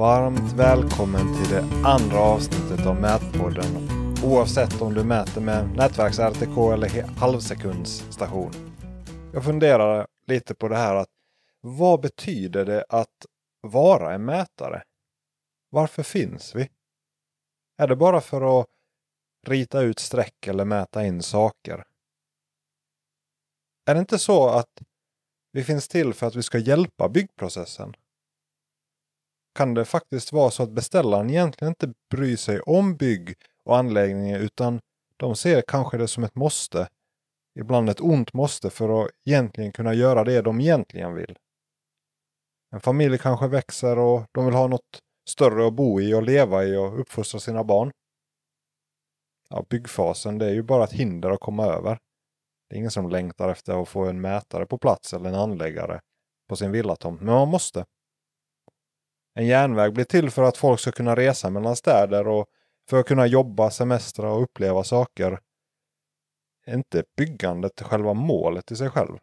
Varmt 0.00 0.52
välkommen 0.52 1.20
till 1.20 1.54
det 1.54 1.64
andra 1.84 2.18
avsnittet 2.18 2.86
av 2.86 3.00
Mätpodden. 3.00 3.88
Oavsett 4.24 4.82
om 4.82 4.94
du 4.94 5.04
mäter 5.04 5.40
med 5.40 5.76
nätverks-RTK 5.76 6.72
eller 6.72 7.02
halvsekundsstation. 7.02 8.52
Jag 9.32 9.44
funderar 9.44 10.06
lite 10.26 10.54
på 10.54 10.68
det 10.68 10.76
här 10.76 10.94
att 10.94 11.08
vad 11.60 12.00
betyder 12.00 12.64
det 12.64 12.84
att 12.88 13.26
vara 13.60 14.14
en 14.14 14.24
mätare? 14.24 14.82
Varför 15.70 16.02
finns 16.02 16.54
vi? 16.54 16.68
Är 17.78 17.88
det 17.88 17.96
bara 17.96 18.20
för 18.20 18.60
att 18.60 18.66
rita 19.46 19.80
ut 19.80 19.98
streck 19.98 20.46
eller 20.46 20.64
mäta 20.64 21.04
in 21.06 21.22
saker? 21.22 21.84
Är 23.86 23.94
det 23.94 24.00
inte 24.00 24.18
så 24.18 24.48
att 24.48 24.82
vi 25.52 25.64
finns 25.64 25.88
till 25.88 26.14
för 26.14 26.26
att 26.26 26.36
vi 26.36 26.42
ska 26.42 26.58
hjälpa 26.58 27.08
byggprocessen? 27.08 27.94
Kan 29.54 29.74
det 29.74 29.84
faktiskt 29.84 30.32
vara 30.32 30.50
så 30.50 30.62
att 30.62 30.70
beställaren 30.70 31.30
egentligen 31.30 31.70
inte 31.70 31.92
bryr 32.10 32.36
sig 32.36 32.60
om 32.60 32.96
bygg 32.96 33.34
och 33.64 33.76
anläggningar 33.76 34.38
utan 34.38 34.80
de 35.16 35.36
ser 35.36 35.62
kanske 35.62 35.98
det 35.98 36.08
som 36.08 36.24
ett 36.24 36.34
måste. 36.34 36.88
Ibland 37.60 37.90
ett 37.90 38.00
ont 38.00 38.32
måste 38.32 38.70
för 38.70 39.04
att 39.04 39.10
egentligen 39.26 39.72
kunna 39.72 39.94
göra 39.94 40.24
det 40.24 40.42
de 40.42 40.60
egentligen 40.60 41.14
vill. 41.14 41.36
En 42.72 42.80
familj 42.80 43.18
kanske 43.18 43.48
växer 43.48 43.98
och 43.98 44.22
de 44.32 44.44
vill 44.44 44.54
ha 44.54 44.66
något 44.66 45.00
större 45.28 45.66
att 45.66 45.74
bo 45.74 46.00
i 46.00 46.14
och 46.14 46.22
leva 46.22 46.64
i 46.64 46.76
och 46.76 47.00
uppfostra 47.00 47.40
sina 47.40 47.64
barn. 47.64 47.90
Ja, 49.48 49.64
byggfasen 49.70 50.38
det 50.38 50.46
är 50.46 50.52
ju 50.52 50.62
bara 50.62 50.84
ett 50.84 50.92
hinder 50.92 51.30
att 51.30 51.40
komma 51.40 51.66
över. 51.66 51.98
Det 52.68 52.74
är 52.74 52.78
ingen 52.78 52.90
som 52.90 53.08
längtar 53.08 53.48
efter 53.48 53.82
att 53.82 53.88
få 53.88 54.04
en 54.04 54.20
mätare 54.20 54.66
på 54.66 54.78
plats 54.78 55.12
eller 55.14 55.28
en 55.28 55.34
anläggare 55.34 56.00
på 56.48 56.56
sin 56.56 56.72
villatomt, 56.72 57.20
men 57.20 57.34
man 57.34 57.48
måste. 57.48 57.84
En 59.34 59.46
järnväg 59.46 59.92
blir 59.92 60.04
till 60.04 60.30
för 60.30 60.42
att 60.42 60.56
folk 60.56 60.80
ska 60.80 60.92
kunna 60.92 61.16
resa 61.16 61.50
mellan 61.50 61.76
städer 61.76 62.28
och 62.28 62.46
för 62.88 63.00
att 63.00 63.06
kunna 63.06 63.26
jobba, 63.26 63.70
semestra 63.70 64.32
och 64.32 64.42
uppleva 64.42 64.84
saker. 64.84 65.40
Är 66.66 66.74
inte 66.74 67.04
byggandet 67.16 67.80
själva 67.80 68.14
målet 68.14 68.70
i 68.70 68.76
sig 68.76 68.90
själv? 68.90 69.18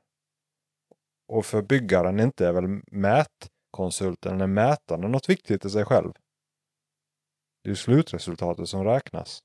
Och 1.27 1.45
för 1.45 1.61
byggaren 1.61 2.19
inte 2.19 2.47
är 2.47 2.53
väl 2.53 2.81
mätkonsulten 2.91 4.36
eller 4.36 4.47
mätaren 4.47 5.11
något 5.11 5.30
viktigt 5.30 5.66
i 5.66 5.69
sig 5.69 5.86
själv? 5.86 6.14
Det 7.64 7.69
är 7.69 7.71
ju 7.71 7.75
slutresultatet 7.75 8.69
som 8.69 8.83
räknas. 8.83 9.44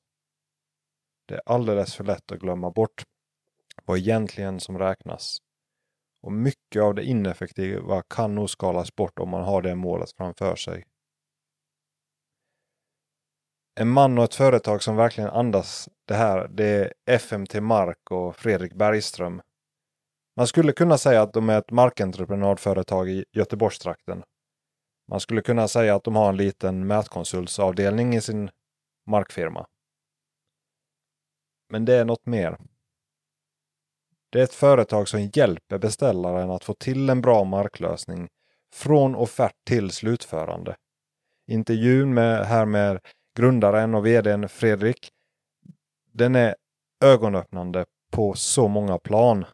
Det 1.26 1.34
är 1.34 1.42
alldeles 1.46 1.94
för 1.94 2.04
lätt 2.04 2.32
att 2.32 2.38
glömma 2.38 2.70
bort 2.70 3.02
vad 3.84 3.98
egentligen 3.98 4.60
som 4.60 4.78
räknas. 4.78 5.38
Och 6.22 6.32
mycket 6.32 6.82
av 6.82 6.94
det 6.94 7.04
ineffektiva 7.04 8.02
kan 8.02 8.34
nog 8.34 8.50
skalas 8.50 8.96
bort 8.96 9.18
om 9.18 9.28
man 9.28 9.44
har 9.44 9.62
det 9.62 9.74
målet 9.74 10.12
framför 10.12 10.56
sig. 10.56 10.84
En 13.80 13.88
man 13.88 14.18
och 14.18 14.24
ett 14.24 14.34
företag 14.34 14.82
som 14.82 14.96
verkligen 14.96 15.30
andas 15.30 15.88
det 16.04 16.14
här 16.14 16.48
det 16.48 16.64
är 16.64 16.92
FMT 17.06 17.60
Mark 17.60 18.10
och 18.10 18.36
Fredrik 18.36 18.74
Bergström. 18.74 19.42
Man 20.36 20.46
skulle 20.46 20.72
kunna 20.72 20.98
säga 20.98 21.22
att 21.22 21.32
de 21.32 21.50
är 21.50 21.58
ett 21.58 21.70
markentreprenadföretag 21.70 23.08
i 23.08 23.24
Göteborgstrakten. 23.32 24.22
Man 25.08 25.20
skulle 25.20 25.42
kunna 25.42 25.68
säga 25.68 25.94
att 25.94 26.04
de 26.04 26.16
har 26.16 26.28
en 26.28 26.36
liten 26.36 26.86
mätkonsultsavdelning 26.86 28.14
i 28.14 28.20
sin 28.20 28.50
markfirma. 29.06 29.66
Men 31.68 31.84
det 31.84 31.94
är 31.94 32.04
något 32.04 32.26
mer. 32.26 32.58
Det 34.32 34.40
är 34.40 34.44
ett 34.44 34.54
företag 34.54 35.08
som 35.08 35.30
hjälper 35.34 35.78
beställaren 35.78 36.50
att 36.50 36.64
få 36.64 36.74
till 36.74 37.10
en 37.10 37.20
bra 37.20 37.44
marklösning 37.44 38.28
från 38.74 39.14
offert 39.14 39.54
till 39.64 39.90
slutförande. 39.90 40.76
Intervjun 41.46 42.14
med, 42.14 42.46
här 42.46 42.64
med 42.64 43.00
grundaren 43.36 43.94
och 43.94 44.06
vdn 44.06 44.48
Fredrik, 44.48 45.10
den 46.12 46.34
är 46.34 46.56
ögonöppnande 47.04 47.86
på 48.10 48.34
så 48.34 48.68
många 48.68 48.98
plan. 48.98 49.44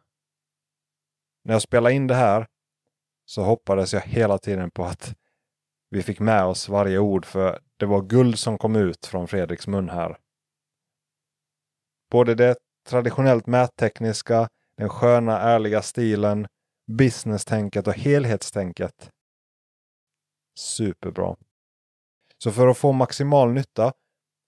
När 1.44 1.54
jag 1.54 1.62
spelade 1.62 1.94
in 1.94 2.06
det 2.06 2.14
här 2.14 2.46
så 3.24 3.42
hoppades 3.42 3.94
jag 3.94 4.00
hela 4.00 4.38
tiden 4.38 4.70
på 4.70 4.84
att 4.84 5.14
vi 5.90 6.02
fick 6.02 6.20
med 6.20 6.44
oss 6.44 6.68
varje 6.68 6.98
ord 6.98 7.26
för 7.26 7.60
det 7.76 7.86
var 7.86 8.02
guld 8.02 8.38
som 8.38 8.58
kom 8.58 8.76
ut 8.76 9.06
från 9.06 9.28
Fredriks 9.28 9.66
mun 9.66 9.88
här. 9.88 10.18
Både 12.10 12.34
det 12.34 12.56
traditionellt 12.88 13.46
mättekniska 13.46 14.48
den 14.78 14.88
sköna 14.88 15.40
ärliga 15.40 15.82
stilen, 15.82 16.46
business-tänket 16.86 17.86
och 17.86 17.94
helhetstänket. 17.94 19.10
Superbra. 20.58 21.36
Så 22.38 22.52
för 22.52 22.68
att 22.68 22.78
få 22.78 22.92
maximal 22.92 23.52
nytta, 23.52 23.92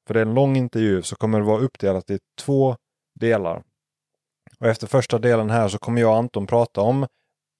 för 0.06 0.14
det 0.14 0.20
är 0.20 0.26
en 0.26 0.34
lång 0.34 0.56
intervju, 0.56 1.02
så 1.02 1.16
kommer 1.16 1.38
det 1.38 1.44
vara 1.44 1.60
uppdelat 1.60 2.10
i 2.10 2.18
två 2.38 2.76
delar. 3.14 3.62
Och 4.60 4.66
efter 4.66 4.86
första 4.86 5.18
delen 5.18 5.50
här 5.50 5.68
så 5.68 5.78
kommer 5.78 6.00
jag 6.00 6.10
och 6.10 6.16
Anton 6.16 6.46
prata 6.46 6.80
om, 6.80 7.06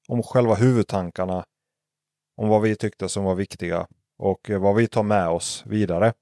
om 0.08 0.22
själva 0.22 0.54
huvudtankarna. 0.54 1.44
Om 2.36 2.48
vad 2.48 2.62
vi 2.62 2.76
tyckte 2.76 3.08
som 3.08 3.24
var 3.24 3.34
viktiga 3.34 3.86
och 4.18 4.50
vad 4.50 4.76
vi 4.76 4.86
tar 4.86 5.02
med 5.02 5.28
oss 5.28 5.62
vidare. 5.66 6.12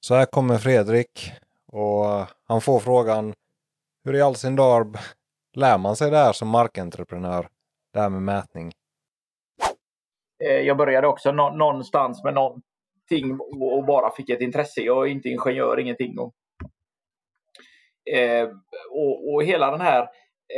Så 0.00 0.14
här 0.14 0.26
kommer 0.26 0.58
Fredrik 0.58 1.32
och 1.66 2.26
han 2.44 2.60
får 2.60 2.80
frågan 2.80 3.34
Hur 4.04 4.14
i 4.14 4.20
all 4.20 4.36
sin 4.36 4.56
dar 4.56 4.84
Lär 5.56 5.78
man 5.78 5.96
sig 5.96 6.10
det 6.10 6.16
här 6.16 6.32
som 6.32 6.48
markentreprenör? 6.48 7.48
Det 7.92 8.00
här 8.00 8.10
med 8.10 8.22
mätning? 8.22 8.72
Eh, 10.44 10.60
jag 10.60 10.76
började 10.76 11.06
också 11.06 11.32
någonstans 11.32 12.24
med 12.24 12.34
någonting 12.34 13.40
och 13.60 13.84
bara 13.84 14.10
fick 14.10 14.30
ett 14.30 14.40
intresse. 14.40 14.80
Jag 14.80 15.06
är 15.06 15.10
inte 15.10 15.28
ingenjör, 15.28 15.78
ingenting. 15.78 16.18
Och, 16.18 16.34
eh, 18.14 18.48
och, 18.90 19.34
och 19.34 19.44
hela 19.44 19.70
den 19.70 19.80
här 19.80 20.02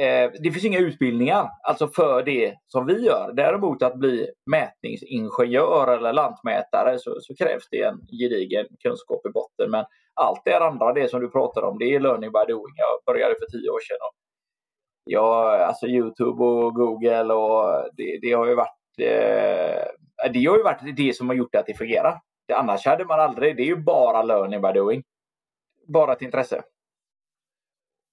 eh, 0.01 0.31
det 0.43 0.51
finns 0.51 0.65
inga 0.65 0.79
utbildningar 0.79 1.49
alltså 1.63 1.89
för 1.89 2.23
det 2.23 2.55
som 2.67 2.87
vi 2.87 3.07
gör. 3.07 3.33
Däremot 3.33 3.83
att 3.83 3.99
bli 3.99 4.31
mätningsingenjör 4.51 5.97
eller 5.97 6.13
lantmätare 6.13 6.99
så, 6.99 7.17
så, 7.21 7.35
krävs 7.35 7.69
det 7.71 7.83
en 7.83 8.01
gedigen 8.21 8.67
kunskap 8.83 9.27
i 9.27 9.31
botten. 9.31 9.71
Men 9.71 9.85
allt 10.15 10.43
det 10.45 10.59
andra, 10.59 10.93
det 10.93 11.11
som 11.11 11.21
du 11.21 11.31
pratar 11.31 11.63
om, 11.63 11.79
det 11.79 11.95
är 11.95 12.01
learning 12.01 12.33
by 12.33 12.53
doing. 12.53 12.75
Jag 12.77 13.15
började 13.15 13.35
för 13.35 13.47
tio 13.47 13.71
år 13.71 13.81
sedan 13.81 13.99
och 14.01 14.15
ja, 15.11 15.65
alltså 15.65 15.87
Youtube 15.87 16.45
och 16.45 16.75
Google 16.75 17.35
och 17.35 17.89
det, 17.97 18.19
det 18.23 18.33
har 18.33 18.47
ju 18.47 18.55
varit 18.55 18.99
eh, 19.01 20.31
det 20.33 20.47
har 20.47 20.57
ju 20.57 20.63
varit 20.63 20.97
det 20.97 21.17
som 21.17 21.29
har 21.29 21.37
gjort 21.37 21.55
att 21.55 21.67
det 21.67 21.75
fungerar. 21.75 22.21
Det, 22.49 22.55
annars 22.55 22.87
hade 22.87 23.05
man 23.05 23.21
aldrig, 23.21 23.57
det 23.57 23.63
är 23.63 23.67
ju 23.67 23.77
bara 23.77 24.23
learning 24.23 24.63
by 24.63 24.73
doing. 24.73 25.03
Bara 25.87 26.13
ett 26.13 26.23
intresse. 26.23 26.63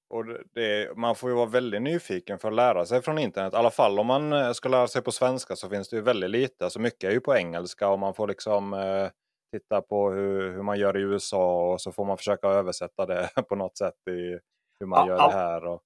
Och 0.10 0.26
det, 0.54 0.98
man 0.98 1.16
får 1.16 1.30
ju 1.30 1.36
vara 1.36 1.46
väldigt 1.46 1.82
nyfiken 1.82 2.40
för 2.40 2.48
att 2.48 2.54
lära 2.54 2.86
sig 2.86 3.02
från 3.02 3.18
internet. 3.18 3.54
I 3.54 3.56
alla 3.56 3.70
fall 3.72 4.00
om 4.00 4.08
man 4.08 4.34
eh, 4.34 4.52
ska 4.52 4.70
lära 4.70 4.88
sig 4.88 5.02
på 5.02 5.12
svenska 5.12 5.56
så 5.56 5.70
finns 5.70 5.90
det 5.90 5.96
ju 5.96 6.02
väldigt 6.02 6.30
lite. 6.30 6.64
Alltså 6.64 6.80
mycket 6.80 7.04
är 7.04 7.12
ju 7.12 7.20
på 7.20 7.36
engelska 7.36 7.90
och 7.90 8.00
man 8.00 8.14
får 8.14 8.28
liksom 8.28 8.74
eh, 8.74 9.10
titta 9.52 9.82
på 9.82 10.12
hur, 10.12 10.52
hur 10.52 10.64
man 10.64 10.80
gör 10.80 10.98
i 10.98 11.02
USA 11.02 11.74
och 11.74 11.82
så 11.82 11.92
får 11.92 12.06
man 12.06 12.18
försöka 12.18 12.48
översätta 12.48 13.06
det 13.06 13.30
på 13.50 13.56
något 13.56 13.78
sätt 13.78 14.08
i 14.10 14.40
hur 14.80 14.86
man 14.86 15.08
ja, 15.08 15.14
gör 15.14 15.28
det 15.28 15.34
här. 15.34 15.66
Och 15.66 15.82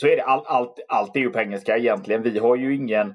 så 0.00 0.06
är 0.06 0.16
det. 0.16 0.22
All, 0.22 0.42
allt, 0.46 0.78
allt 0.88 1.16
är 1.16 1.20
ju 1.20 1.30
på 1.30 1.38
engelska 1.38 1.76
egentligen. 1.76 2.22
Vi 2.22 2.38
har 2.38 2.56
ju 2.56 2.74
ingen 2.74 3.14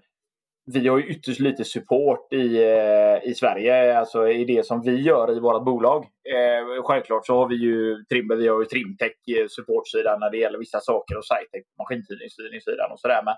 vi 0.65 0.87
har 0.87 0.97
ju 0.97 1.05
ytterst 1.05 1.39
lite 1.39 1.63
support 1.63 2.33
i, 2.33 2.63
eh, 2.63 3.29
i 3.29 3.33
Sverige, 3.35 3.99
alltså 3.99 4.29
i 4.29 4.45
det 4.45 4.65
som 4.65 4.81
vi 4.81 5.01
gör 5.01 5.37
i 5.37 5.39
vårt 5.39 5.65
bolag. 5.65 6.05
Eh, 6.05 6.83
självklart 6.83 7.25
så 7.25 7.37
har 7.37 7.47
vi 7.47 7.55
ju, 7.55 8.03
Trim, 8.03 8.27
vi 8.37 8.47
har 8.47 8.59
ju 8.59 8.65
Trimtech 8.65 9.11
eh, 9.27 9.47
supportsidan 9.49 10.19
när 10.19 10.29
det 10.31 10.37
gäller 10.37 10.59
vissa 10.59 10.79
saker 10.79 11.17
och 11.17 11.25
Sitec 11.25 11.65
maskintidningssidan 11.77 12.91
och 12.91 12.99
sådär. 12.99 13.21
Men 13.25 13.33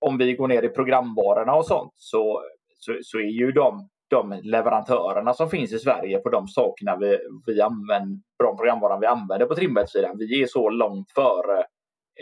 om 0.00 0.18
vi 0.18 0.32
går 0.32 0.48
ner 0.48 0.62
i 0.62 0.68
programvarorna 0.68 1.54
och 1.54 1.66
sånt 1.66 1.92
så, 1.96 2.42
så, 2.78 2.98
så, 3.02 3.18
är 3.18 3.32
ju 3.40 3.52
de, 3.52 3.88
de 4.10 4.40
leverantörerna 4.42 5.34
som 5.34 5.50
finns 5.50 5.72
i 5.72 5.78
Sverige 5.78 6.18
på 6.18 6.30
de 6.30 6.48
sakerna 6.48 6.96
vi, 6.96 7.18
vi 7.46 7.60
använder, 7.60 8.20
de 8.38 8.56
programvaran 8.56 9.00
vi 9.00 9.06
använder 9.06 9.46
på 9.46 9.54
Trimbergssidan, 9.54 10.18
vi 10.18 10.42
är 10.42 10.46
så 10.46 10.70
långt 10.70 11.10
före 11.14 11.64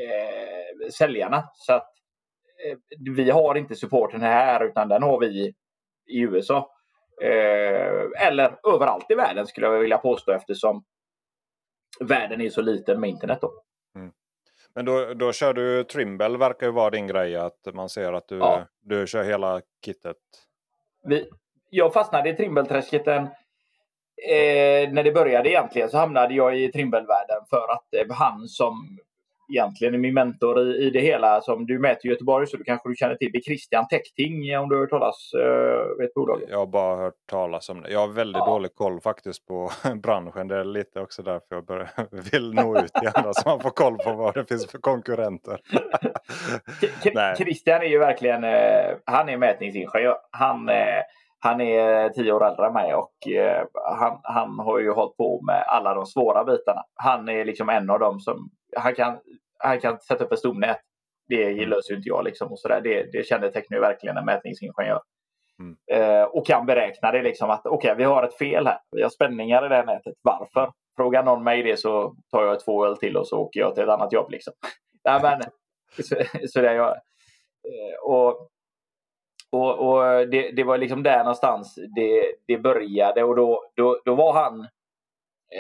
eh, 0.03 0.89
säljarna. 0.91 1.51
Så 1.55 1.73
att 1.73 1.89
eh, 2.67 2.79
vi 3.15 3.31
har 3.31 3.55
inte 3.55 3.75
supporten 3.75 4.21
här 4.21 4.65
utan 4.65 4.89
den 4.89 5.03
har 5.03 5.21
vi 5.21 5.55
i 6.07 6.21
USA. 6.21 6.71
Eh, 7.23 8.27
eller 8.27 8.75
överallt 8.75 9.11
i 9.11 9.15
världen 9.15 9.47
skulle 9.47 9.67
jag 9.67 9.79
vilja 9.79 9.99
påstå 9.99 10.33
eftersom 10.33 10.85
världen 12.01 12.41
är 12.41 12.51
så 12.51 12.63
liten 12.63 13.01
med 13.01 13.11
internet. 13.11 13.39
Då. 13.41 13.53
Mm. 13.95 14.13
Men 14.75 14.85
då, 14.85 15.15
då 15.15 15.33
kör 15.33 15.55
du 15.55 15.85
Trimble 15.85 16.39
verkar 16.39 16.67
ju 16.67 16.73
vara 16.73 16.91
din 16.91 17.07
grej 17.07 17.37
att 17.37 17.75
man 17.75 17.89
ser 17.89 18.13
att 18.13 18.29
du, 18.29 18.39
ja. 18.39 18.67
du 18.81 19.07
kör 19.07 19.25
hela 19.25 19.61
kittet. 19.85 20.17
Vi, 21.05 21.29
jag 21.71 21.93
fastnade 21.93 22.29
i 22.29 22.37
Trimble-träsket 22.37 23.07
eh, 23.09 24.93
när 24.93 25.03
det 25.03 25.13
började 25.13 25.49
egentligen 25.49 25.89
så 25.89 25.99
hamnade 25.99 26.35
jag 26.35 26.59
i 26.59 26.73
Trimble-världen 26.73 27.47
för 27.51 27.73
att 27.73 27.95
eh, 27.95 28.17
han 28.17 28.49
som 28.49 28.99
egentligen 29.49 30.01
min 30.01 30.15
mentor 30.15 30.61
i, 30.61 30.87
i 30.87 30.91
det 30.91 31.01
hela. 31.01 31.41
Som 31.41 31.67
du 31.67 31.79
mäter 31.79 32.07
i 32.07 32.09
Göteborg 32.09 32.47
så 32.47 32.57
du 32.57 32.65
kanske 32.65 32.89
du 32.89 32.95
känner 32.97 33.15
till. 33.15 33.31
Det 33.33 33.39
är 33.39 33.43
Christian 33.43 33.89
Techting 33.89 34.59
om 34.59 34.69
du 34.69 34.75
har 34.75 34.81
hört 34.81 34.91
talas 34.91 35.33
uh, 35.35 35.99
vet 35.99 36.15
bolaget. 36.15 36.49
Jag 36.51 36.59
har 36.59 36.67
bara 36.67 36.97
hört 36.97 37.15
talas 37.31 37.69
om 37.69 37.83
det. 37.83 37.91
Jag 37.91 38.01
har 38.01 38.09
väldigt 38.09 38.41
ja. 38.41 38.47
dålig 38.47 38.75
koll 38.75 39.01
faktiskt 39.01 39.47
på 39.47 39.71
branschen. 40.03 40.49
Det 40.49 40.57
är 40.57 40.65
lite 40.65 41.01
också 41.01 41.23
därför 41.23 41.47
jag 41.55 41.65
börjar, 41.65 41.89
vill 42.33 42.55
nå 42.55 42.79
ut 42.79 42.93
till 42.93 43.11
andra 43.15 43.33
så 43.33 43.49
man 43.49 43.61
får 43.61 43.71
koll 43.71 43.99
på 43.99 44.13
vad 44.13 44.35
det 44.35 44.45
finns 44.45 44.71
för 44.71 44.79
konkurrenter. 44.79 45.61
Christian 47.37 47.83
är 47.83 47.89
ju 47.89 47.99
verkligen, 47.99 48.45
uh, 48.45 48.97
han 49.05 49.29
är 49.29 49.37
mätningsingenjör. 49.37 50.17
Han 50.31 50.69
uh, 50.69 50.75
han 51.47 51.61
är 51.61 52.09
tio 52.09 52.33
år 52.33 52.47
äldre 52.47 52.67
än 52.67 52.73
mig 52.73 52.95
och 52.95 53.29
eh, 53.29 53.67
han, 53.99 54.21
han 54.23 54.59
har 54.59 54.79
ju 54.79 54.91
hållit 54.91 55.17
på 55.17 55.43
med 55.43 55.65
alla 55.67 55.95
de 55.95 56.07
svåra 56.07 56.45
bitarna. 56.45 56.83
Han 56.95 57.29
är 57.29 57.45
liksom 57.45 57.69
en 57.69 57.91
av 57.91 57.99
dem 57.99 58.21
som 58.21 58.51
han 58.77 58.95
kan, 58.95 59.19
han 59.59 59.81
kan 59.81 60.01
sätta 60.01 60.25
upp 60.25 60.33
ett 60.33 60.39
stomnät. 60.39 60.81
Det 61.29 61.45
mm. 61.45 61.69
löser 61.69 61.91
ju 61.91 61.97
inte 61.97 62.09
jag 62.09 62.25
liksom 62.25 62.53
och 62.53 62.61
sådär. 62.61 62.81
Det, 62.81 63.13
det 63.13 63.27
kännetecknar 63.27 63.77
ju 63.77 63.81
verkligen 63.81 64.17
en 64.17 64.25
mätningsingenjör. 64.25 65.01
Mm. 65.59 65.77
Eh, 65.93 66.25
och 66.25 66.47
kan 66.47 66.67
beräkna 66.67 67.13
det 67.13 67.23
liksom 67.23 67.51
att 67.51 67.67
okej, 67.67 67.77
okay, 67.77 67.95
vi 67.95 68.05
har 68.05 68.23
ett 68.23 68.39
fel 68.39 68.67
här. 68.67 68.79
Vi 68.91 69.03
har 69.03 69.11
spänningar 69.11 69.67
i 69.67 69.69
det 69.69 69.75
här 69.75 69.87
nätet. 69.87 70.15
Varför? 70.23 70.73
Frågar 70.97 71.23
någon 71.23 71.45
mig 71.45 71.63
det 71.63 71.77
så 71.77 72.15
tar 72.31 72.45
jag 72.45 72.61
två 72.61 72.87
öl 72.87 72.97
till 72.97 73.17
och 73.17 73.29
så 73.29 73.39
åker 73.39 73.61
jag 73.61 73.75
till 73.75 73.85
ett 73.85 73.91
annat 73.91 74.13
jobb 74.13 74.31
liksom. 74.31 74.53
Nej, 75.05 75.21
men, 75.23 75.41
så, 76.05 76.17
så 76.49 76.61
det 76.61 76.75
jag, 76.75 76.91
eh, 76.91 77.97
och 78.03 78.49
och, 79.63 79.89
och 79.89 80.29
det, 80.29 80.51
det, 80.51 80.65
var 80.65 80.79
liksom 80.79 81.03
där 81.03 81.19
någonstans 81.19 81.79
det, 81.97 82.33
det 82.47 82.59
började 82.59 83.23
och 83.25 83.37
då, 83.37 83.71
då, 83.77 84.01
då 84.05 84.15
var 84.15 84.33
han 84.33 84.61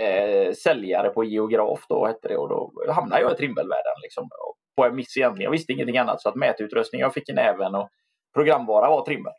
eh, 0.00 0.52
säljare 0.52 1.08
på 1.08 1.24
Geograf 1.24 1.86
då 1.88 2.06
hette 2.06 2.28
det 2.28 2.36
och 2.36 2.48
då 2.48 2.72
hamnade 2.92 3.22
jag 3.22 3.32
i 3.32 3.36
trimmelvärlden. 3.36 3.94
Liksom, 4.02 4.28
på 4.76 4.84
en 4.84 4.96
miss 4.96 5.16
egentligen. 5.16 5.44
Jag 5.44 5.50
visste 5.50 5.72
ingenting 5.72 5.98
annat 5.98 6.22
så 6.22 6.28
att 6.28 6.34
mätutrustning 6.34 7.00
jag 7.00 7.14
fick 7.14 7.28
i 7.28 7.32
näven 7.32 7.74
och 7.74 7.88
programvara 8.34 8.90
var 8.90 9.04
trimmer. 9.04 9.32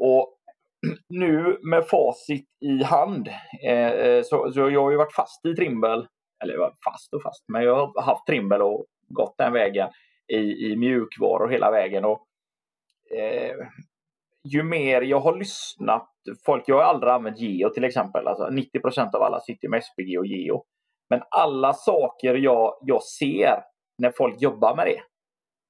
Och 0.00 0.32
nu 1.08 1.58
med 1.62 1.86
facit 1.88 2.46
i 2.60 2.82
hand 2.82 3.28
eh, 3.68 4.22
så, 4.22 4.52
så 4.52 4.70
jag 4.70 4.82
har 4.82 4.90
ju 4.90 4.96
varit 4.96 5.14
fast 5.14 5.46
i 5.46 5.54
Trimble. 5.54 6.06
Eller 6.44 6.56
fast 6.84 7.14
och 7.14 7.22
fast, 7.22 7.44
men 7.48 7.62
jag 7.62 7.74
har 7.74 8.02
haft 8.02 8.26
Trimble 8.26 8.64
och 8.64 8.86
gått 9.08 9.34
den 9.38 9.52
vägen 9.52 9.88
i, 10.28 10.36
i 10.36 10.76
mjukvaror 10.76 11.48
hela 11.48 11.70
vägen. 11.70 12.04
Och 12.04 12.26
eh, 13.14 13.56
ju 14.52 14.62
mer 14.62 15.02
jag 15.02 15.20
har 15.20 15.36
lyssnat, 15.38 16.08
folk, 16.46 16.64
jag 16.66 16.76
har 16.76 16.82
aldrig 16.82 17.12
använt 17.12 17.38
Geo 17.38 17.70
till 17.70 17.84
exempel, 17.84 18.26
alltså 18.26 18.44
90% 18.44 19.14
av 19.14 19.22
alla 19.22 19.40
sitter 19.40 19.68
med 19.68 19.84
SPG 19.84 20.18
och 20.18 20.26
Geo. 20.26 20.64
Men 21.10 21.22
alla 21.30 21.72
saker 21.72 22.34
jag, 22.34 22.78
jag 22.82 23.02
ser 23.02 23.62
när 23.98 24.10
folk 24.10 24.42
jobbar 24.42 24.76
med 24.76 24.86
det 24.86 25.00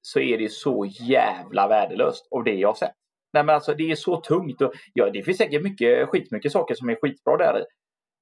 så 0.03 0.21
är 0.21 0.39
det 0.39 0.53
så 0.53 0.87
jävla 1.01 1.69
värdelöst 1.69 2.29
av 2.31 2.45
det 2.45 2.55
jag 2.55 2.69
har 2.69 2.75
sett. 2.75 2.95
Nej, 3.33 3.45
men 3.45 3.55
alltså, 3.55 3.75
det 3.75 3.91
är 3.91 3.95
så 3.95 4.21
tungt. 4.21 4.63
Och, 4.63 4.73
ja, 4.93 5.11
det 5.11 5.23
finns 5.23 5.39
säkert 5.39 5.63
mycket, 5.63 6.09
skitmycket 6.09 6.53
saker 6.53 6.75
som 6.75 6.89
är 6.89 6.99
skitbra 7.03 7.37
där 7.37 7.61
i. 7.61 7.65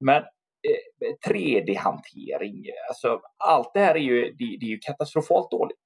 Men 0.05 0.23
eh, 0.23 1.31
3D-hantering, 1.31 2.65
alltså, 2.89 3.21
allt 3.45 3.71
det 3.75 3.81
här 3.81 3.95
är 3.95 3.99
ju, 3.99 4.23
det, 4.23 4.57
det 4.61 4.67
är 4.67 4.71
ju 4.71 4.79
katastrofalt 4.79 5.51
dåligt. 5.51 5.79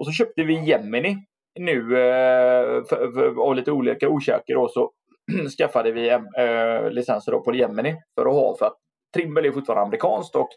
Och 0.00 0.06
så 0.06 0.12
köpte 0.12 0.42
vi 0.42 0.64
Gemini 0.64 1.16
nu 1.58 1.98
eh, 1.98 2.84
för, 2.84 3.12
för, 3.12 3.42
av 3.42 3.54
lite 3.54 3.72
olika 3.72 4.08
orsaker 4.08 4.54
då, 4.54 4.68
så 4.68 4.92
skaffade 5.58 5.92
vi 5.92 6.08
eh, 6.10 6.90
licenser 6.90 7.32
då 7.32 7.40
på 7.40 7.54
Gemini 7.54 7.96
för 8.14 8.26
att 8.26 8.34
ha 8.34 8.56
för 8.58 8.66
att 8.66 8.76
Trimble 9.14 9.48
är 9.48 9.52
fortfarande 9.52 9.82
amerikanskt 9.82 10.36
och 10.36 10.48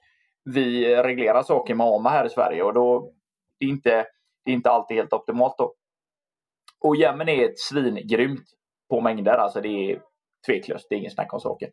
vi 0.44 0.96
reglerar 0.96 1.44
saker 1.44 1.75
med 1.75 1.88
AMA 1.88 2.10
här 2.10 2.25
i 2.25 2.30
Sverige 2.30 2.63
och 2.63 2.74
då 2.74 3.13
det 3.60 3.66
är 3.66 3.69
inte, 3.69 4.06
det 4.46 4.51
är 4.51 4.56
inte 4.56 4.69
alltid 4.69 4.98
helt 4.98 5.13
optimalt 5.13 5.57
då. 5.57 5.74
Och 6.81 6.96
Gemini 6.96 7.44
är 7.44 7.50
ett 7.50 7.60
svingrymt 7.60 8.45
på 8.90 9.02
mängder, 9.02 9.31
alltså 9.31 9.62
det 9.62 9.92
är 9.92 10.02
tveklöst, 10.48 10.88
det 10.90 10.95
är 10.95 11.00
ingen 11.00 11.12
snack 11.12 11.34
om 11.34 11.40
saker. 11.40 11.69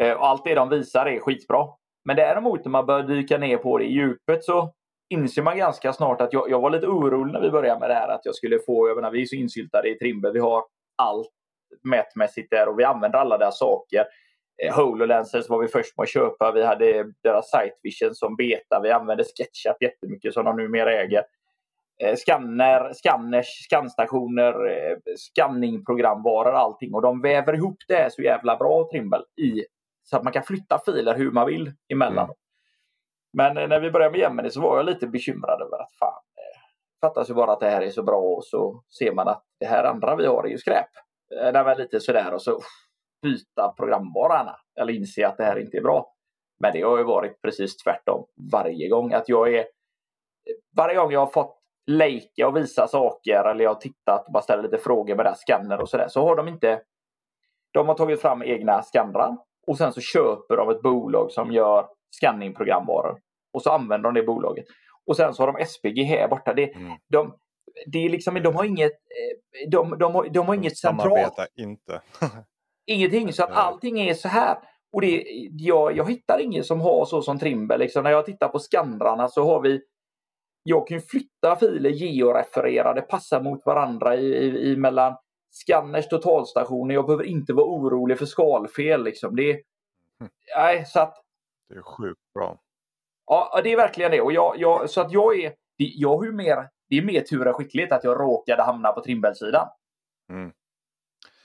Eh, 0.00 0.12
och 0.12 0.26
allt 0.26 0.44
det 0.44 0.54
de 0.54 0.68
visar 0.68 1.06
är 1.06 1.20
skitbra. 1.20 1.66
Men 2.04 2.16
däremot 2.16 2.64
när 2.64 2.70
man 2.70 2.86
börjar 2.86 3.02
dyka 3.02 3.38
ner 3.38 3.56
på 3.56 3.78
det 3.78 3.84
i 3.84 3.92
djupet 3.92 4.44
så 4.44 4.72
inser 5.08 5.42
man 5.42 5.58
ganska 5.58 5.92
snart 5.92 6.20
att 6.20 6.32
jag, 6.32 6.50
jag 6.50 6.60
var 6.60 6.70
lite 6.70 6.86
orolig 6.86 7.32
när 7.32 7.40
vi 7.40 7.50
började 7.50 7.80
med 7.80 7.90
det 7.90 7.94
här 7.94 8.08
att 8.08 8.24
jag 8.24 8.34
skulle 8.34 8.58
få, 8.66 8.88
jag 8.88 8.96
menar 8.96 9.10
vi 9.10 9.22
är 9.22 9.26
så 9.26 9.36
insyltade 9.36 9.88
i 9.88 9.98
Trimble, 9.98 10.30
vi 10.30 10.38
har 10.38 10.64
allt 10.96 11.32
mätmässigt 11.84 12.50
där 12.50 12.68
och 12.68 12.78
vi 12.78 12.84
använder 12.84 13.18
alla 13.18 13.38
deras 13.38 13.58
saker. 13.58 14.04
Eh, 14.62 14.76
HoloLenses 14.76 15.48
var 15.48 15.58
vi 15.58 15.68
först 15.68 15.96
med 15.96 16.02
att 16.02 16.10
köpa, 16.10 16.52
vi 16.52 16.64
hade 16.64 17.04
deras 17.22 17.50
Sightvision 17.50 18.14
som 18.14 18.36
beta, 18.36 18.80
vi 18.82 18.90
använde 18.90 19.24
SketchUp 19.24 19.82
jättemycket 19.82 20.34
som 20.34 20.44
de 20.44 20.56
numera 20.56 20.92
äger. 20.92 21.22
Eh, 22.02 22.16
scanner, 22.16 22.92
scanners, 22.92 23.46
skannstationer, 23.46 24.52
eh, 24.52 24.96
scanningprogramvaror, 25.16 25.16
skanningprogramvaror, 25.16 26.52
allting 26.52 26.94
och 26.94 27.02
de 27.02 27.22
väver 27.22 27.54
ihop 27.54 27.78
det 27.88 28.12
så 28.12 28.22
jävla 28.22 28.56
bra 28.56 28.88
Trimble 28.90 29.22
i 29.36 29.64
så 30.02 30.16
att 30.16 30.24
man 30.24 30.32
kan 30.32 30.42
flytta 30.42 30.80
filer 30.84 31.16
hur 31.16 31.30
man 31.30 31.46
vill 31.46 31.72
emellan. 31.92 32.24
Mm. 32.24 32.36
Men 33.36 33.56
eh, 33.56 33.68
när 33.68 33.80
vi 33.80 33.90
började 33.90 34.10
med 34.10 34.20
Gemini 34.20 34.50
så 34.50 34.60
var 34.60 34.76
jag 34.76 34.86
lite 34.86 35.06
bekymrad 35.06 35.62
över 35.62 35.82
att 35.82 35.92
fan, 35.98 36.22
eh, 36.36 36.60
fattas 37.00 37.30
ju 37.30 37.34
bara 37.34 37.52
att 37.52 37.60
det 37.60 37.70
här 37.70 37.82
är 37.82 37.90
så 37.90 38.02
bra 38.02 38.20
och 38.20 38.44
så 38.44 38.82
ser 38.98 39.12
man 39.12 39.28
att 39.28 39.44
det 39.60 39.66
här 39.66 39.84
andra 39.84 40.16
vi 40.16 40.26
har 40.26 40.44
är 40.44 40.48
ju 40.48 40.58
skräp. 40.58 40.88
Eh, 41.40 41.52
det 41.52 41.62
var 41.62 41.76
lite 41.76 42.00
sådär 42.00 42.34
och 42.34 42.42
så 42.42 42.60
byta 43.22 43.68
programvarorna 43.76 44.56
eller 44.80 44.92
inse 44.92 45.26
att 45.26 45.36
det 45.36 45.44
här 45.44 45.58
inte 45.58 45.76
är 45.76 45.82
bra. 45.82 46.12
Men 46.60 46.72
det 46.72 46.82
har 46.82 46.98
ju 46.98 47.04
varit 47.04 47.42
precis 47.42 47.76
tvärtom 47.76 48.26
varje 48.52 48.88
gång. 48.88 49.12
Att 49.12 49.28
jag 49.28 49.54
är, 49.54 49.66
varje 50.76 50.96
gång 50.96 51.12
jag 51.12 51.20
har 51.20 51.26
fått 51.26 51.58
lejka 51.86 52.48
och 52.48 52.56
visa 52.56 52.88
saker 52.88 53.44
eller 53.44 53.64
jag 53.64 53.70
har 53.70 53.80
tittat 53.80 54.26
och 54.26 54.32
bara 54.32 54.42
ställt 54.42 54.62
lite 54.62 54.78
frågor 54.78 55.16
med 55.16 55.26
deras 55.26 55.40
skanner 55.40 55.80
och 55.80 55.88
sådär 55.88 56.08
så 56.08 56.22
har 56.22 56.36
de 56.36 56.48
inte 56.48 56.80
de 57.72 57.88
har 57.88 57.94
tagit 57.94 58.20
fram 58.20 58.42
egna 58.42 58.82
skannrar 58.82 59.36
och 59.66 59.78
sen 59.78 59.92
så 59.92 60.00
köper 60.00 60.56
de 60.56 60.70
ett 60.70 60.82
bolag 60.82 61.32
som 61.32 61.52
gör 61.52 61.88
scanningprogramvaror 62.20 63.20
och 63.52 63.62
så 63.62 63.70
använder 63.70 64.08
de 64.12 64.20
det 64.20 64.26
bolaget. 64.26 64.64
Och 65.06 65.16
sen 65.16 65.34
så 65.34 65.42
har 65.42 65.52
de 65.52 65.66
SPG 65.66 66.02
här 66.02 66.28
borta. 66.28 66.54
Det, 66.54 66.74
mm. 66.74 66.92
de, 67.08 67.36
det 67.86 67.98
är 67.98 68.08
liksom, 68.08 68.34
de 68.34 68.54
har 68.54 68.64
inget, 68.64 68.92
eh, 68.92 69.70
de, 69.70 69.98
de, 69.98 70.14
har, 70.14 70.28
de 70.28 70.46
har 70.46 70.54
inget 70.54 70.78
centralt. 70.78 71.38
inte. 71.56 72.00
Ingenting, 72.86 73.32
så 73.32 73.44
att 73.44 73.50
allting 73.50 74.00
är 74.00 74.14
så 74.14 74.28
här. 74.28 74.58
Och 74.92 75.00
det, 75.00 75.24
jag, 75.50 75.96
jag 75.96 76.10
hittar 76.10 76.40
ingen 76.40 76.64
som 76.64 76.80
har 76.80 77.04
så 77.04 77.22
som 77.22 77.38
Trimble. 77.38 77.78
Liksom, 77.78 78.04
när 78.04 78.10
jag 78.10 78.26
tittar 78.26 78.48
på 78.48 78.58
skannrarna 78.58 79.28
så 79.28 79.44
har 79.44 79.60
vi 79.60 79.82
jag 80.62 80.86
kan 80.88 81.00
flytta 81.00 81.56
filer 81.56 81.90
georefererade, 81.90 83.02
passa 83.02 83.42
mot 83.42 83.66
varandra 83.66 84.16
i, 84.16 84.26
i, 84.26 84.72
i 84.72 84.76
mellan 84.76 85.16
skanners 85.50 86.08
totalstationer. 86.08 86.94
Jag 86.94 87.06
behöver 87.06 87.24
inte 87.24 87.52
vara 87.52 87.66
orolig 87.66 88.18
för 88.18 88.26
skalfel. 88.26 89.04
Liksom. 89.04 89.36
Det, 89.36 89.50
mm. 89.50 90.32
nej, 90.56 90.86
så 90.86 91.00
att, 91.00 91.14
det 91.68 91.74
är 91.74 91.82
sjukt 91.82 92.32
bra. 92.34 92.58
Ja, 93.26 93.60
det 93.64 93.72
är 93.72 93.76
verkligen 93.76 94.10
det. 94.10 94.20
Och 94.20 94.32
jag, 94.32 94.54
jag, 94.58 94.90
så 94.90 95.00
att 95.00 95.12
jag 95.12 95.40
är, 95.40 95.52
jag 95.76 96.16
har 96.16 96.32
mer, 96.32 96.68
det 96.88 96.98
är 96.98 97.02
mer 97.02 97.20
tur 97.20 97.46
än 97.46 97.54
skicklighet 97.54 97.92
att 97.92 98.04
jag 98.04 98.20
råkade 98.20 98.62
hamna 98.62 98.92
på 98.92 99.02
trimble-sidan. 99.02 99.68
Mm. 100.32 100.52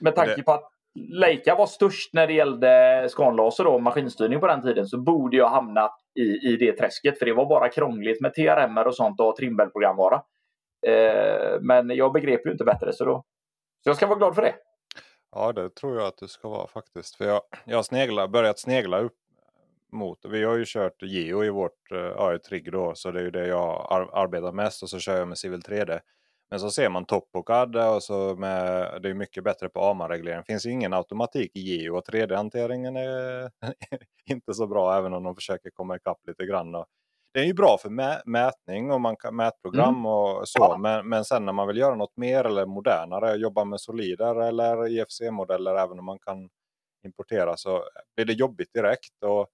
Med 0.00 0.14
tanke 0.14 0.34
det... 0.36 0.42
på 0.42 0.52
att 0.52 0.68
Leica 0.94 1.54
var 1.54 1.66
störst 1.66 2.14
när 2.14 2.26
det 2.26 2.32
gällde 2.32 3.06
skanlaser 3.10 3.66
och 3.66 3.82
maskinstyrning 3.82 4.40
på 4.40 4.46
den 4.46 4.62
tiden 4.62 4.86
så 4.86 4.98
borde 4.98 5.36
jag 5.36 5.48
hamnat 5.48 5.94
i, 6.14 6.22
i 6.22 6.56
det 6.56 6.72
träsket 6.72 7.18
för 7.18 7.26
det 7.26 7.32
var 7.32 7.46
bara 7.46 7.68
krångligt 7.68 8.20
med 8.20 8.34
TRM 8.34 8.78
och 8.78 8.96
sånt 8.96 9.20
och 9.20 9.36
Trimble-programvara. 9.36 10.22
Eh, 10.86 11.60
men 11.60 11.90
jag 11.90 12.12
begrep 12.12 12.46
ju 12.46 12.52
inte 12.52 12.64
bättre 12.64 12.92
så 12.92 13.04
då. 13.04 13.24
Så 13.84 13.90
jag 13.90 13.96
ska 13.96 14.06
vara 14.06 14.18
glad 14.18 14.34
för 14.34 14.42
det. 14.42 14.54
Ja 15.32 15.52
det 15.52 15.70
tror 15.70 15.96
jag 15.96 16.06
att 16.06 16.18
du 16.18 16.28
ska 16.28 16.48
vara 16.48 16.66
faktiskt. 16.66 17.16
För 17.16 17.24
jag, 17.24 17.40
jag 17.64 17.76
har 17.76 18.28
börjat 18.28 18.58
snegla 18.58 18.98
upp 18.98 19.16
mot. 19.92 20.18
Vi 20.24 20.44
har 20.44 20.56
ju 20.56 20.64
kört 20.66 21.02
Geo 21.02 21.44
i 21.44 21.50
vårt 21.50 21.90
ja, 21.90 22.38
trigg 22.48 22.72
då, 22.72 22.92
så 22.94 23.10
det 23.10 23.20
är 23.20 23.24
ju 23.24 23.30
det 23.30 23.46
jag 23.46 23.86
ar 23.90 24.10
arbetar 24.12 24.52
mest 24.52 24.82
och 24.82 24.90
så 24.90 24.98
kör 24.98 25.18
jag 25.18 25.28
med 25.28 25.38
Civil 25.38 25.60
3D. 25.60 26.00
Men 26.50 26.60
så 26.60 26.70
ser 26.70 26.88
man 26.88 27.04
TopOCAD 27.04 27.76
och 27.76 28.02
så 28.02 28.36
med, 28.36 29.02
det 29.02 29.08
är 29.08 29.14
mycket 29.14 29.44
bättre 29.44 29.68
på 29.68 29.80
AMA-reglering. 29.80 30.38
Det 30.38 30.52
finns 30.52 30.66
ju 30.66 30.70
ingen 30.70 30.92
automatik 30.92 31.50
i 31.56 31.60
Geo 31.60 31.96
och 31.96 32.08
3D-hanteringen 32.08 32.96
är 32.96 33.50
inte 34.30 34.54
så 34.54 34.66
bra 34.66 34.98
även 34.98 35.12
om 35.12 35.22
de 35.22 35.34
försöker 35.34 35.70
komma 35.70 35.96
ikapp 35.96 36.18
lite 36.26 36.46
grann. 36.46 36.74
Och 36.74 36.86
det 37.34 37.40
är 37.40 37.44
ju 37.44 37.54
bra 37.54 37.76
för 37.82 37.90
mä 37.90 38.22
mätning 38.26 38.90
och 38.90 39.00
man 39.00 39.16
kan 39.16 39.36
mätprogram 39.36 39.94
mm. 39.94 40.06
och 40.06 40.48
så. 40.48 40.58
Ja. 40.58 40.78
Men, 40.78 41.08
men 41.08 41.24
sen 41.24 41.44
när 41.44 41.52
man 41.52 41.68
vill 41.68 41.76
göra 41.76 41.94
något 41.94 42.16
mer 42.16 42.44
eller 42.44 42.66
modernare, 42.66 43.36
jobba 43.36 43.64
med 43.64 43.80
solider 43.80 44.40
eller 44.40 44.88
IFC-modeller 44.88 45.76
även 45.76 45.98
om 45.98 46.04
man 46.04 46.18
kan 46.18 46.48
importera 47.04 47.56
så 47.56 47.84
blir 48.16 48.26
det 48.26 48.32
jobbigt 48.32 48.72
direkt. 48.74 49.22
Och 49.24 49.48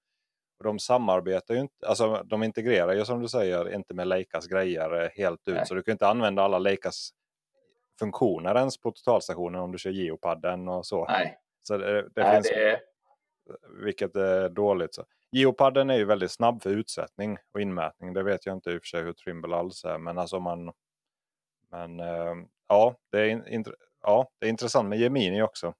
och 0.58 0.64
de 0.64 0.78
samarbetar 0.78 1.54
ju 1.54 1.60
inte, 1.60 1.86
alltså 1.86 2.22
de 2.24 2.42
integrerar 2.42 2.94
ju 2.94 3.04
som 3.04 3.22
du 3.22 3.28
säger 3.28 3.74
inte 3.74 3.94
med 3.94 4.08
Leicas 4.08 4.46
grejer 4.46 5.02
eh, 5.02 5.08
helt 5.14 5.48
ut. 5.48 5.54
Nej. 5.54 5.66
Så 5.66 5.74
du 5.74 5.82
kan 5.82 5.92
inte 5.92 6.08
använda 6.08 6.42
alla 6.42 6.58
Leicas 6.58 7.10
funktioner 7.98 8.54
ens 8.54 8.78
på 8.78 8.92
totalstationen 8.92 9.60
om 9.60 9.72
du 9.72 9.78
kör 9.78 9.90
geopadden 9.90 10.68
och 10.68 10.86
så. 10.86 11.04
Nej. 11.04 11.38
Så 11.62 11.78
det, 11.78 12.02
det 12.02 12.22
Nej, 12.22 12.34
finns, 12.34 12.48
det... 12.48 12.80
Vilket 13.82 14.16
är 14.16 14.48
dåligt. 14.48 14.94
Så. 14.94 15.04
Geopadden 15.30 15.90
är 15.90 15.96
ju 15.96 16.04
väldigt 16.04 16.30
snabb 16.30 16.62
för 16.62 16.70
utsättning 16.70 17.38
och 17.52 17.60
inmätning. 17.60 18.12
Det 18.12 18.22
vet 18.22 18.46
jag 18.46 18.56
inte 18.56 18.70
i 18.70 18.78
och 18.78 18.82
för 18.82 18.86
sig 18.86 19.02
hur 19.02 19.12
Trimble 19.12 19.56
alls 19.56 19.84
är. 19.84 19.98
Men 19.98 20.18
alltså 20.18 20.40
man... 20.40 20.72
Men 21.70 22.00
äh, 22.00 22.34
ja, 22.68 22.94
det 23.12 23.20
är, 23.20 23.48
in, 23.48 23.64
ja, 24.02 24.30
det 24.38 24.46
är 24.46 24.50
intressant 24.50 24.88
med 24.88 24.98
Gemini 24.98 25.42
också. 25.42 25.74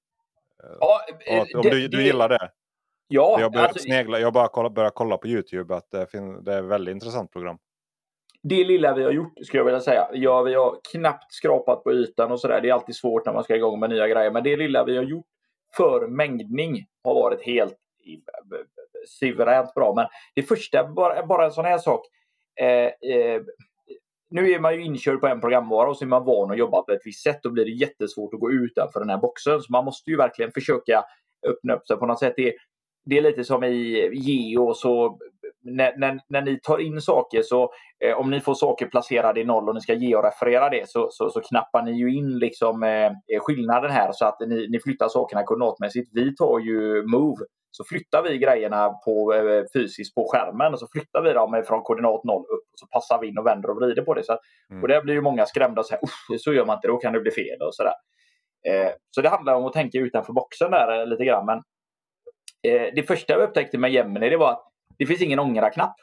Ja, 0.81 1.01
och, 1.31 1.57
om 1.57 1.63
det, 1.63 1.71
du, 1.71 1.89
du 1.89 2.03
gillar 2.03 2.29
det? 2.29 2.51
Ja, 3.09 3.41
jag 3.41 3.53
börjar 3.53 3.67
alltså, 3.67 3.83
snegla, 3.83 4.21
jag 4.21 4.33
bara 4.33 4.49
kolla, 4.49 4.71
börjar 4.71 4.91
kolla 4.91 5.17
på 5.17 5.29
Youtube 5.29 5.77
att 5.77 5.91
det, 5.91 6.07
fin, 6.07 6.45
det 6.45 6.55
är 6.55 6.59
ett 6.59 6.65
väldigt 6.65 6.93
intressant 6.93 7.33
program. 7.33 7.59
Det 8.43 8.65
lilla 8.65 8.95
vi 8.95 9.05
har 9.05 9.11
gjort 9.11 9.33
skulle 9.43 9.61
jag 9.61 9.65
vilja 9.65 9.81
säga. 9.81 10.09
Ja, 10.13 10.43
vi 10.43 10.55
har 10.55 10.79
knappt 10.93 11.33
skrapat 11.33 11.85
på 11.85 11.93
ytan 11.93 12.33
och 12.33 12.41
sådär. 12.41 12.61
Det 12.61 12.69
är 12.69 12.73
alltid 12.73 12.97
svårt 12.97 13.27
när 13.27 13.33
man 13.33 13.45
ska 13.45 13.57
igång 13.57 13.81
med 13.81 13.91
nya 13.91 14.09
grejer. 14.09 14.31
Men 14.31 14.45
det 14.45 14.57
lilla 14.57 14.85
vi 14.85 14.97
har 14.97 15.05
gjort 15.05 15.27
för 15.77 16.07
mängdning 16.07 16.87
har 17.05 17.15
varit 17.15 17.43
helt 17.43 17.79
suveränt 19.07 19.75
bra. 19.75 19.95
Men 19.95 20.07
det 20.35 20.43
första, 20.43 20.85
bara, 20.87 21.27
bara 21.27 21.45
en 21.45 21.53
sån 21.53 21.65
här 21.65 21.79
sak. 21.79 22.07
Eh, 22.61 23.13
eh, 23.15 23.43
nu 24.31 24.51
är 24.51 24.61
man 24.61 24.75
ju 24.75 24.85
inkörd 24.85 25.21
på 25.21 25.27
en 25.27 25.41
programvara 25.41 25.89
och 25.89 25.97
så 25.97 26.05
är 26.05 26.09
man 26.09 26.25
van 26.25 26.51
att 26.51 26.59
jobba 26.59 26.83
på 26.83 26.93
ett 26.93 27.03
visst 27.05 27.23
sätt. 27.23 27.39
Då 27.43 27.51
blir 27.51 27.65
det 27.65 27.71
jättesvårt 27.71 28.35
att 28.35 28.41
gå 28.41 28.53
utanför 28.53 29.01
den 29.01 29.11
här 29.11 29.19
boxen. 29.19 29.61
Så 29.61 29.73
man 29.73 29.85
måste 29.85 30.11
ju 30.11 30.17
verkligen 30.17 30.53
försöka 30.53 31.05
öppna 31.49 31.75
upp 31.75 31.87
sig 31.87 31.97
på 31.97 32.07
något 32.07 32.19
sätt. 32.19 32.35
Det, 32.37 32.55
det 33.09 33.19
är 33.19 33.23
lite 33.23 33.45
som 33.45 33.65
i 33.65 34.11
Geo. 34.13 34.75
Så 34.75 35.19
när, 35.63 35.97
när, 35.97 36.21
när 36.29 36.43
ni 36.43 36.61
tar 36.61 36.79
in 36.79 37.01
saker 37.01 37.43
så 37.43 37.71
eh, 38.05 38.19
om 38.19 38.31
ni 38.31 38.41
får 38.41 38.55
saker 38.55 38.87
placerade 38.87 39.41
i 39.41 39.45
noll 39.45 39.69
och 39.69 39.75
ni 39.75 39.81
ska 39.81 39.95
georeferera 39.95 40.71
det 40.71 40.89
så, 40.89 41.09
så, 41.11 41.31
så 41.31 41.41
knappar 41.41 41.83
ni 41.83 41.93
ju 41.93 42.15
in 42.15 42.39
liksom 42.39 42.83
eh, 42.83 43.41
skillnaden 43.41 43.91
här 43.91 44.13
så 44.13 44.25
att 44.25 44.41
ni, 44.41 44.69
ni 44.69 44.81
flyttar 44.81 45.09
sakerna 45.09 45.43
koordinatmässigt. 45.43 46.11
Vi 46.13 46.37
tar 46.37 46.59
ju 46.59 47.07
move 47.07 47.45
så 47.71 47.85
flyttar 47.85 48.23
vi 48.23 48.39
grejerna 48.39 48.89
på, 48.89 49.35
eh, 49.35 49.65
fysiskt 49.75 50.15
på 50.15 50.29
skärmen 50.33 50.73
och 50.73 50.79
så 50.79 50.87
flyttar 50.93 51.23
vi 51.23 51.33
dem 51.33 51.63
från 51.67 51.83
koordinat 51.83 52.25
0 52.25 52.41
upp 52.41 52.67
och 52.73 52.79
så 52.79 52.87
passar 52.87 53.21
vi 53.21 53.29
in 53.29 53.39
och 53.39 53.47
vänder 53.47 53.71
och 53.71 53.77
vrider 53.77 54.03
på 54.03 54.15
det. 54.15 54.25
Så, 54.25 54.39
mm. 54.71 54.83
Och 54.83 54.89
där 54.89 55.03
blir 55.03 55.15
ju 55.15 55.21
många 55.21 55.47
skrämda 55.47 55.81
och 55.81 55.87
säger 55.87 56.39
så 56.39 56.53
gör 56.53 56.65
man 56.67 56.77
inte, 56.77 56.89
då 56.89 56.97
kan 56.97 57.13
det 57.13 57.21
bli 57.21 57.31
fel 57.31 57.63
och 57.63 57.75
sådär. 57.75 57.95
Eh, 58.69 58.91
så 59.11 59.23
det 59.23 59.29
handlar 59.29 59.55
om 59.55 59.65
att 59.65 59.73
tänka 59.73 59.99
utanför 59.99 60.33
boxen 60.33 60.71
där 60.71 61.01
eh, 61.01 61.07
lite 61.07 61.25
grann. 61.25 61.47
Men 61.47 61.59
eh, 61.59 61.63
Eh, 62.67 62.95
det 62.95 63.03
första 63.03 63.33
jag 63.33 63.43
upptäckte 63.43 63.79
med 63.79 63.93
Gemini 63.93 64.31
det 64.31 64.37
var 64.37 64.53
att 64.53 64.69
det 64.99 65.07
finns 65.07 65.23
ingen 65.23 65.39
ångra-knapp. 65.39 65.95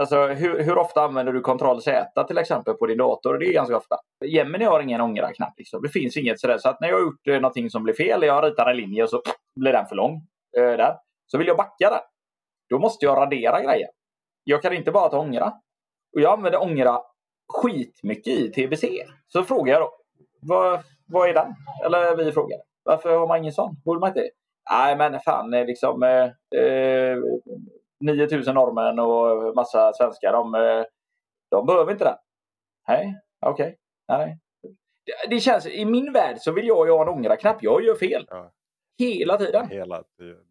Alltså 0.00 0.26
hur, 0.26 0.62
hur, 0.62 0.78
ofta 0.78 1.02
använder 1.02 1.32
du 1.32 1.40
Ctrl 1.40 1.80
Z 1.80 2.24
till 2.24 2.38
exempel 2.38 2.74
på 2.74 2.86
din 2.86 2.98
dator? 2.98 3.38
Det 3.38 3.46
är 3.46 3.52
ganska 3.52 3.76
ofta. 3.76 3.96
Gemini 4.24 4.64
har 4.64 4.80
ingen 4.80 5.00
ångra-knapp. 5.00 5.54
Liksom. 5.56 5.82
Det 5.82 5.88
finns 5.88 6.16
inget 6.16 6.40
sådär. 6.40 6.58
Så 6.58 6.68
att 6.68 6.80
när 6.80 6.88
jag 6.88 6.96
har 6.96 7.02
gjort 7.02 7.26
eh, 7.26 7.34
någonting 7.34 7.70
som 7.70 7.82
blir 7.82 7.94
fel, 7.94 8.22
jag 8.22 8.44
ritar 8.44 8.66
en 8.66 8.76
linje 8.76 9.02
och 9.02 9.10
så 9.10 9.22
blir 9.60 9.72
den 9.72 9.86
för 9.86 9.96
lång. 9.96 10.14
Eh, 10.58 10.62
där. 10.62 10.96
Så 11.26 11.38
vill 11.38 11.46
jag 11.46 11.56
backa 11.56 11.90
den. 11.90 12.00
Då 12.70 12.78
måste 12.78 13.06
jag 13.06 13.16
radera 13.16 13.62
grejer. 13.62 13.88
Jag 14.44 14.62
kan 14.62 14.72
inte 14.72 14.92
bara 14.92 15.08
ta 15.08 15.18
ångra. 15.18 15.52
Och 16.14 16.20
jag 16.20 16.32
använder 16.32 16.62
ångra 16.62 17.00
skitmycket 17.48 18.32
i 18.32 18.52
TBC. 18.52 18.84
Så 19.26 19.44
frågar 19.44 19.72
jag 19.72 19.82
då. 19.82 19.90
Vad, 20.40 20.80
vad 21.06 21.28
är 21.28 21.34
den? 21.34 21.54
Eller 21.84 22.16
vi 22.16 22.32
frågar. 22.32 22.58
Varför 22.82 23.18
har 23.18 23.28
man 23.28 23.38
ingen 23.38 23.52
sån? 23.52 23.76
Borde 23.84 24.00
man 24.00 24.08
inte 24.08 24.20
det? 24.20 24.30
Nej 24.70 24.96
men 24.96 25.20
fan 25.20 25.50
liksom 25.50 26.02
eh, 26.02 26.60
eh, 26.62 27.18
9000 28.00 28.54
norrmän 28.54 28.98
och 28.98 29.54
massa 29.54 29.92
svenskar. 29.92 30.32
De, 30.32 30.54
eh, 30.54 30.84
de 31.50 31.66
behöver 31.66 31.92
inte 31.92 32.04
den. 32.04 32.16
Nej, 32.88 33.20
okej. 33.46 33.64
Okay. 33.64 33.76
Nej. 34.08 34.38
Det, 35.04 35.34
det, 35.36 35.40
känns, 35.40 35.66
i 35.66 35.84
min 35.84 36.12
värld 36.12 36.36
så 36.38 36.52
vill 36.52 36.66
jag 36.66 36.86
ju 36.86 36.92
ha 36.92 37.02
en 37.02 37.08
ångra-knapp. 37.08 37.62
Jag 37.62 37.82
gör 37.82 37.94
fel. 37.94 38.26
Ja. 38.30 38.52
Hela 38.98 39.36
tiden. 39.36 39.68
Hela, 39.68 40.02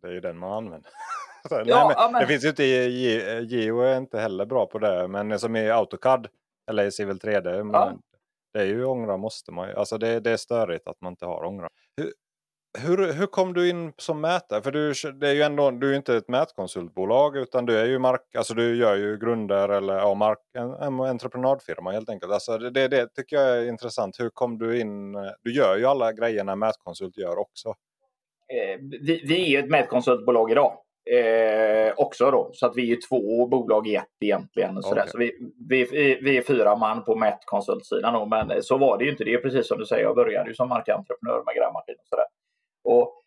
det 0.01 0.07
är 0.07 0.11
ju 0.11 0.19
den 0.19 0.37
man 0.37 0.51
använder. 0.51 0.91
ja, 1.49 1.63
Nej, 1.65 1.95
men, 1.97 2.11
men... 2.11 2.21
Det 2.21 2.27
finns 2.27 2.45
ju 2.45 2.49
inte, 2.49 2.63
Geo 3.55 3.79
är 3.79 3.97
inte 3.97 4.19
heller 4.19 4.45
bra 4.45 4.65
på 4.65 4.79
det. 4.79 5.07
Men 5.07 5.39
som 5.39 5.55
i 5.55 5.71
AutoCAD 5.71 6.27
eller 6.71 6.85
i 6.85 6.91
Civil 6.91 7.19
3D. 7.19 7.69
Ja. 7.73 7.93
Det 8.53 8.59
är 8.59 8.65
ju 8.65 8.85
ångra 8.85 9.17
måste 9.17 9.51
man 9.51 9.69
ju. 9.69 9.75
Alltså 9.75 9.97
det, 9.97 10.19
det 10.19 10.31
är 10.31 10.37
störigt 10.37 10.87
att 10.87 11.01
man 11.01 11.13
inte 11.13 11.25
har 11.25 11.43
ångra. 11.43 11.69
Hur, 11.97 12.11
hur, 12.77 13.13
hur 13.13 13.25
kom 13.25 13.53
du 13.53 13.69
in 13.69 13.93
som 13.97 14.21
mätare? 14.21 14.61
För 14.61 14.71
du, 14.71 14.93
det 15.19 15.27
är 15.29 15.33
ju 15.33 15.41
ändå, 15.41 15.71
du 15.71 15.91
är 15.91 15.95
inte 15.95 16.15
ett 16.15 16.27
mätkonsultbolag 16.27 17.37
utan 17.37 17.65
du 17.65 17.77
är 17.77 17.85
ju 17.85 17.99
mark, 17.99 18.21
alltså 18.37 18.53
du 18.53 18.75
gör 18.75 18.95
ju 18.95 19.17
grunder 19.17 19.69
eller 19.69 19.93
ja, 19.93 20.13
mark, 20.13 20.39
en, 20.57 20.71
en 20.71 20.99
entreprenadfirma 20.99 21.91
helt 21.91 22.09
enkelt. 22.09 22.31
Alltså 22.31 22.57
det, 22.57 22.87
det 22.87 23.07
tycker 23.15 23.35
jag 23.35 23.57
är 23.57 23.69
intressant. 23.69 24.19
Hur 24.19 24.29
kom 24.29 24.57
du 24.57 24.79
in? 24.79 25.13
Du 25.43 25.53
gör 25.53 25.77
ju 25.77 25.85
alla 25.85 26.13
grejerna 26.13 26.55
mätkonsult 26.55 27.17
gör 27.17 27.37
också. 27.37 27.69
Eh, 28.53 28.79
vi, 29.01 29.23
vi 29.27 29.55
är 29.55 29.63
ett 29.63 29.69
mätkonsultbolag 29.69 30.51
idag. 30.51 30.77
Eh, 31.11 31.93
också 31.97 32.31
då. 32.31 32.49
Så 32.53 32.65
att 32.65 32.75
vi 32.75 32.91
är 32.91 32.97
två 33.09 33.47
bolag 33.47 33.87
i 33.87 33.95
ett 33.95 34.05
egentligen. 34.19 34.77
Okay. 34.77 35.07
Så 35.07 35.17
vi, 35.17 35.51
vi, 35.69 35.85
vi 36.21 36.37
är 36.37 36.41
fyra 36.41 36.75
man 36.75 37.03
på 37.05 37.15
mätkonsultsidan. 37.15 38.13
Då, 38.13 38.25
men 38.25 38.63
så 38.63 38.77
var 38.77 38.97
det 38.97 39.03
ju 39.03 39.11
inte. 39.11 39.23
Det 39.23 39.33
är 39.33 39.37
precis 39.37 39.67
som 39.67 39.77
du 39.77 39.85
säger. 39.85 40.03
Jag 40.03 40.15
började 40.15 40.49
ju 40.49 40.55
som 40.55 40.69
markentreprenör 40.69 41.43
med 41.45 41.55
grävmaskin 41.55 41.95
och 42.01 42.07
sådär. 42.07 42.25
Och 42.85 43.21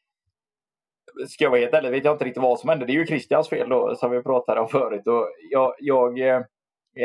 ska 1.29 1.45
jag 1.45 1.51
vara 1.51 1.61
helt 1.61 1.75
ärlig 1.75 1.91
vet 1.91 2.05
jag 2.05 2.15
inte 2.15 2.25
riktigt 2.25 2.43
vad 2.43 2.61
som 2.61 2.69
hände. 2.69 2.87
Det 2.87 2.93
är 2.93 2.95
ju 2.95 3.07
Christians 3.07 3.49
fel 3.49 3.69
då 3.69 3.95
som 3.95 4.11
vi 4.11 4.23
pratade 4.23 4.61
om 4.61 4.69
förut. 4.69 5.07
Och 5.07 5.27
jag, 5.51 5.75
jag 5.79 6.21
eh, 6.21 6.43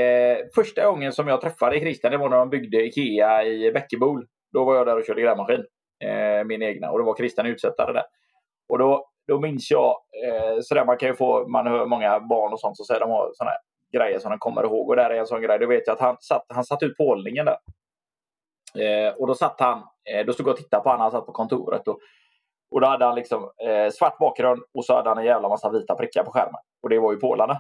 eh, 0.01 0.38
första 0.55 0.86
gången 0.86 1.13
som 1.13 1.27
jag 1.27 1.41
träffade 1.41 1.79
Christian 1.79 2.12
det 2.12 2.17
var 2.17 2.29
när 2.29 2.38
de 2.38 2.50
byggde 2.50 2.86
Ikea 2.86 3.43
i 3.43 3.72
Bäckebol. 3.72 4.25
Då 4.53 4.65
var 4.65 4.75
jag 4.75 4.88
där 4.88 4.98
och 4.98 5.05
körde 5.05 5.22
grävmaskin. 5.22 5.65
Eh, 6.03 6.43
min 6.45 6.62
egna. 6.62 6.91
Och 6.91 7.00
då 7.00 7.05
var 7.05 7.15
Christian 7.15 7.45
utsättare 7.45 7.93
där. 7.93 8.03
Och 8.69 8.79
då, 8.79 9.07
då 9.27 9.39
minns 9.39 9.72
jag, 9.72 9.95
eh, 10.25 10.57
sådär 10.62 10.86
man 10.86 10.98
kan 10.98 11.10
ju 11.10 11.15
få, 11.15 11.48
man 11.48 11.67
hör 11.67 11.86
många 11.86 12.19
barn 12.19 12.53
och 12.53 12.60
sånt 12.60 12.77
som 12.77 12.86
säger 12.86 13.00
de 13.00 13.10
har 13.10 13.31
sådana 13.33 13.51
grejer 13.98 14.19
som 14.19 14.31
de 14.31 14.39
kommer 14.39 14.63
ihåg. 14.63 14.89
Och 14.89 14.95
där 14.95 15.10
är 15.10 15.19
en 15.19 15.27
sån 15.27 15.41
grej, 15.41 15.60
då 15.60 15.67
vet 15.67 15.88
jag 15.88 15.93
att 15.93 16.00
han 16.00 16.17
satt, 16.19 16.45
han 16.48 16.63
satt 16.63 16.83
ut 16.83 16.98
pålningen 16.98 17.45
där. 17.45 17.57
Eh, 18.83 19.13
och 19.13 19.27
då 19.27 19.36
satt 19.36 19.60
han, 19.60 19.83
eh, 20.13 20.25
då 20.25 20.33
stod 20.33 20.48
jag 20.48 20.53
och 20.53 20.57
tittade 20.57 20.83
på 20.83 20.89
honom, 20.89 21.01
han 21.01 21.12
satt 21.12 21.25
på 21.25 21.31
kontoret. 21.31 21.88
Och, 21.88 22.00
och 22.73 22.81
då 22.81 22.87
hade 22.87 23.05
han 23.05 23.15
liksom 23.15 23.49
eh, 23.67 23.91
svart 23.91 24.17
bakgrund 24.17 24.63
och 24.73 24.85
så 24.85 24.95
hade 24.95 25.09
han 25.09 25.17
en 25.17 25.25
jävla 25.25 25.49
massa 25.49 25.71
vita 25.71 25.95
prickar 25.95 26.23
på 26.23 26.31
skärmen. 26.31 26.61
Och 26.83 26.89
det 26.89 26.99
var 26.99 27.11
ju 27.11 27.19
pålarna. 27.19 27.57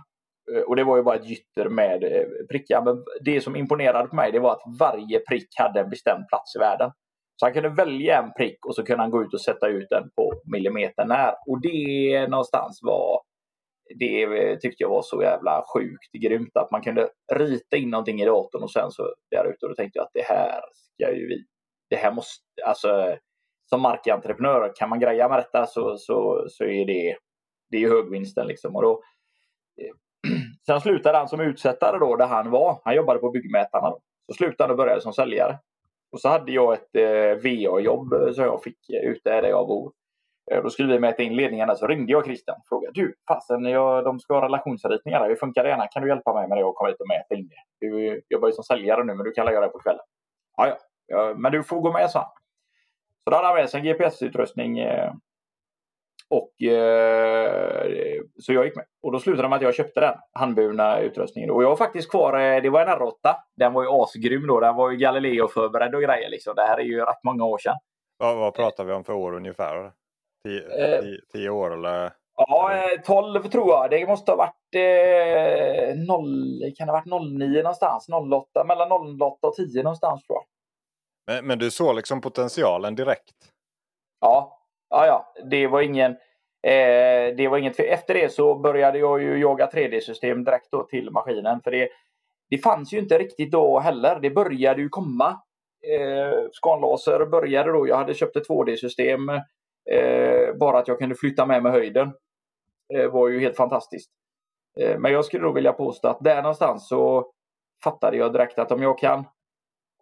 Eh, 0.51 0.61
och 0.61 0.75
det 0.75 0.83
var 0.83 0.97
ju 0.97 1.03
bara 1.03 1.15
ett 1.15 1.29
gytter 1.29 1.69
med 1.69 2.03
eh, 2.03 2.25
prickar. 2.51 2.81
Men 2.81 3.03
det 3.25 3.41
som 3.41 3.55
imponerade 3.55 4.07
på 4.07 4.15
mig 4.15 4.31
det 4.31 4.39
var 4.39 4.51
att 4.51 4.79
varje 4.79 5.19
prick 5.19 5.47
hade 5.59 5.79
en 5.79 5.89
bestämd 5.89 6.27
plats 6.29 6.55
i 6.55 6.59
världen. 6.59 6.91
Så 7.39 7.45
han 7.45 7.53
kunde 7.53 7.69
välja 7.69 8.17
en 8.17 8.33
prick 8.33 8.65
och 8.65 8.75
så 8.75 8.83
kunde 8.83 9.03
han 9.03 9.11
gå 9.11 9.23
ut 9.23 9.33
och 9.33 9.41
sätta 9.41 9.67
ut 9.67 9.87
den 9.89 10.09
på 10.15 10.33
millimeter 10.51 11.05
när. 11.05 11.33
Och 11.47 11.61
det 11.61 12.27
någonstans 12.27 12.79
var 12.83 13.21
det 13.99 14.23
eh, 14.23 14.57
tyckte 14.57 14.83
jag 14.83 14.89
var 14.89 15.01
så 15.01 15.21
jävla 15.21 15.63
sjukt 15.73 16.11
grymt 16.23 16.57
att 16.57 16.71
man 16.71 16.81
kunde 16.81 17.09
rita 17.33 17.77
in 17.77 17.89
någonting 17.89 18.21
i 18.21 18.25
datorn 18.25 18.63
och 18.63 18.71
sen 18.71 18.91
så 18.91 19.13
där 19.31 19.45
ute 19.45 19.65
och 19.65 19.69
då 19.69 19.75
tänkte 19.75 19.99
jag 19.99 20.03
att 20.03 20.13
det 20.13 20.25
här 20.27 20.61
ska 20.73 21.15
ju 21.15 21.27
vi. 21.27 21.45
Det 21.89 21.95
här 21.95 22.11
måste, 22.11 22.43
alltså 22.65 23.17
som 23.65 23.81
markentreprenör, 23.81 24.71
kan 24.75 24.89
man 24.89 24.99
greja 24.99 25.29
med 25.29 25.37
detta 25.37 25.65
så, 25.65 25.97
så, 25.97 26.45
så 26.49 26.63
är 26.63 26.85
det, 26.85 27.17
det 27.71 27.83
är 27.83 27.89
högvinsten. 27.89 28.47
Liksom. 28.47 28.75
Och 28.75 28.81
då, 28.81 29.01
eh, 29.81 30.31
sen 30.65 30.81
slutade 30.81 31.17
han 31.17 31.27
som 31.27 31.41
utsättare 31.41 31.97
då, 31.97 32.15
där 32.15 32.27
han 32.27 32.51
var. 32.51 32.81
Han 32.83 32.95
jobbade 32.95 33.19
på 33.19 33.31
byggmätarna. 33.31 33.89
Då. 33.89 33.99
Så 34.27 34.33
slutade 34.33 34.63
han 34.63 34.71
och 34.71 34.77
började 34.77 35.01
som 35.01 35.13
säljare. 35.13 35.59
Och 36.13 36.21
så 36.21 36.29
hade 36.29 36.51
jag 36.51 36.73
ett 36.73 36.95
eh, 36.95 37.41
VA-jobb 37.43 38.13
eh, 38.13 38.31
som 38.31 38.43
jag 38.43 38.63
fick 38.63 38.89
eh, 38.89 39.09
ute 39.09 39.41
där 39.41 39.49
jag 39.49 39.67
bor. 39.67 39.91
Då 40.63 40.69
skulle 40.69 40.93
vi 40.93 40.99
mäta 40.99 41.23
in 41.23 41.35
ledningarna 41.35 41.75
så 41.75 41.87
ringde 41.87 42.11
jag 42.11 42.25
Christian 42.25 42.55
och 42.55 42.67
frågade 42.69 42.91
du, 42.93 43.15
fasen 43.27 43.65
jag, 43.65 44.03
de 44.03 44.19
ska 44.19 44.33
ha 44.33 44.45
relationsritningar 44.45 45.29
hur 45.29 45.35
funkar 45.35 45.63
det 45.63 45.69
gärna? 45.69 45.87
Kan 45.87 46.01
du 46.01 46.09
hjälpa 46.09 46.33
mig 46.33 46.47
med 46.47 46.57
det 46.57 46.63
och 46.63 46.75
komma 46.75 46.89
hit 46.89 46.99
och 46.99 47.07
mäta 47.07 47.35
in 47.35 47.47
det? 47.47 47.87
Du 47.87 48.21
jobbar 48.29 48.47
ju 48.47 48.53
som 48.53 48.63
säljare 48.63 49.03
nu 49.03 49.13
men 49.13 49.25
du 49.25 49.31
kan 49.31 49.45
göra 49.45 49.65
det 49.65 49.71
på 49.71 49.79
kvällen. 49.79 50.01
Ja, 50.57 50.77
ja, 51.07 51.33
men 51.37 51.51
du 51.51 51.63
får 51.63 51.81
gå 51.81 51.91
med, 51.91 52.09
sa 52.09 52.19
han. 52.19 52.29
Så 53.23 53.29
då 53.29 53.35
hade 53.35 53.47
han 53.47 53.55
med 53.55 53.69
sig 53.69 53.79
en 53.79 53.85
GPS-utrustning. 53.85 54.79
Eh, 54.79 55.13
och, 56.29 56.63
eh, 56.63 58.21
så 58.39 58.53
jag 58.53 58.65
gick 58.65 58.75
med. 58.75 58.85
Och 59.03 59.11
då 59.11 59.19
slutade 59.19 59.43
det 59.43 59.49
med 59.49 59.55
att 59.55 59.63
jag 59.63 59.75
köpte 59.75 59.99
den 59.99 60.15
handburna 60.33 60.99
utrustningen. 60.99 61.51
Och 61.51 61.63
jag 61.63 61.69
har 61.69 61.75
faktiskt 61.75 62.11
kvar, 62.11 62.39
eh, 62.39 62.61
det 62.61 62.69
var 62.69 62.81
en 62.81 62.87
R8. 62.87 63.35
Den 63.57 63.73
var 63.73 63.83
ju 63.83 63.89
asgrym 63.91 64.47
då. 64.47 64.59
Den 64.59 64.75
var 64.75 64.91
ju 64.91 64.97
Galileo 64.97 65.47
förberedd 65.47 65.95
och 65.95 66.01
grejer. 66.01 66.29
Liksom. 66.29 66.55
Det 66.55 66.61
här 66.61 66.77
är 66.77 66.83
ju 66.83 66.99
rätt 66.99 67.23
många 67.23 67.45
år 67.45 67.57
sedan. 67.57 67.75
Vad, 68.17 68.37
vad 68.37 68.53
pratar 68.53 68.83
vi 68.83 68.93
om 68.93 69.03
för 69.03 69.13
år 69.13 69.35
ungefär? 69.35 69.91
Tio, 70.47 70.61
tio, 71.01 71.19
tio 71.33 71.49
år 71.49 71.73
eller? 71.73 72.11
Ja, 72.35 72.71
12 73.05 73.43
tror 73.43 73.69
jag. 73.69 73.89
Det 73.89 74.07
måste 74.07 74.31
ha 74.31 74.37
varit 74.37 74.75
eh, 74.75 75.95
0, 76.07 76.73
kan 76.77 76.87
det 76.87 76.93
ha 76.93 77.01
varit 77.05 77.39
09 77.39 77.61
någonstans. 77.63 78.07
08, 78.33 78.63
mellan 78.63 78.91
08 79.21 79.47
och 79.47 79.53
10 79.53 79.83
någonstans 79.83 80.23
tror 80.27 80.37
jag. 80.37 80.45
Men, 81.27 81.47
men 81.47 81.59
du 81.59 81.71
såg 81.71 81.95
liksom 81.95 82.21
potentialen 82.21 82.95
direkt? 82.95 83.35
Ja, 84.21 84.59
ja, 84.89 85.05
ja. 85.05 85.33
det 85.49 85.67
var 85.67 85.81
ingen... 85.81 86.11
Eh, 86.67 87.35
det 87.37 87.47
var 87.47 87.57
inget 87.57 87.79
Efter 87.79 88.13
det 88.13 88.33
så 88.33 88.55
började 88.55 88.99
jag 88.99 89.21
ju 89.21 89.37
jaga 89.39 89.69
3D-system 89.73 90.43
direkt 90.43 90.71
då 90.71 90.83
till 90.83 91.11
maskinen. 91.11 91.61
För 91.61 91.71
det, 91.71 91.89
det 92.49 92.57
fanns 92.57 92.93
ju 92.93 92.99
inte 92.99 93.17
riktigt 93.19 93.51
då 93.51 93.79
heller. 93.79 94.19
Det 94.21 94.29
började 94.29 94.81
ju 94.81 94.89
komma. 94.89 95.29
Eh, 95.87 96.33
skanlaser 96.51 97.25
började 97.25 97.71
då. 97.71 97.87
Jag 97.87 97.97
hade 97.97 98.13
köpt 98.13 98.35
ett 98.35 98.47
2D-system. 98.49 99.29
Eh, 99.91 100.55
bara 100.59 100.79
att 100.79 100.87
jag 100.87 100.99
kunde 100.99 101.15
flytta 101.15 101.45
med 101.45 101.63
mig 101.63 101.71
höjden. 101.71 102.13
eh, 102.93 103.11
var 103.11 103.27
ju 103.27 103.39
helt 103.39 103.57
fantastiskt. 103.57 104.11
Eh, 104.79 104.99
men 104.99 105.11
jag 105.11 105.25
skulle 105.25 105.43
då 105.43 105.51
vilja 105.51 105.73
påstå 105.73 106.07
att 106.07 106.23
där 106.23 106.41
någonstans 106.41 106.87
så 106.87 107.31
fattade 107.83 108.17
jag 108.17 108.33
direkt 108.33 108.59
att 108.59 108.71
om 108.71 108.81
jag 108.81 108.99
kan 108.99 109.25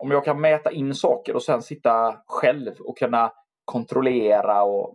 om 0.02 0.12
jag 0.12 0.26
kan 0.26 0.42
mäta 0.42 0.72
in 0.72 0.96
saker 0.96 1.36
och 1.36 1.44
sen 1.44 1.62
sitta 1.62 2.18
själv 2.28 2.74
och 2.80 2.98
kunna 2.98 3.32
kontrollera 3.66 4.64
och, 4.64 4.90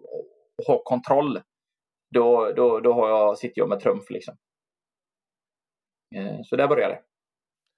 och 0.58 0.64
ha 0.66 0.82
kontroll. 0.84 1.40
Då, 2.14 2.52
då, 2.52 2.80
då 2.80 2.92
har 2.92 3.08
jag, 3.08 3.38
sitter 3.38 3.60
jag 3.60 3.68
med 3.68 3.80
trumf 3.80 4.10
liksom. 4.10 4.36
Eh, 6.16 6.42
så 6.44 6.56
där 6.56 6.68
började 6.68 6.94
det. 6.94 7.00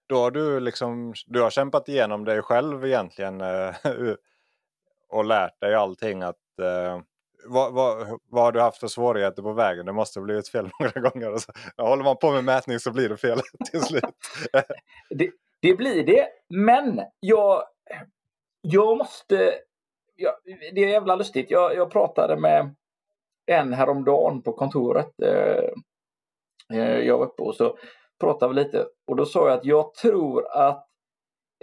Då 0.08 0.16
har 0.16 0.30
du 0.30 0.60
liksom, 0.60 1.14
du 1.26 1.42
har 1.42 1.50
kämpat 1.50 1.88
igenom 1.88 2.24
dig 2.24 2.42
själv 2.42 2.84
egentligen 2.84 3.40
eh, 3.40 3.74
och 5.08 5.24
lärt 5.24 5.60
dig 5.60 5.74
allting 5.74 6.22
att 6.22 6.36
vad, 7.44 7.74
vad, 7.74 8.18
vad 8.30 8.44
har 8.44 8.52
du 8.52 8.60
haft 8.60 8.78
för 8.78 8.88
svårigheter 8.88 9.42
på 9.42 9.52
vägen? 9.52 9.86
Det 9.86 9.92
måste 9.92 10.18
ha 10.18 10.24
blivit 10.24 10.48
fel 10.48 10.70
några 10.80 11.00
gånger. 11.10 11.32
Och 11.32 11.40
så, 11.40 11.52
håller 11.76 12.04
man 12.04 12.16
på 12.16 12.30
med 12.30 12.44
mätning 12.44 12.78
så 12.78 12.92
blir 12.92 13.08
det 13.08 13.16
fel 13.16 13.40
till 13.70 13.80
slut. 13.80 14.04
det, 15.10 15.30
det, 15.62 15.74
blir 15.74 16.04
det, 16.04 16.28
men 16.48 17.00
jag, 17.20 17.62
jag 18.60 18.98
måste... 18.98 19.54
Jag, 20.16 20.34
det 20.44 20.84
är 20.84 20.88
jävla 20.88 21.16
lustigt. 21.16 21.50
Jag, 21.50 21.74
jag 21.74 21.90
pratade 21.90 22.36
med 22.36 22.74
en 23.46 23.72
häromdagen 23.72 24.42
på 24.42 24.52
kontoret. 24.52 25.12
Eh, 25.22 25.70
eh, 26.78 26.98
jag 26.98 27.18
var 27.18 27.26
uppe 27.26 27.42
och 27.42 27.54
så 27.54 27.78
pratade 28.20 28.54
vi 28.54 28.60
lite 28.64 28.86
och 29.10 29.16
då 29.16 29.26
sa 29.26 29.48
jag 29.48 29.58
att 29.58 29.64
jag 29.64 29.94
tror 29.94 30.46
att 30.52 30.86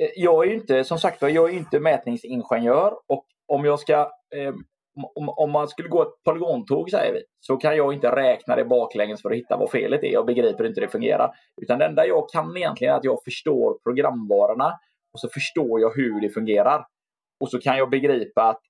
eh, 0.02 0.10
jag 0.16 0.48
är 0.48 0.54
inte, 0.54 0.84
som 0.84 0.98
sagt 1.00 1.22
jag 1.22 1.36
är 1.36 1.50
inte 1.50 1.80
mätningsingenjör 1.80 2.94
och 3.08 3.26
om 3.48 3.66
jag 3.66 3.80
ska 3.80 4.00
eh, 4.36 4.54
om, 5.16 5.30
om 5.30 5.52
man 5.52 5.68
skulle 5.68 5.90
gå 5.90 6.02
ett 6.02 6.24
polygontåg 6.26 6.90
säger 6.90 7.14
vi, 7.14 7.22
så 7.40 7.58
kan 7.58 7.78
jag 7.78 7.94
inte 7.94 8.16
räkna 8.16 8.56
det 8.56 8.66
baklänges 8.66 9.22
för 9.22 9.32
att 9.32 9.38
hitta 9.38 9.58
vad 9.58 9.72
felet 9.72 10.04
är. 10.04 10.12
Jag 10.14 10.26
begriper 10.26 10.66
inte 10.66 10.82
hur 10.82 10.88
det 10.88 10.92
fungerar. 10.92 11.32
Utan 11.62 11.80
det 11.80 11.86
enda 11.86 12.08
jag 12.08 12.30
kan 12.30 12.58
egentligen 12.58 12.94
är 12.94 12.98
att 12.98 13.04
jag 13.04 13.24
förstår 13.24 13.78
programvarorna 13.84 14.74
och 15.14 15.20
så 15.20 15.30
förstår 15.30 15.82
jag 15.82 15.96
hur 15.96 16.22
det 16.22 16.30
fungerar. 16.30 16.86
Och 17.40 17.50
så 17.50 17.60
kan 17.60 17.78
jag 17.78 17.90
begripa 17.90 18.44
att 18.44 18.62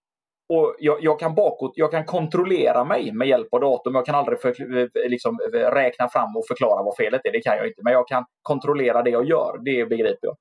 och 0.54 0.76
jag, 0.80 1.04
jag, 1.04 1.20
kan 1.20 1.36
bakåt, 1.36 1.72
jag 1.76 1.92
kan 1.92 2.06
kontrollera 2.06 2.84
mig 2.84 3.12
med 3.12 3.28
hjälp 3.28 3.54
av 3.54 3.62
datorn. 3.62 3.96
Jag 3.96 4.06
kan 4.06 4.16
aldrig 4.16 4.42
för, 4.42 4.78
eh, 4.78 4.82
eh, 4.82 5.10
liksom, 5.10 5.40
eh, 5.54 5.60
räkna 5.60 6.10
fram 6.10 6.38
och 6.38 6.48
förklara 6.48 6.84
vad 6.84 6.96
felet 6.96 7.26
är. 7.26 7.32
Det 7.32 7.42
kan 7.42 7.58
jag 7.58 7.68
inte. 7.68 7.82
Men 7.84 7.94
jag 7.94 8.08
kan 8.08 8.26
kontrollera 8.42 9.04
det 9.04 9.10
jag 9.10 9.26
gör. 9.26 9.58
Det 9.66 9.86
begriper 9.86 10.28
jag. 10.28 10.36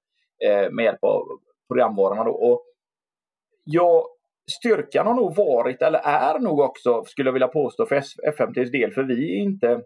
Eh, 0.44 0.70
med 0.70 0.84
hjälp 0.84 1.04
av 1.04 1.22
programvarorna. 1.68 2.24
Då. 2.24 2.30
Och 2.30 2.62
jag 3.64 4.04
styrkan 4.50 5.06
har 5.06 5.14
nog 5.14 5.36
varit, 5.36 5.82
eller 5.82 5.98
är 5.98 6.38
nog 6.38 6.60
också, 6.60 7.04
skulle 7.04 7.28
jag 7.28 7.32
vilja 7.32 7.48
påstå, 7.48 7.86
för 7.86 8.02
FMTs 8.28 8.70
del, 8.70 8.92
för 8.92 9.02
vi 9.02 9.38
är 9.38 9.42
inte 9.42 9.80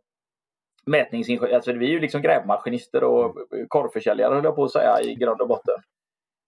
mätningsingenjörer, 0.86 1.54
alltså 1.54 1.72
vi 1.72 1.86
är 1.86 1.90
ju 1.90 2.00
liksom 2.00 2.22
grävmaskinister 2.22 3.04
och 3.04 3.36
korvförsäljare 3.68 4.34
höll 4.34 4.44
jag 4.44 4.56
på 4.56 4.64
att 4.64 4.72
säga 4.72 5.00
i 5.00 5.14
grund 5.14 5.40
och 5.40 5.48
botten. 5.48 5.74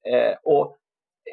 Eh, 0.09 0.37
och 0.45 0.77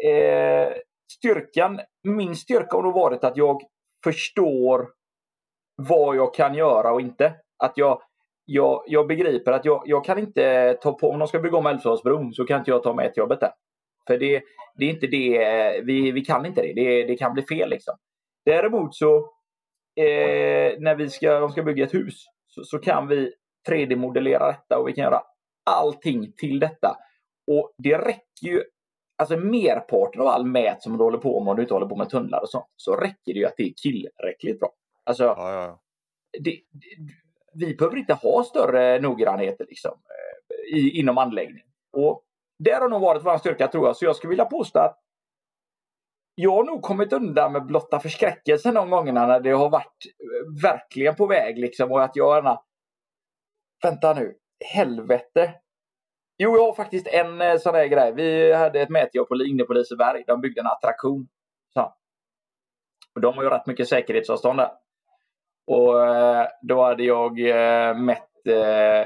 eh, 0.09 0.73
styrkan, 1.11 1.79
min 2.03 2.35
styrka 2.35 2.75
har 2.75 2.83
nog 2.83 2.93
varit 2.93 3.23
att 3.23 3.37
jag 3.37 3.61
förstår 4.03 4.89
vad 5.75 6.15
jag 6.15 6.33
kan 6.33 6.55
göra 6.55 6.93
och 6.93 7.01
inte. 7.01 7.35
Att 7.63 7.73
jag, 7.75 8.01
jag, 8.45 8.83
jag 8.87 9.07
begriper 9.07 9.51
att 9.51 9.65
jag, 9.65 9.83
jag 9.85 10.05
kan 10.05 10.19
inte 10.19 10.77
ta 10.81 10.93
på, 10.93 11.09
om 11.09 11.19
de 11.19 11.27
ska 11.27 11.39
bygga 11.39 11.57
om 11.57 11.65
Älvsborgsbron 11.65 12.33
så 12.33 12.45
kan 12.45 12.59
inte 12.59 12.71
jag 12.71 12.83
ta 12.83 12.93
med 12.93 13.05
ett 13.05 13.17
jobbet 13.17 13.39
där. 13.39 13.51
För 14.07 14.17
det, 14.17 14.43
det 14.75 14.85
är 14.85 14.89
inte 14.89 15.07
det, 15.07 15.81
vi, 15.83 16.11
vi 16.11 16.25
kan 16.25 16.45
inte 16.45 16.61
det. 16.61 16.73
det. 16.73 17.03
det. 17.03 17.17
kan 17.17 17.33
bli 17.33 17.43
fel 17.43 17.69
liksom. 17.69 17.97
Däremot 18.45 18.95
så 18.95 19.17
eh, 19.95 20.79
när 20.79 20.95
vi 20.95 21.09
ska, 21.09 21.39
de 21.39 21.51
ska 21.51 21.63
bygga 21.63 21.83
ett 21.83 21.93
hus 21.93 22.25
så, 22.47 22.63
så 22.63 22.79
kan 22.79 23.07
vi 23.07 23.33
3D-modellera 23.69 24.47
detta 24.47 24.77
och 24.77 24.87
vi 24.87 24.93
kan 24.93 25.03
göra 25.03 25.21
allting 25.69 26.31
till 26.37 26.59
detta. 26.59 26.97
Och 27.47 27.73
det 27.77 27.97
räcker 27.97 28.47
ju, 28.47 28.63
alltså 29.17 29.37
merparten 29.37 30.21
av 30.21 30.27
all 30.27 30.45
mät 30.45 30.83
som 30.83 30.97
du 30.97 31.03
håller 31.03 31.17
på 31.17 31.39
med 31.43 31.51
om 31.51 31.55
du 31.55 31.61
inte 31.61 31.73
håller 31.73 31.87
på 31.87 31.95
med 31.95 32.09
tunnlar 32.09 32.41
och 32.41 32.49
sånt, 32.49 32.71
så 32.75 32.95
räcker 32.95 33.33
det 33.33 33.39
ju 33.39 33.45
att 33.45 33.57
det 33.57 33.63
är 33.63 33.73
tillräckligt 33.73 34.59
bra. 34.59 34.71
Alltså, 35.03 35.23
ja, 35.23 35.53
ja. 35.53 35.81
Det, 36.39 36.51
det, 36.51 36.59
vi 37.53 37.75
behöver 37.75 37.97
inte 37.97 38.13
ha 38.13 38.43
större 38.43 38.99
noggrannheter 38.99 39.65
liksom, 39.69 39.91
eh, 39.91 40.77
i, 40.77 40.99
inom 40.99 41.17
anläggning. 41.17 41.63
Och 41.91 42.23
det 42.59 42.71
har 42.71 42.89
nog 42.89 43.01
varit 43.01 43.25
vår 43.25 43.37
styrka 43.37 43.67
tror 43.67 43.87
jag. 43.87 43.95
Så 43.95 44.05
jag 44.05 44.15
skulle 44.15 44.29
vilja 44.29 44.45
påstå 44.45 44.79
att 44.79 44.99
jag 46.35 46.51
har 46.51 46.63
nog 46.63 46.81
kommit 46.81 47.13
undan 47.13 47.51
med 47.51 47.65
blotta 47.65 47.99
förskräckelsen 47.99 48.73
de 48.73 48.89
gångerna 48.89 49.27
när 49.27 49.39
det 49.39 49.51
har 49.51 49.69
varit 49.69 50.05
eh, 50.05 50.63
verkligen 50.63 51.15
på 51.15 51.27
väg 51.27 51.57
liksom 51.57 51.91
och 51.91 52.03
att 52.03 52.15
jag 52.15 52.35
gärna... 52.35 52.61
Vänta 53.83 54.13
nu, 54.13 54.35
helvete. 54.73 55.53
Jo, 56.37 56.57
jag 56.57 56.65
har 56.65 56.73
faktiskt 56.73 57.07
en 57.07 57.41
eh, 57.41 57.57
sån 57.57 57.73
där 57.73 57.85
grej. 57.85 58.13
Vi 58.13 58.53
hade 58.53 58.81
ett 58.81 58.89
mätjobb 58.89 59.27
inne 59.47 59.63
på 59.63 59.73
Liseberg. 59.73 60.23
De 60.27 60.41
byggde 60.41 60.61
en 60.61 60.67
attraktion. 60.67 61.27
Så. 61.73 61.93
Och 63.15 63.21
de 63.21 63.35
har 63.35 63.43
ju 63.43 63.49
rätt 63.49 63.67
mycket 63.67 63.87
säkerhetsavstånd 63.87 64.59
där. 64.59 64.71
Och 65.67 66.07
eh, 66.07 66.47
då 66.61 66.83
hade 66.83 67.03
jag 67.03 67.39
mätt 67.99 68.23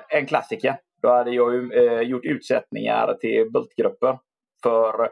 en 0.10 0.26
klassiker. 0.26 0.78
Då 1.02 1.10
hade 1.10 1.32
jag 1.32 1.78
eh, 1.78 2.02
gjort 2.02 2.26
utsättningar 2.26 3.14
till 3.14 3.52
bultgrupper 3.52 4.20
för, 4.64 5.10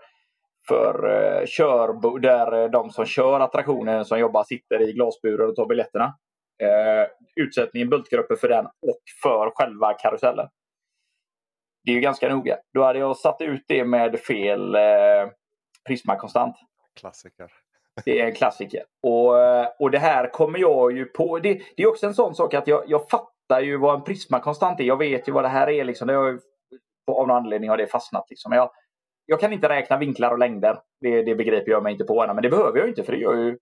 för 0.67 1.09
eh, 1.09 1.45
kör, 1.45 2.19
där 2.19 2.63
eh, 2.63 2.69
de 2.69 2.89
som 2.89 3.05
kör 3.05 3.39
attraktionen 3.39 4.05
som 4.05 4.19
jobbar 4.19 4.43
sitter 4.43 4.81
i 4.81 4.93
glasburar 4.93 5.47
och 5.47 5.55
tar 5.55 5.65
biljetterna. 5.65 6.17
Eh, 6.63 7.07
utsättningen 7.35 7.89
bultgrupper 7.89 8.35
för 8.35 8.49
den 8.49 8.65
och 8.65 9.01
för 9.23 9.51
själva 9.55 9.93
karusellen. 9.93 10.47
Det 11.83 11.91
är 11.91 11.95
ju 11.95 12.01
ganska 12.01 12.29
noga. 12.29 12.57
Då 12.73 12.83
hade 12.83 12.99
jag 12.99 13.17
satt 13.17 13.41
ut 13.41 13.63
det 13.67 13.85
med 13.85 14.19
fel 14.19 14.75
eh, 14.75 15.29
Prisma 15.87 16.15
konstant. 16.15 16.55
Klassiker. 16.99 17.51
Det 18.05 18.21
är 18.21 18.25
en 18.25 18.35
klassiker. 18.35 18.83
Och, 19.03 19.39
eh, 19.39 19.67
och 19.79 19.91
det 19.91 19.99
här 19.99 20.29
kommer 20.31 20.59
jag 20.59 20.97
ju 20.97 21.05
på. 21.05 21.39
Det, 21.39 21.61
det 21.77 21.83
är 21.83 21.87
också 21.87 22.05
en 22.05 22.13
sån 22.13 22.35
sak 22.35 22.53
att 22.53 22.67
jag, 22.67 22.83
jag 22.87 23.09
fattar 23.09 23.38
fattar 23.49 23.61
ju 23.61 23.77
vad 23.77 23.95
en 23.95 24.03
prismakonstant 24.03 24.79
är. 24.79 24.83
Jag 24.83 24.97
vet 24.97 25.27
ju 25.27 25.31
vad 25.31 25.43
det 25.43 25.49
här 25.49 25.69
är. 25.69 25.83
Liksom. 25.83 26.07
Det 26.07 26.13
har, 26.13 26.39
av 27.11 27.27
någon 27.27 27.37
anledning 27.37 27.69
har 27.69 27.77
det 27.77 27.87
fastnat. 27.87 28.25
Liksom. 28.29 28.51
Jag, 28.51 28.71
jag 29.25 29.39
kan 29.39 29.53
inte 29.53 29.69
räkna 29.69 29.97
vinklar 29.97 30.31
och 30.31 30.39
längder. 30.39 30.79
Det, 31.01 31.23
det 31.23 31.35
begriper 31.35 31.71
jag 31.71 31.83
mig 31.83 31.91
inte 31.91 32.03
på 32.03 32.23
ännu. 32.23 32.33
Men 32.33 32.43
det 32.43 32.49
behöver 32.49 32.79
jag 32.79 32.89
inte 32.89 33.03
för 33.03 33.11
det 33.11 33.19
gör 33.19 33.35
ju 33.35 33.57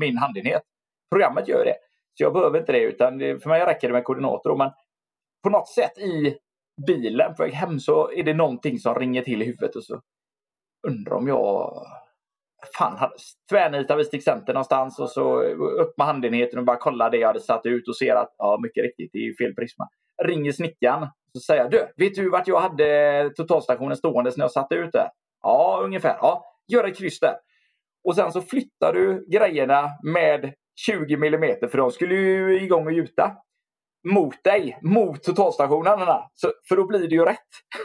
min 0.00 0.18
handenhet. 0.18 0.62
Programmet 1.10 1.48
gör 1.48 1.64
det. 1.64 1.74
Så 2.14 2.24
jag 2.24 2.32
behöver 2.32 2.58
inte 2.58 2.72
det. 2.72 2.82
Utan 2.82 3.18
för 3.18 3.48
mig 3.48 3.66
räcker 3.66 3.88
det 3.88 3.94
med 3.94 4.04
koordinater. 4.04 4.56
Men 4.56 4.70
på 5.42 5.50
något 5.50 5.68
sätt 5.68 5.98
i 5.98 6.38
bilen 6.86 7.34
på 7.34 7.42
väg 7.42 7.52
hem 7.52 7.80
så 7.80 8.12
är 8.12 8.22
det 8.22 8.34
någonting 8.34 8.78
som 8.78 8.94
ringer 8.94 9.22
till 9.22 9.42
i 9.42 9.44
huvudet. 9.44 9.76
Och 9.76 9.84
så 9.84 10.00
undrar 10.88 11.14
om 11.16 11.28
jag 11.28 11.72
fan, 12.78 13.10
tvärnita 13.50 13.96
vid 13.96 14.06
stickcenter 14.06 14.52
någonstans 14.52 14.98
och 14.98 15.10
så 15.10 15.42
upp 15.80 15.94
med 15.96 16.06
handenheten 16.06 16.58
och 16.58 16.64
bara 16.64 16.76
kolla 16.76 17.10
det 17.10 17.16
jag 17.16 17.26
hade 17.26 17.40
satt 17.40 17.66
ut 17.66 17.88
och 17.88 17.96
ser 17.96 18.14
att 18.14 18.34
ja, 18.38 18.58
mycket 18.62 18.84
riktigt, 18.84 19.10
det 19.12 19.18
är 19.18 19.36
fel 19.36 19.54
prisma. 19.54 19.88
Ringer 20.24 20.52
snickaren 20.52 21.08
så 21.32 21.40
säger 21.40 21.62
jag, 21.62 21.70
du, 21.70 22.04
vet 22.04 22.14
du 22.14 22.30
vart 22.30 22.48
jag 22.48 22.60
hade 22.60 23.30
totalstationen 23.36 23.96
stående 23.96 24.32
när 24.36 24.44
jag 24.44 24.52
satte 24.52 24.74
ut 24.74 24.92
det? 24.92 25.10
Ja, 25.42 25.80
ungefär. 25.84 26.16
Ja, 26.20 26.44
gör 26.72 26.84
ett 26.84 26.98
kryss 26.98 27.20
där. 27.20 27.34
Och 28.04 28.14
sen 28.14 28.32
så 28.32 28.42
flyttar 28.42 28.92
du 28.92 29.26
grejerna 29.30 29.88
med 30.02 30.54
20 30.86 31.16
millimeter 31.16 31.68
för 31.68 31.78
de 31.78 31.90
skulle 31.90 32.14
ju 32.14 32.62
igång 32.62 32.86
och 32.86 32.92
gjuta 32.92 33.36
mot 34.08 34.44
dig, 34.44 34.78
mot 34.82 35.22
totalstationerna. 35.22 36.30
Så, 36.34 36.52
för 36.68 36.76
då 36.76 36.86
blir 36.86 37.08
det 37.08 37.14
ju 37.14 37.24
rätt. 37.24 37.38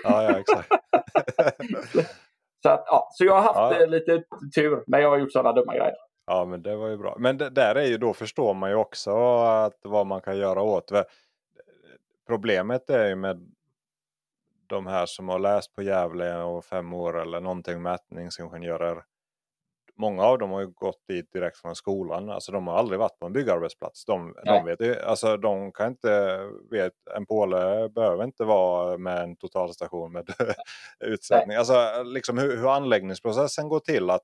Ja, 0.03 0.23
ja 0.23 0.39
exakt. 0.39 0.69
Så, 2.65 2.69
att, 2.69 2.83
ja, 2.87 3.09
så 3.11 3.25
jag 3.25 3.33
har 3.33 3.41
haft 3.41 3.77
ja. 3.77 3.83
Eh, 3.83 3.87
lite 3.87 4.23
tur 4.55 4.83
när 4.87 4.99
jag 4.99 5.09
har 5.09 5.17
gjort 5.17 5.31
sådana 5.31 5.51
dumma 5.53 5.73
grejer. 5.73 5.95
Ja 6.27 6.45
men 6.45 6.63
det 6.63 6.75
var 6.75 6.87
ju 6.87 6.97
bra. 6.97 7.15
Men 7.19 7.37
det, 7.37 7.49
där 7.49 7.75
är 7.75 7.85
ju 7.85 7.97
då 7.97 8.13
förstår 8.13 8.53
man 8.53 8.69
ju 8.69 8.75
också 8.75 9.11
att 9.41 9.79
vad 9.83 10.07
man 10.07 10.21
kan 10.21 10.37
göra 10.37 10.61
åt. 10.61 10.91
Problemet 12.27 12.89
är 12.89 13.07
ju 13.07 13.15
med 13.15 13.53
de 14.67 14.87
här 14.87 15.05
som 15.05 15.29
har 15.29 15.39
läst 15.39 15.75
på 15.75 15.81
Gävle 15.81 16.37
och 16.37 16.65
fem 16.65 16.93
år 16.93 17.21
eller 17.21 17.39
någonting 17.39 17.81
mätningsingenjörer 17.81 19.03
många 19.97 20.23
av 20.23 20.37
dem 20.37 20.51
har 20.51 20.61
ju 20.61 20.67
gått 20.67 21.07
dit 21.07 21.33
direkt 21.33 21.57
från 21.57 21.75
skolan. 21.75 22.29
Alltså 22.29 22.51
de 22.51 22.67
har 22.67 22.77
aldrig 22.77 22.99
varit 22.99 23.19
på 23.19 23.25
en 23.25 23.33
byggarbetsplats. 23.33 24.05
De, 24.05 24.35
de 24.45 24.65
vet, 24.65 25.03
alltså, 25.03 25.37
de 25.37 25.71
kan 25.71 25.87
inte, 25.87 26.39
vet, 26.71 26.93
en 27.15 27.25
påle 27.25 27.89
behöver 27.89 28.23
inte 28.23 28.43
vara 28.43 28.97
med 28.97 29.23
en 29.23 29.35
totalstation 29.35 30.11
med 30.11 30.29
utsättning. 30.99 31.57
Alltså 31.57 32.03
liksom 32.03 32.37
hur, 32.37 32.57
hur 32.57 32.75
anläggningsprocessen 32.75 33.69
går 33.69 33.79
till. 33.79 34.09
att 34.09 34.21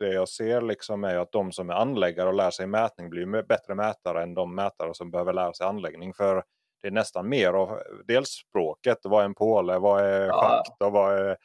det 0.00 0.12
jag 0.12 0.28
ser 0.28 0.60
liksom 0.60 1.04
är 1.04 1.16
att 1.16 1.32
de 1.32 1.52
som 1.52 1.70
är 1.70 1.74
anläggare 1.74 2.28
och 2.28 2.34
lär 2.34 2.50
sig 2.50 2.66
mätning 2.66 3.10
blir 3.10 3.42
bättre 3.42 3.74
mätare 3.74 4.22
än 4.22 4.34
de 4.34 4.54
mätare 4.54 4.94
som 4.94 5.10
behöver 5.10 5.32
lära 5.32 5.52
sig 5.52 5.66
anläggning. 5.66 6.14
För 6.14 6.44
det 6.82 6.88
är 6.88 6.92
nästan 6.92 7.28
mer 7.28 7.52
av 7.52 7.82
dels 8.06 8.28
språket, 8.28 8.98
vad 9.02 9.20
är 9.20 9.24
en 9.24 9.34
påle, 9.34 9.78
vad 9.78 10.04
är 10.04 10.30
schakt 10.30 10.82
och 10.82 10.92
vad 10.92 11.18
är 11.18 11.36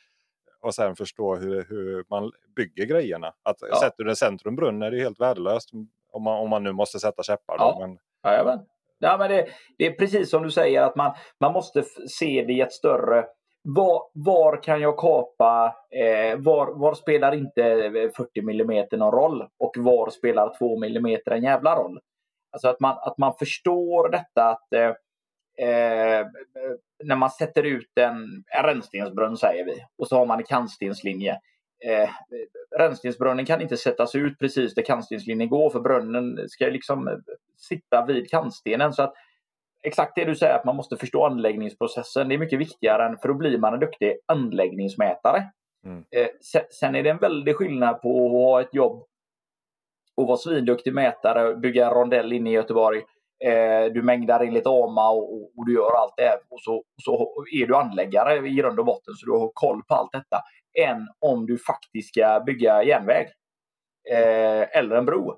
och 0.66 0.76
sen 0.76 0.96
förstå 0.96 1.36
hur, 1.36 1.66
hur 1.70 2.06
man 2.10 2.32
bygger 2.56 2.86
grejerna. 2.86 3.28
Att 3.44 3.58
ja. 3.62 3.76
Sätter 3.76 4.04
du 4.04 4.10
en 4.10 4.16
centrumbrunn 4.16 4.82
är 4.82 4.92
det 4.92 5.00
helt 5.00 5.20
värdelöst 5.20 5.70
om 6.12 6.24
man, 6.24 6.38
om 6.38 6.50
man 6.50 6.64
nu 6.64 6.72
måste 6.72 7.00
sätta 7.00 7.24
käppar. 7.24 7.56
Ja. 7.60 7.78
Men... 7.80 7.98
Jajamän. 8.32 8.60
Ja, 9.00 9.18
men 9.18 9.30
det, 9.30 9.48
det, 9.78 9.86
är 9.86 9.92
precis 9.92 10.30
som 10.30 10.44
du 10.44 10.52
säger 10.52 10.82
att 10.82 10.96
man, 10.96 11.16
man 11.40 11.54
måste 11.54 11.84
se 12.08 12.44
det 12.48 12.54
i 12.54 12.62
ett 12.62 12.74
större 12.74 13.26
var, 13.68 14.02
var 14.14 14.64
kan 14.64 14.82
jag 14.82 14.98
kapa? 14.98 15.76
Eh, 15.92 16.38
var, 16.38 16.80
var 16.80 16.94
spelar 16.94 17.36
inte 17.36 17.62
40 18.18 18.40
mm 18.40 18.86
någon 18.92 19.12
roll? 19.12 19.42
Och 19.60 19.72
var 19.78 20.10
spelar 20.10 20.58
2 20.58 20.84
mm 20.84 21.18
en 21.26 21.44
jävla 21.44 21.76
roll? 21.76 22.00
Alltså 22.52 22.68
att 22.68 22.80
man, 22.80 22.98
att 23.02 23.18
man 23.18 23.34
förstår 23.40 24.10
detta 24.10 24.50
att 24.50 24.74
eh, 24.74 24.92
eh, 25.58 26.28
när 27.04 27.16
man 27.16 27.30
sätter 27.30 27.64
ut 27.64 27.92
en, 27.96 28.44
en 28.48 28.64
rännstensbrunn 28.64 29.38
säger 29.38 29.66
vi 29.66 29.86
och 29.98 30.08
så 30.08 30.18
har 30.18 30.26
man 30.26 30.40
en 30.40 30.46
kantstenslinje. 30.46 31.40
Eh, 31.86 32.10
rännstensbrunnen 32.78 33.46
kan 33.46 33.62
inte 33.62 33.78
sättas 33.78 34.16
ut 34.16 34.40
precis 34.40 34.76
där 34.76 34.82
kantstenslinjen 34.82 35.50
går 35.50 35.70
för 35.70 35.80
brunnen 35.80 36.50
ska 36.50 36.66
liksom 36.66 37.22
sitta 37.58 38.06
vid 38.06 38.30
kantstenen. 38.30 38.94
Så 38.94 39.04
att 39.04 39.14
exakt 39.84 40.16
det 40.16 40.26
du 40.26 40.36
säger, 40.36 40.56
att 40.56 40.66
man 40.66 40.76
måste 40.76 40.98
förstå 40.98 41.26
anläggningsprocessen. 41.26 42.30
Det 42.30 42.36
är 42.36 42.40
mycket 42.40 42.60
viktigare 42.60 43.06
än 43.06 43.18
för 43.18 43.28
då 43.28 43.34
blir 43.34 43.58
man 43.58 43.74
en 43.74 43.80
duktig 43.80 44.18
anläggningsmätare. 44.26 45.44
Mm. 45.86 46.04
Eh, 46.12 46.28
sen 46.72 46.96
är 46.96 47.04
det 47.04 47.10
en 47.10 47.18
väldig 47.18 47.56
skillnad 47.56 48.02
på 48.02 48.26
att 48.26 48.32
ha 48.32 48.62
ett 48.62 48.74
jobb 48.74 49.04
och 50.16 50.28
vara 50.28 50.38
svinduktig 50.38 50.94
mätare, 50.94 51.56
bygga 51.56 51.86
en 51.86 51.94
rondell 51.94 52.34
inne 52.34 52.50
i 52.50 52.54
Göteborg. 52.54 53.04
Eh, 53.44 53.94
du 53.94 54.02
mängdar 54.02 54.44
in 54.44 54.54
lite 54.54 54.70
AMA 54.70 55.10
och, 55.10 55.44
och, 55.58 55.66
du 55.66 55.74
gör 55.74 56.02
allt 56.02 56.18
det. 56.18 56.40
Och 56.50 56.62
så, 56.62 56.84
så 57.04 57.34
är 57.52 57.68
du 57.68 57.76
anläggare 57.76 58.48
i 58.48 58.56
grund 58.56 58.80
och 58.80 58.86
botten 58.86 59.14
så 59.14 59.26
du 59.26 59.32
har 59.32 59.52
koll 59.54 59.82
på 59.88 59.96
allt 59.96 60.12
detta. 60.12 60.42
Än 60.80 61.08
om 61.20 61.46
du 61.46 61.58
faktiskt 61.58 62.10
ska 62.10 62.44
bygga 62.46 62.84
järnväg. 62.84 63.28
Eh, 64.12 64.78
eller 64.78 64.96
en 64.96 65.06
bro. 65.06 65.32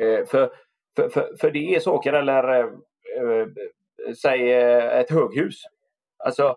Eh, 0.00 0.26
för, 0.26 0.50
för, 0.96 1.08
för, 1.08 1.36
för, 1.40 1.50
det 1.50 1.74
är 1.74 1.80
saker, 1.80 2.12
eller 2.12 2.48
eh, 2.48 2.66
eh 3.20 3.46
säg 4.22 4.52
eh, 4.52 4.98
ett 4.98 5.10
höghus. 5.10 5.62
Alltså, 6.24 6.56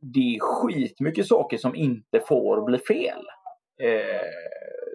det 0.00 0.36
är 0.36 0.40
skitmycket 0.40 1.26
saker 1.26 1.56
som 1.56 1.74
inte 1.74 2.20
får 2.20 2.64
bli 2.64 2.78
fel. 2.78 3.22
Eh, 3.82 4.26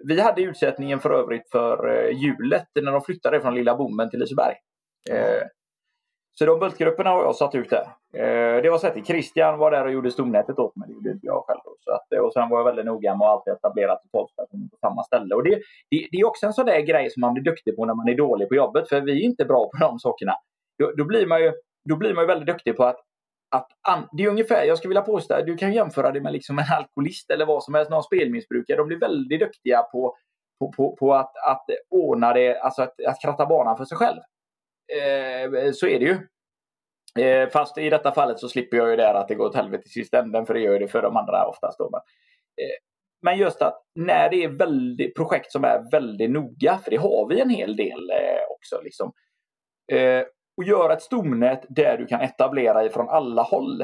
vi 0.04 0.20
hade 0.20 0.42
utsättningen 0.42 1.00
för 1.00 1.10
övrigt 1.10 1.50
för 1.50 1.88
eh, 1.88 2.18
hjulet 2.18 2.68
när 2.74 2.92
de 2.92 3.02
flyttade 3.02 3.40
från 3.40 3.54
Lilla 3.54 3.76
Bommen 3.76 4.10
till 4.10 4.20
Liseberg. 4.20 4.54
Eh, 5.10 5.42
så 6.38 6.46
de 6.46 6.58
bultgrupperna 6.58 7.10
har 7.10 7.22
jag 7.22 7.36
satt 7.36 7.54
ut 7.54 7.70
där. 7.70 7.86
Eh, 8.14 8.62
det 8.62 8.70
var 8.70 8.78
så 8.78 8.86
att 8.86 9.06
Christian 9.06 9.58
var 9.58 9.70
där 9.70 9.84
och 9.84 9.92
gjorde 9.92 10.10
stomnätet 10.10 10.58
åt 10.58 10.76
mig. 10.76 10.88
Det 10.88 10.94
gjorde 10.94 11.10
inte 11.10 11.26
jag 11.26 11.44
själv. 11.46 11.60
Så 11.80 11.92
att, 11.92 12.12
eh, 12.12 12.18
och 12.18 12.32
sen 12.32 12.48
var 12.48 12.58
jag 12.58 12.64
väldigt 12.64 12.86
noga 12.86 13.16
med 13.16 13.26
att 13.26 13.32
alltid 13.32 13.52
etablera 13.52 13.96
totalstationen 13.96 14.68
på 14.68 14.76
samma 14.76 15.02
ställe. 15.02 15.34
Och 15.34 15.44
det, 15.44 15.50
det, 15.90 16.08
det, 16.10 16.16
är 16.16 16.26
också 16.26 16.46
en 16.46 16.52
sån 16.52 16.66
där 16.66 16.80
grej 16.80 17.10
som 17.10 17.20
man 17.20 17.34
blir 17.34 17.44
duktig 17.44 17.76
på 17.76 17.84
när 17.84 17.94
man 17.94 18.08
är 18.08 18.14
dålig 18.14 18.48
på 18.48 18.54
jobbet. 18.54 18.88
För 18.88 19.00
vi 19.00 19.12
är 19.12 19.24
inte 19.24 19.44
bra 19.44 19.70
på 19.70 19.76
de 19.80 19.98
sakerna. 19.98 20.32
Då, 20.78 20.92
då 20.96 21.04
blir 21.04 21.26
man 21.26 21.42
ju 21.42 21.52
då 21.88 21.96
blir 21.96 22.14
man 22.14 22.22
ju 22.22 22.26
väldigt 22.26 22.46
duktig 22.46 22.76
på 22.76 22.84
att, 22.84 23.00
att 23.50 23.68
an, 23.88 24.08
det 24.12 24.22
är 24.22 24.28
ungefär, 24.28 24.64
jag 24.64 24.78
skulle 24.78 24.88
vilja 24.88 25.02
påstå, 25.02 25.42
du 25.46 25.56
kan 25.56 25.72
jämföra 25.72 26.12
det 26.12 26.20
med 26.20 26.32
liksom 26.32 26.58
en 26.58 26.64
alkoholist 26.78 27.30
eller 27.30 27.46
vad 27.46 27.64
som 27.64 27.74
helst, 27.74 27.90
någon 27.90 28.02
spelmissbrukare. 28.02 28.76
De 28.76 28.86
blir 28.86 29.00
väldigt 29.00 29.40
duktiga 29.40 29.82
på, 29.82 30.16
på, 30.58 30.72
på, 30.72 30.96
på 30.96 31.14
att, 31.14 31.32
att 31.46 31.64
ordna 31.90 32.32
det, 32.32 32.60
alltså 32.60 32.82
att, 32.82 32.94
att 33.08 33.20
kratta 33.22 33.46
banan 33.46 33.76
för 33.76 33.84
sig 33.84 33.98
själv. 33.98 34.20
Eh, 34.92 35.72
så 35.72 35.86
är 35.86 35.98
det 35.98 36.04
ju. 36.04 36.18
Eh, 37.24 37.48
fast 37.48 37.78
i 37.78 37.90
detta 37.90 38.12
fallet 38.12 38.38
så 38.38 38.48
slipper 38.48 38.76
jag 38.76 38.90
ju 38.90 38.96
det 38.96 39.18
att 39.18 39.28
det 39.28 39.34
går 39.34 39.46
åt 39.46 39.56
helvete 39.56 39.82
i 39.86 39.88
sista 39.88 40.18
änden, 40.18 40.46
för 40.46 40.54
det 40.54 40.60
gör 40.60 40.72
ju 40.72 40.78
det 40.78 40.88
för 40.88 41.02
de 41.02 41.16
andra 41.16 41.46
oftast. 41.46 41.78
Då. 41.78 41.90
Men, 41.90 42.00
eh, 42.64 42.76
men 43.22 43.38
just 43.38 43.62
att 43.62 43.82
när 43.94 44.30
det 44.30 44.44
är 44.44 44.48
väldigt, 44.48 45.16
projekt 45.16 45.52
som 45.52 45.64
är 45.64 45.90
väldigt 45.90 46.30
noga, 46.30 46.78
för 46.78 46.90
det 46.90 46.96
har 46.96 47.28
vi 47.28 47.40
en 47.40 47.50
hel 47.50 47.76
del 47.76 48.10
eh, 48.10 48.50
också. 48.50 48.80
Liksom, 48.84 49.12
eh, 49.92 50.22
och 50.56 50.64
göra 50.64 50.92
ett 50.92 51.02
stomnät 51.02 51.66
där 51.68 51.98
du 51.98 52.06
kan 52.06 52.20
etablera 52.20 52.84
ifrån 52.84 53.08
alla 53.08 53.42
håll 53.42 53.82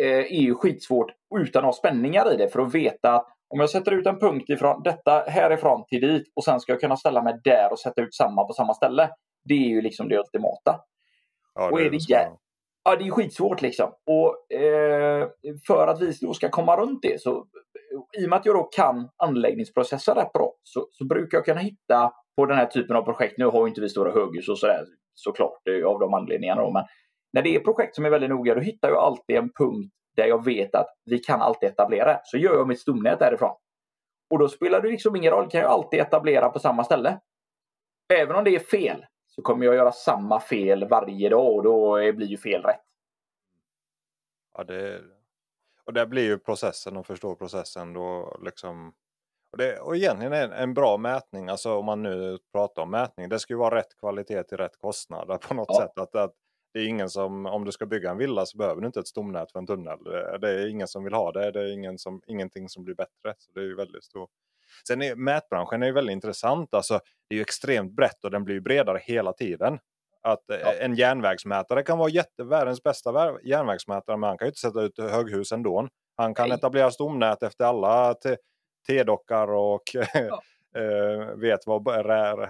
eh, 0.00 0.18
är 0.18 0.40
ju 0.40 0.54
skitsvårt 0.54 1.12
utan 1.36 1.60
att 1.60 1.64
ha 1.64 1.72
spänningar 1.72 2.34
i 2.34 2.36
det 2.36 2.48
för 2.48 2.60
att 2.60 2.74
veta 2.74 3.12
att 3.12 3.26
om 3.54 3.60
jag 3.60 3.70
sätter 3.70 3.92
ut 3.92 4.06
en 4.06 4.18
punkt 4.18 4.50
ifrån 4.50 4.82
detta 4.82 5.24
härifrån 5.28 5.84
till 5.86 6.00
dit 6.00 6.32
och 6.36 6.44
sen 6.44 6.60
ska 6.60 6.72
jag 6.72 6.80
kunna 6.80 6.96
ställa 6.96 7.22
mig 7.22 7.40
där 7.44 7.72
och 7.72 7.78
sätta 7.78 8.02
ut 8.02 8.14
samma 8.14 8.44
på 8.44 8.52
samma 8.52 8.74
ställe. 8.74 9.10
Det 9.48 9.54
är 9.54 9.68
ju 9.68 9.80
liksom 9.80 10.08
det 10.08 10.18
ultimata. 10.18 10.80
Ja, 11.54 11.66
det 11.66 11.72
och 11.72 11.80
är 11.80 11.90
det, 11.90 11.98
det 12.08 12.30
ja, 12.84 12.96
det 12.96 13.06
är 13.06 13.10
skitsvårt 13.10 13.62
liksom. 13.62 13.92
Och 14.06 14.52
eh, 14.52 15.28
för 15.66 15.86
att 15.86 16.00
vi 16.00 16.12
då 16.20 16.34
ska 16.34 16.48
komma 16.48 16.76
runt 16.76 17.02
det 17.02 17.20
så 17.20 17.46
i 18.18 18.26
och 18.26 18.30
med 18.30 18.36
att 18.36 18.46
jag 18.46 18.54
då 18.54 18.62
kan 18.62 19.08
anläggningsprocessen 19.16 20.14
rätt 20.14 20.32
bra 20.32 20.52
så, 20.62 20.88
så 20.90 21.04
brukar 21.04 21.38
jag 21.38 21.44
kunna 21.44 21.60
hitta 21.60 22.12
på 22.36 22.46
den 22.46 22.58
här 22.58 22.66
typen 22.66 22.96
av 22.96 23.02
projekt. 23.02 23.38
Nu 23.38 23.44
har 23.44 23.68
inte 23.68 23.80
vi 23.80 23.88
stora 23.88 24.12
höghus 24.12 24.48
och 24.48 24.58
sådär 24.58 24.84
såklart 25.14 25.62
av 25.86 26.00
de 26.00 26.14
anledningarna. 26.14 26.62
Då. 26.62 26.70
Men 26.70 26.84
när 27.32 27.42
det 27.42 27.56
är 27.56 27.60
projekt 27.60 27.94
som 27.94 28.04
är 28.04 28.10
väldigt 28.10 28.30
noga 28.30 28.54
då 28.54 28.60
hittar 28.60 28.88
jag 28.88 28.98
alltid 28.98 29.36
en 29.36 29.52
punkt 29.52 29.94
där 30.16 30.26
jag 30.26 30.44
vet 30.44 30.74
att 30.74 30.86
vi 31.04 31.18
kan 31.18 31.40
alltid 31.40 31.68
etablera. 31.68 32.20
Så 32.24 32.36
gör 32.36 32.54
jag 32.54 32.68
mitt 32.68 32.80
stomnät 32.80 33.18
därifrån. 33.18 33.56
Och 34.30 34.38
då 34.38 34.48
spelar 34.48 34.80
det 34.80 34.88
liksom 34.88 35.16
ingen 35.16 35.32
roll, 35.32 35.50
kan 35.50 35.60
jag 35.60 35.70
alltid 35.70 36.00
etablera 36.00 36.48
på 36.48 36.58
samma 36.58 36.84
ställe. 36.84 37.20
Även 38.12 38.36
om 38.36 38.44
det 38.44 38.54
är 38.54 38.58
fel 38.58 39.04
så 39.38 39.42
kommer 39.42 39.66
jag 39.66 39.74
göra 39.74 39.92
samma 39.92 40.40
fel 40.40 40.88
varje 40.88 41.28
dag 41.28 41.54
och 41.54 41.62
då 41.62 42.12
blir 42.12 42.26
ju 42.26 42.36
fel 42.36 42.62
rätt. 42.62 42.84
Ja, 44.56 44.64
det... 44.64 45.00
Och 45.84 45.92
där 45.92 46.06
blir 46.06 46.22
ju 46.22 46.38
processen 46.38 46.96
och 46.96 47.06
förstå 47.06 47.34
processen 47.34 47.92
då 47.92 48.38
liksom 48.42 48.92
och, 49.52 49.58
det, 49.58 49.78
och 49.80 49.96
egentligen 49.96 50.32
en, 50.32 50.52
en 50.52 50.74
bra 50.74 50.96
mätning, 50.96 51.48
alltså 51.48 51.74
om 51.74 51.84
man 51.84 52.02
nu 52.02 52.38
pratar 52.52 52.82
om 52.82 52.90
mätning, 52.90 53.28
det 53.28 53.38
ska 53.38 53.52
ju 53.52 53.58
vara 53.58 53.74
rätt 53.74 53.98
kvalitet 54.00 54.42
till 54.42 54.56
rätt 54.56 54.78
kostnad 54.78 55.40
på 55.40 55.54
något 55.54 55.68
ja. 55.68 55.80
sätt. 55.80 55.98
Att, 55.98 56.14
att 56.14 56.34
det 56.72 56.78
är 56.78 56.86
ingen 56.86 57.10
som, 57.10 57.46
om 57.46 57.64
du 57.64 57.72
ska 57.72 57.86
bygga 57.86 58.10
en 58.10 58.18
villa 58.18 58.46
så 58.46 58.58
behöver 58.58 58.80
du 58.80 58.86
inte 58.86 59.00
ett 59.00 59.08
stomnät 59.08 59.52
för 59.52 59.58
en 59.58 59.66
tunnel. 59.66 59.98
Det 60.40 60.50
är 60.50 60.68
ingen 60.68 60.88
som 60.88 61.04
vill 61.04 61.14
ha 61.14 61.32
det, 61.32 61.50
det 61.50 61.60
är 61.60 61.72
ingen 61.72 61.98
som, 61.98 62.22
ingenting 62.26 62.68
som 62.68 62.84
blir 62.84 62.94
bättre. 62.94 63.34
Så 63.38 63.52
det 63.52 63.60
är 63.60 63.64
ju 63.64 63.76
väldigt 63.76 64.04
stor. 64.04 64.28
Sen 64.88 65.02
är 65.02 65.14
mätbranschen 65.14 65.82
är 65.82 65.86
ju 65.86 65.92
väldigt 65.92 66.12
intressant, 66.12 66.74
alltså 66.74 67.00
det 67.28 67.34
är 67.34 67.36
ju 67.36 67.42
extremt 67.42 67.96
brett 67.96 68.24
och 68.24 68.30
den 68.30 68.44
blir 68.44 68.60
bredare 68.60 69.00
hela 69.02 69.32
tiden. 69.32 69.78
Att 70.22 70.44
ja. 70.46 70.72
en 70.72 70.94
järnvägsmätare 70.94 71.82
kan 71.82 71.98
vara 71.98 72.10
jätte, 72.10 72.44
världens 72.44 72.82
bästa 72.82 73.12
järnvägsmätare 73.44 74.16
men 74.16 74.28
han 74.28 74.38
kan 74.38 74.46
ju 74.46 74.50
inte 74.50 74.60
sätta 74.60 74.82
ut 74.82 74.98
höghus 74.98 75.52
ändå. 75.52 75.88
Han 76.16 76.34
kan 76.34 76.48
Nej. 76.48 76.58
etablera 76.58 76.90
stomnät 76.90 77.42
efter 77.42 77.64
alla 77.64 78.14
T-dockar 78.86 79.48
och 79.52 79.82
ja. 80.14 80.42
Eh, 80.76 81.36
vet 81.36 81.66
vad 81.66 81.82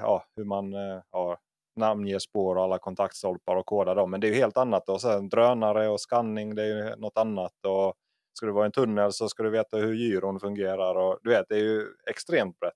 ja, 0.02 0.24
hur 0.36 0.44
man 0.44 0.74
eh, 0.74 1.02
ja, 1.12 1.38
namnger 1.76 2.18
spår 2.18 2.56
och 2.56 2.62
alla 2.62 2.78
kontaktstolpar 2.78 3.56
och 3.56 3.66
kodar 3.66 3.94
dem. 3.94 4.10
Men 4.10 4.20
det 4.20 4.26
är 4.26 4.28
ju 4.28 4.38
helt 4.38 4.56
annat. 4.56 4.88
Och 4.88 5.00
sen 5.00 5.28
drönare 5.28 5.88
och 5.88 6.00
skanning, 6.00 6.54
det 6.54 6.62
är 6.62 6.66
ju 6.66 6.96
något 6.96 7.18
annat. 7.18 7.52
Och 7.66 7.94
ska 8.38 8.46
du 8.46 8.52
vara 8.52 8.64
i 8.64 8.66
en 8.66 8.72
tunnel 8.72 9.12
så 9.12 9.28
ska 9.28 9.42
du 9.42 9.50
veta 9.50 9.76
hur 9.76 9.94
gyron 9.94 10.40
fungerar. 10.40 10.94
Och, 10.94 11.18
du 11.22 11.30
vet, 11.30 11.46
det 11.48 11.54
är 11.54 11.64
ju 11.64 11.86
extremt 12.10 12.60
brett. 12.60 12.74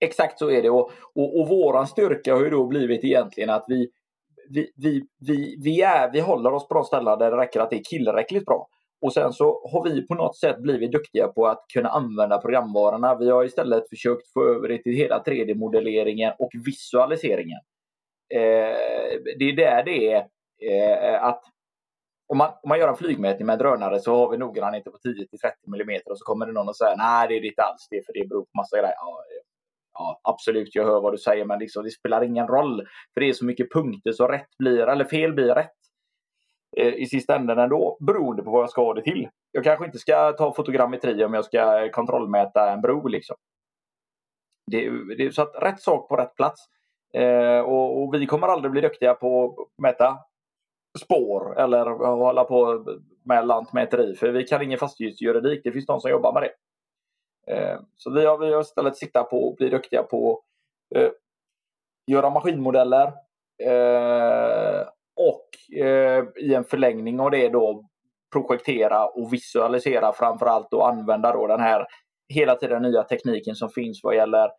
Exakt 0.00 0.38
så 0.38 0.50
är 0.50 0.62
det. 0.62 0.70
Och, 0.70 0.90
och, 1.14 1.40
och 1.40 1.48
våran 1.48 1.86
styrka 1.86 2.34
har 2.34 2.44
ju 2.44 2.50
då 2.50 2.66
blivit 2.66 3.04
egentligen 3.04 3.50
att 3.50 3.64
vi, 3.68 3.90
vi, 4.50 4.72
vi, 4.76 5.02
vi, 5.18 5.56
vi, 5.64 5.82
är, 5.82 6.12
vi 6.12 6.20
håller 6.20 6.52
oss 6.52 6.68
på 6.68 6.74
de 6.74 6.84
ställen 6.84 7.18
där 7.18 7.30
det 7.30 7.36
räcker 7.36 7.60
att 7.60 7.70
det 7.70 7.76
är 7.76 7.84
tillräckligt 7.84 8.44
bra. 8.44 8.68
Och 9.02 9.12
sen 9.12 9.32
så 9.32 9.68
har 9.72 9.84
vi 9.84 10.06
på 10.06 10.14
något 10.14 10.36
sätt 10.36 10.58
blivit 10.58 10.92
duktiga 10.92 11.28
på 11.28 11.46
att 11.46 11.64
kunna 11.74 11.88
använda 11.88 12.38
programvarorna. 12.38 13.14
Vi 13.14 13.30
har 13.30 13.44
istället 13.44 13.88
försökt 13.88 14.32
få 14.32 14.44
över 14.44 14.68
det 14.68 14.82
till 14.82 14.92
hela 14.92 15.22
3D-modelleringen 15.22 16.32
och 16.38 16.50
visualiseringen. 16.66 17.60
Eh, 18.34 18.76
det 19.38 19.44
är 19.44 19.56
där 19.56 19.84
det 19.84 20.12
är 20.12 20.26
eh, 20.70 21.24
att 21.24 21.42
om 22.32 22.38
man, 22.38 22.48
om 22.62 22.68
man 22.68 22.78
gör 22.78 22.88
en 22.88 22.96
flygmätning 22.96 23.46
med 23.46 23.52
en 23.52 23.58
drönare 23.58 24.00
så 24.00 24.16
har 24.16 24.30
vi 24.30 24.38
noggrannheter 24.38 24.90
på 24.90 24.98
10 24.98 25.26
till 25.26 25.38
30 25.38 25.56
mm 25.66 26.00
och 26.04 26.18
så 26.18 26.24
kommer 26.24 26.46
det 26.46 26.52
någon 26.52 26.68
och 26.68 26.76
säger 26.76 26.96
nej 26.96 27.28
det 27.28 27.36
är 27.36 27.40
det 27.40 27.46
inte 27.46 27.62
alls 27.62 27.86
det 27.90 28.06
för 28.06 28.12
det 28.12 28.28
beror 28.28 28.42
på 28.42 28.56
massa 28.56 28.76
grejer. 28.76 28.94
Ja, 28.96 29.24
ja, 29.94 30.20
absolut 30.22 30.74
jag 30.74 30.84
hör 30.84 31.00
vad 31.00 31.12
du 31.12 31.18
säger 31.18 31.44
men 31.44 31.58
liksom, 31.58 31.84
det 31.84 31.90
spelar 31.90 32.24
ingen 32.24 32.46
roll 32.46 32.86
för 33.14 33.20
det 33.20 33.28
är 33.28 33.32
så 33.32 33.44
mycket 33.44 33.72
punkter 33.72 34.12
så 34.12 34.28
rätt 34.28 34.58
blir 34.58 34.86
eller 34.86 35.04
fel 35.04 35.32
blir 35.32 35.54
rätt. 35.54 35.70
Eh, 36.76 36.94
i 36.94 37.06
sista 37.06 37.36
änden 37.36 37.58
ändå 37.58 37.96
beroende 38.00 38.42
på 38.42 38.50
vad 38.50 38.62
jag 38.62 38.70
ska 38.70 38.84
ha 38.84 38.94
det 38.94 39.02
till. 39.02 39.28
Jag 39.52 39.64
kanske 39.64 39.84
inte 39.84 39.98
ska 39.98 40.32
ta 40.32 40.54
fotogrammetri 40.54 41.24
om 41.24 41.34
jag 41.34 41.44
ska 41.44 41.90
kontrollmäta 41.92 42.72
en 42.72 42.80
bro. 42.80 43.08
Liksom. 43.08 43.36
Det, 44.70 44.90
det 45.16 45.26
är 45.26 45.30
så 45.30 45.42
att 45.42 45.62
rätt 45.62 45.80
sak 45.80 46.08
på 46.08 46.16
rätt 46.16 46.34
plats. 46.34 46.60
Eh, 47.14 47.60
och, 47.60 48.02
och, 48.02 48.14
vi 48.14 48.26
kommer 48.26 48.48
aldrig 48.48 48.72
bli 48.72 48.80
duktiga 48.80 49.14
på 49.14 49.44
att 49.44 49.82
mäta 49.82 50.18
spår 51.00 51.60
eller 51.60 51.86
hålla 52.16 52.44
på 52.44 52.84
med 53.24 53.46
lantmäteri 53.46 54.14
för 54.14 54.28
vi 54.28 54.44
kan 54.44 54.62
ingen 54.62 54.78
fastighetsjuridik. 54.78 55.60
Det 55.64 55.72
finns 55.72 55.86
de 55.86 56.00
som 56.00 56.10
jobbar 56.10 56.32
med 56.32 56.42
det. 56.42 56.52
Eh, 57.54 57.80
så 57.96 58.10
vi 58.10 58.26
har, 58.26 58.38
vi 58.38 58.52
har 58.52 58.60
istället 58.60 58.96
siktat 58.96 59.30
på 59.30 59.50
att 59.50 59.56
bli 59.56 59.68
duktiga 59.68 60.02
på 60.02 60.32
att 60.94 61.00
eh, 61.00 61.10
göra 62.06 62.30
maskinmodeller 62.30 63.06
eh, 63.64 64.86
och 65.16 65.76
eh, 65.80 66.24
i 66.36 66.54
en 66.54 66.64
förlängning 66.64 67.20
av 67.20 67.30
det 67.30 67.48
då 67.48 67.84
projektera 68.32 69.06
och 69.06 69.32
visualisera 69.32 70.12
framförallt 70.12 70.72
och 70.72 70.88
använda 70.88 71.32
då 71.32 71.46
den 71.46 71.60
här 71.60 71.86
hela 72.28 72.54
tiden 72.54 72.82
nya 72.82 73.02
tekniken 73.02 73.54
som 73.54 73.68
finns 73.68 74.00
vad 74.02 74.16
gäller 74.16 74.50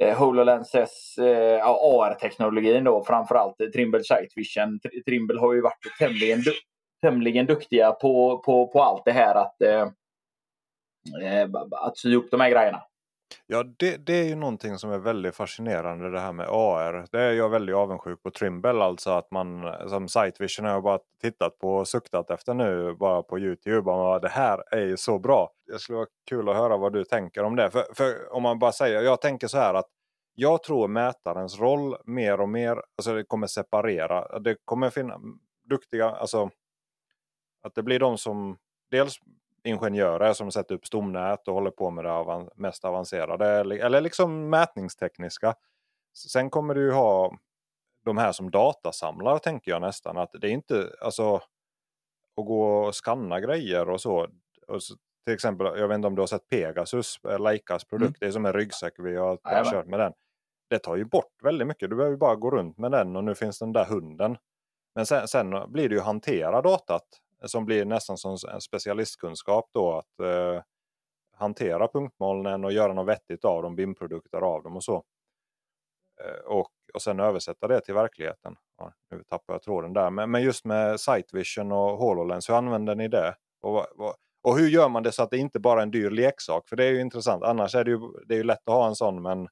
eh, 0.00 0.18
HoloLenses 0.18 1.18
eh, 1.18 1.66
AR-teknologin 1.66 2.84
då 2.84 3.04
framförallt 3.04 3.60
eh, 3.60 3.66
Trimble 3.66 4.04
Sight 4.04 4.32
Vision. 4.36 4.80
Trimble 5.06 5.40
har 5.40 5.54
ju 5.54 5.60
varit 5.60 5.98
tämligen, 5.98 6.40
du 6.40 6.52
tämligen 7.02 7.46
duktiga 7.46 7.92
på, 7.92 8.38
på, 8.38 8.66
på 8.66 8.82
allt 8.82 9.04
det 9.04 9.12
här 9.12 9.34
att, 9.34 9.62
eh, 9.62 9.88
eh 11.22 11.48
att 11.70 11.98
sy 11.98 12.12
ihop 12.12 12.30
de 12.30 12.40
här 12.40 12.50
grejerna. 12.50 12.82
Ja, 13.46 13.62
det, 13.78 13.96
det 13.96 14.12
är 14.12 14.24
ju 14.24 14.34
någonting 14.34 14.78
som 14.78 14.90
är 14.90 14.98
väldigt 14.98 15.34
fascinerande 15.34 16.10
det 16.10 16.20
här 16.20 16.32
med 16.32 16.46
AR. 16.48 17.06
Det 17.12 17.20
är 17.20 17.32
jag 17.32 17.48
väldigt 17.48 17.76
avundsjuk 17.76 18.22
på 18.22 18.30
Trimble, 18.30 18.84
alltså 18.84 19.10
att 19.10 19.30
man 19.30 19.74
som 19.88 20.08
Sightvision 20.08 20.64
har 20.64 20.72
jag 20.72 20.82
bara 20.82 20.98
tittat 21.22 21.58
på 21.58 21.76
och 21.76 21.88
suktat 21.88 22.30
efter 22.30 22.54
nu 22.54 22.94
bara 22.94 23.22
på 23.22 23.38
Youtube. 23.38 23.76
Och 23.76 23.84
bara, 23.84 24.18
det 24.18 24.28
här 24.28 24.64
är 24.70 24.86
ju 24.86 24.96
så 24.96 25.18
bra. 25.18 25.50
Det 25.66 25.78
skulle 25.78 25.96
vara 25.96 26.08
kul 26.28 26.48
att 26.48 26.56
höra 26.56 26.76
vad 26.76 26.92
du 26.92 27.04
tänker 27.04 27.44
om 27.44 27.56
det. 27.56 27.70
För, 27.70 27.84
för 27.94 28.32
om 28.32 28.42
man 28.42 28.58
bara 28.58 28.72
säger, 28.72 29.02
jag 29.02 29.20
tänker 29.20 29.46
så 29.46 29.58
här 29.58 29.74
att 29.74 29.88
jag 30.34 30.62
tror 30.62 30.88
mätarens 30.88 31.60
roll 31.60 31.96
mer 32.04 32.40
och 32.40 32.48
mer, 32.48 32.82
alltså 32.96 33.14
det 33.14 33.24
kommer 33.24 33.46
separera. 33.46 34.38
Det 34.38 34.56
kommer 34.64 34.90
finnas 34.90 35.20
duktiga, 35.64 36.10
alltså 36.10 36.50
att 37.62 37.74
det 37.74 37.82
blir 37.82 37.98
de 37.98 38.18
som 38.18 38.56
dels 38.90 39.18
ingenjörer 39.68 40.32
som 40.32 40.50
sätter 40.50 40.74
upp 40.74 40.86
stomnät 40.86 41.48
och 41.48 41.54
håller 41.54 41.70
på 41.70 41.90
med 41.90 42.04
det 42.04 42.12
avan 42.12 42.48
mest 42.54 42.84
avancerade. 42.84 43.46
Eller 43.84 44.00
liksom 44.00 44.50
mätningstekniska. 44.50 45.54
Sen 46.32 46.50
kommer 46.50 46.74
du 46.74 46.84
ju 46.84 46.92
ha 46.92 47.36
de 48.04 48.18
här 48.18 48.32
som 48.32 48.50
datasamlar 48.50 49.38
tänker 49.38 49.70
jag 49.70 49.80
nästan. 49.80 50.16
Att 50.18 50.30
det 50.32 50.48
är 50.48 50.52
inte 50.52 50.92
alltså 51.00 51.34
att 52.36 52.46
gå 52.46 52.86
och 52.86 52.94
skanna 52.94 53.40
grejer 53.40 53.90
och 53.90 54.00
så. 54.00 54.28
Och 54.68 54.82
så 54.82 54.94
till 55.28 55.34
exempel, 55.34 55.66
jag 55.66 55.88
vet 55.88 55.94
inte 55.94 56.08
om 56.08 56.14
du 56.14 56.22
har 56.22 56.26
sett 56.26 56.48
Pegasus, 56.48 57.18
eh, 57.24 57.40
Leicas 57.40 57.84
produkt. 57.84 58.08
Mm. 58.08 58.16
Det 58.20 58.26
är 58.26 58.30
som 58.30 58.46
en 58.46 58.52
ryggsäck 58.52 58.94
vi 58.98 59.16
har 59.16 59.38
ja, 59.42 59.64
kört 59.70 59.86
med 59.86 60.00
den. 60.00 60.12
Det 60.70 60.78
tar 60.78 60.96
ju 60.96 61.04
bort 61.04 61.42
väldigt 61.42 61.68
mycket. 61.68 61.90
Du 61.90 61.96
behöver 61.96 62.16
bara 62.16 62.36
gå 62.36 62.50
runt 62.50 62.78
med 62.78 62.90
den 62.90 63.16
och 63.16 63.24
nu 63.24 63.34
finns 63.34 63.58
den 63.58 63.72
där 63.72 63.84
hunden. 63.84 64.36
Men 64.94 65.06
sen, 65.06 65.28
sen 65.28 65.72
blir 65.72 65.88
det 65.88 65.94
ju 65.94 66.00
hantera 66.00 66.62
datat 66.62 67.04
som 67.44 67.64
blir 67.64 67.84
nästan 67.84 68.16
som 68.16 68.36
en 68.52 68.60
specialistkunskap 68.60 69.70
då 69.72 69.98
att 69.98 70.20
eh, 70.20 70.62
hantera 71.38 71.88
punktmolnen 71.88 72.64
och 72.64 72.72
göra 72.72 72.92
något 72.92 73.08
vettigt 73.08 73.44
av 73.44 73.62
dem, 73.62 73.76
BIM-produkter 73.76 74.40
av 74.40 74.62
dem 74.62 74.76
och 74.76 74.84
så. 74.84 75.04
Eh, 76.24 76.44
och, 76.46 76.70
och 76.94 77.02
sen 77.02 77.20
översätta 77.20 77.68
det 77.68 77.80
till 77.80 77.94
verkligheten. 77.94 78.56
Ja, 78.78 78.92
nu 79.10 79.22
tappar 79.22 79.54
jag 79.54 79.62
tråden 79.62 79.92
där. 79.92 80.10
Men, 80.10 80.30
men 80.30 80.42
just 80.42 80.64
med 80.64 81.00
Sight 81.00 81.34
Vision 81.34 81.72
och 81.72 81.98
HoloLens, 81.98 82.48
hur 82.48 82.54
använder 82.54 82.94
ni 82.94 83.08
det? 83.08 83.34
Och, 83.60 84.00
och, 84.00 84.14
och, 84.42 84.58
hur 84.58 84.68
gör 84.68 84.88
man 84.88 85.02
det 85.02 85.12
så 85.12 85.22
att 85.22 85.30
det 85.30 85.38
inte 85.38 85.60
bara 85.60 85.78
är 85.80 85.82
en 85.82 85.90
dyr 85.90 86.10
leksak? 86.10 86.68
För 86.68 86.76
det 86.76 86.84
är 86.84 86.90
ju 86.90 87.00
intressant. 87.00 87.42
Annars 87.42 87.74
är 87.74 87.84
det 87.84 87.90
ju, 87.90 87.98
det 88.26 88.34
är 88.34 88.38
ju 88.38 88.44
lätt 88.44 88.68
att 88.68 88.74
ha 88.74 88.86
en 88.86 88.94
sån 88.94 89.22
men 89.22 89.48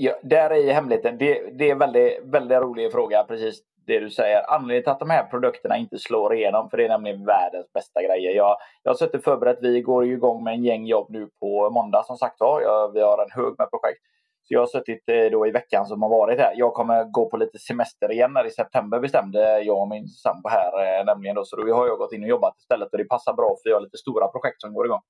Ja, 0.00 0.20
där 0.22 0.50
är 0.50 0.72
hemligheten. 0.72 1.18
Det, 1.18 1.58
det 1.58 1.68
är 1.68 1.72
en 1.72 1.78
väldigt, 1.78 2.20
väldigt 2.24 2.58
rolig 2.58 2.92
fråga. 2.92 3.24
Precis 3.28 3.62
det 3.88 4.00
du 4.00 4.10
säger. 4.10 4.50
Anledningen 4.50 4.82
till 4.82 4.92
att 4.92 5.00
de 5.00 5.10
här 5.10 5.24
produkterna 5.24 5.76
inte 5.76 5.98
slår 5.98 6.34
igenom, 6.34 6.70
för 6.70 6.76
det 6.76 6.84
är 6.84 6.88
nämligen 6.88 7.24
världens 7.24 7.72
bästa 7.72 8.02
grejer. 8.02 8.36
Jag, 8.36 8.56
jag 8.82 8.90
har 8.90 8.96
suttit 8.96 9.24
förberett. 9.24 9.58
Vi 9.60 9.80
går 9.80 10.04
ju 10.04 10.12
igång 10.12 10.44
med 10.44 10.54
en 10.54 10.64
gäng 10.64 10.86
jobb 10.86 11.06
nu 11.10 11.28
på 11.40 11.70
måndag 11.70 12.02
som 12.06 12.16
sagt 12.16 12.40
var. 12.40 12.92
Vi 12.92 13.00
har 13.00 13.22
en 13.22 13.42
hög 13.42 13.54
med 13.58 13.70
projekt. 13.70 14.02
Så 14.48 14.54
jag 14.54 14.60
har 14.60 14.66
suttit 14.66 15.08
eh, 15.08 15.30
då 15.30 15.46
i 15.46 15.50
veckan 15.50 15.86
som 15.86 16.02
har 16.02 16.08
varit 16.08 16.38
här. 16.38 16.52
Jag 16.56 16.74
kommer 16.74 17.04
gå 17.04 17.30
på 17.30 17.36
lite 17.36 17.58
semester 17.58 18.12
igen 18.12 18.32
när 18.32 18.46
i 18.46 18.50
september 18.50 19.00
bestämde 19.00 19.60
jag 19.60 19.78
och 19.80 19.88
min 19.88 20.08
sambo 20.08 20.48
här 20.48 20.72
eh, 20.84 21.04
nämligen 21.04 21.36
då. 21.36 21.44
Så 21.44 21.56
då 21.56 21.74
har 21.74 21.86
jag 21.86 21.98
gått 21.98 22.12
in 22.12 22.22
och 22.22 22.28
jobbat 22.28 22.54
istället 22.58 22.92
och 22.92 22.98
det 22.98 23.04
passar 23.04 23.34
bra 23.34 23.56
för 23.62 23.70
jag 23.70 23.76
har 23.76 23.80
lite 23.80 23.96
stora 23.96 24.28
projekt 24.28 24.60
som 24.60 24.74
går 24.74 24.86
igång. 24.86 25.00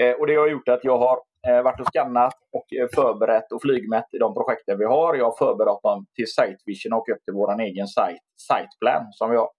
Eh, 0.00 0.12
och 0.12 0.26
det 0.26 0.34
har 0.36 0.48
gjort 0.48 0.68
att 0.68 0.84
jag 0.84 0.98
har 0.98 1.18
eh, 1.48 1.62
varit 1.62 1.80
och 1.80 1.86
skannat 1.86 2.34
och 2.52 2.66
förberett 2.94 3.52
och 3.52 3.62
flygmätt 3.62 4.14
i 4.14 4.18
de 4.18 4.34
projekten 4.34 4.78
vi 4.78 4.84
har. 4.84 5.14
Jag 5.14 5.24
har 5.24 5.36
förberett 5.46 5.82
dem 5.82 6.06
till 6.14 6.26
Sitevision 6.26 6.92
och 6.92 7.08
upp 7.08 7.24
till 7.24 7.34
vår 7.34 7.60
egen 7.60 7.86
site, 7.86 8.22
Siteplan 8.36 9.06
som 9.12 9.30
vi 9.30 9.36
har. 9.36 9.50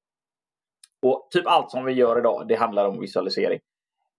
Och 1.02 1.28
typ 1.32 1.48
allt 1.48 1.72
som 1.72 1.86
vi 1.86 1.94
gör 1.94 2.20
idag, 2.20 2.48
det 2.48 2.56
handlar 2.56 2.88
om 2.88 3.00
visualisering. 3.00 3.60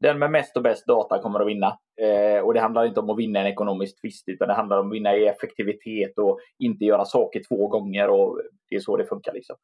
Den 0.01 0.19
med 0.19 0.31
mest 0.31 0.57
och 0.57 0.63
bäst 0.63 0.87
data 0.87 1.23
kommer 1.23 1.41
att 1.41 1.47
vinna. 1.47 1.79
Eh, 2.01 2.45
och 2.45 2.55
det 2.55 2.61
handlar 2.61 2.85
inte 2.87 3.01
om 3.01 3.11
att 3.11 3.19
vinna 3.19 3.41
en 3.41 3.47
ekonomisk 3.47 4.01
tvist 4.01 4.29
utan 4.29 4.49
det 4.49 4.55
handlar 4.55 4.79
om 4.79 4.87
att 4.87 4.95
vinna 4.95 5.17
i 5.17 5.27
effektivitet 5.27 6.19
och 6.19 6.39
inte 6.59 6.85
göra 6.85 7.05
saker 7.05 7.43
två 7.49 7.69
gånger. 7.69 8.09
och 8.09 8.41
Det 8.71 8.77
är 8.77 8.81
så 8.81 8.97
det 8.97 9.07
funkar. 9.07 9.33
Liksom. 9.33 9.57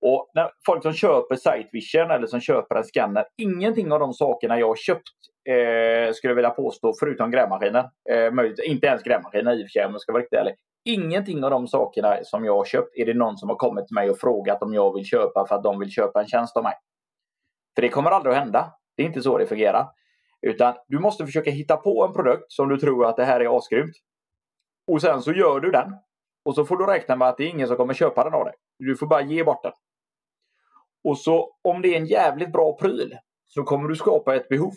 Och 0.00 0.30
när 0.34 0.50
folk 0.66 0.82
som 0.82 0.92
köper 0.92 1.36
Sightvision 1.36 2.10
eller 2.10 2.26
som 2.26 2.40
köper 2.40 2.76
en 2.76 2.84
scanner, 2.84 3.24
ingenting 3.36 3.92
av 3.92 4.00
de 4.00 4.12
sakerna 4.12 4.58
jag 4.58 4.68
har 4.68 4.76
köpt 4.76 5.08
eh, 5.48 6.12
skulle 6.12 6.30
jag 6.30 6.36
vilja 6.36 6.50
påstå, 6.50 6.92
förutom 7.00 7.30
grävmaskinen. 7.30 7.84
Eh, 8.10 8.30
inte 8.64 8.86
ens 8.86 9.02
grävmaskinen 9.02 9.54
i 9.54 9.62
och 9.62 9.64
för 9.64 9.68
sig 9.68 9.86
om 9.86 9.92
jag 9.92 10.00
ska 10.00 10.12
vara 10.12 10.22
riktigt 10.22 10.38
ärlig. 10.38 10.54
Ingenting 10.84 11.44
av 11.44 11.50
de 11.50 11.68
sakerna 11.68 12.16
som 12.22 12.44
jag 12.44 12.56
har 12.56 12.64
köpt 12.64 12.96
är 12.96 13.06
det 13.06 13.14
någon 13.14 13.38
som 13.38 13.48
har 13.48 13.56
kommit 13.56 13.86
till 13.86 13.94
mig 13.94 14.10
och 14.10 14.18
frågat 14.18 14.62
om 14.62 14.74
jag 14.74 14.94
vill 14.94 15.04
köpa 15.04 15.46
för 15.46 15.54
att 15.54 15.62
de 15.62 15.78
vill 15.78 15.90
köpa 15.90 16.20
en 16.20 16.26
tjänst 16.26 16.56
av 16.56 16.62
mig. 16.62 16.74
För 17.74 17.82
det 17.82 17.88
kommer 17.88 18.10
aldrig 18.10 18.32
att 18.32 18.40
hända. 18.40 18.72
Det 18.96 19.02
är 19.02 19.06
inte 19.06 19.22
så 19.22 19.38
det 19.38 19.46
fungerar. 19.46 19.86
Utan 20.46 20.74
du 20.88 20.98
måste 20.98 21.26
försöka 21.26 21.50
hitta 21.50 21.76
på 21.76 22.04
en 22.04 22.12
produkt 22.12 22.52
som 22.52 22.68
du 22.68 22.76
tror 22.76 23.06
att 23.06 23.16
det 23.16 23.24
här 23.24 23.40
är 23.40 23.56
asgrymt. 23.58 23.96
Och 24.92 25.00
sen 25.00 25.22
så 25.22 25.32
gör 25.32 25.60
du 25.60 25.70
den. 25.70 25.94
Och 26.44 26.54
så 26.54 26.64
får 26.64 26.76
du 26.76 26.86
räkna 26.86 27.16
med 27.16 27.28
att 27.28 27.36
det 27.36 27.44
är 27.44 27.48
ingen 27.48 27.68
som 27.68 27.76
kommer 27.76 27.94
köpa 27.94 28.24
den 28.24 28.34
av 28.34 28.44
dig. 28.44 28.54
Du 28.78 28.96
får 28.96 29.06
bara 29.06 29.22
ge 29.22 29.44
bort 29.44 29.62
den. 29.62 29.72
Och 31.04 31.18
så 31.18 31.56
om 31.62 31.82
det 31.82 31.94
är 31.94 31.96
en 31.96 32.06
jävligt 32.06 32.52
bra 32.52 32.76
pryl 32.76 33.16
så 33.48 33.62
kommer 33.62 33.88
du 33.88 33.96
skapa 33.96 34.34
ett 34.34 34.48
behov. 34.48 34.72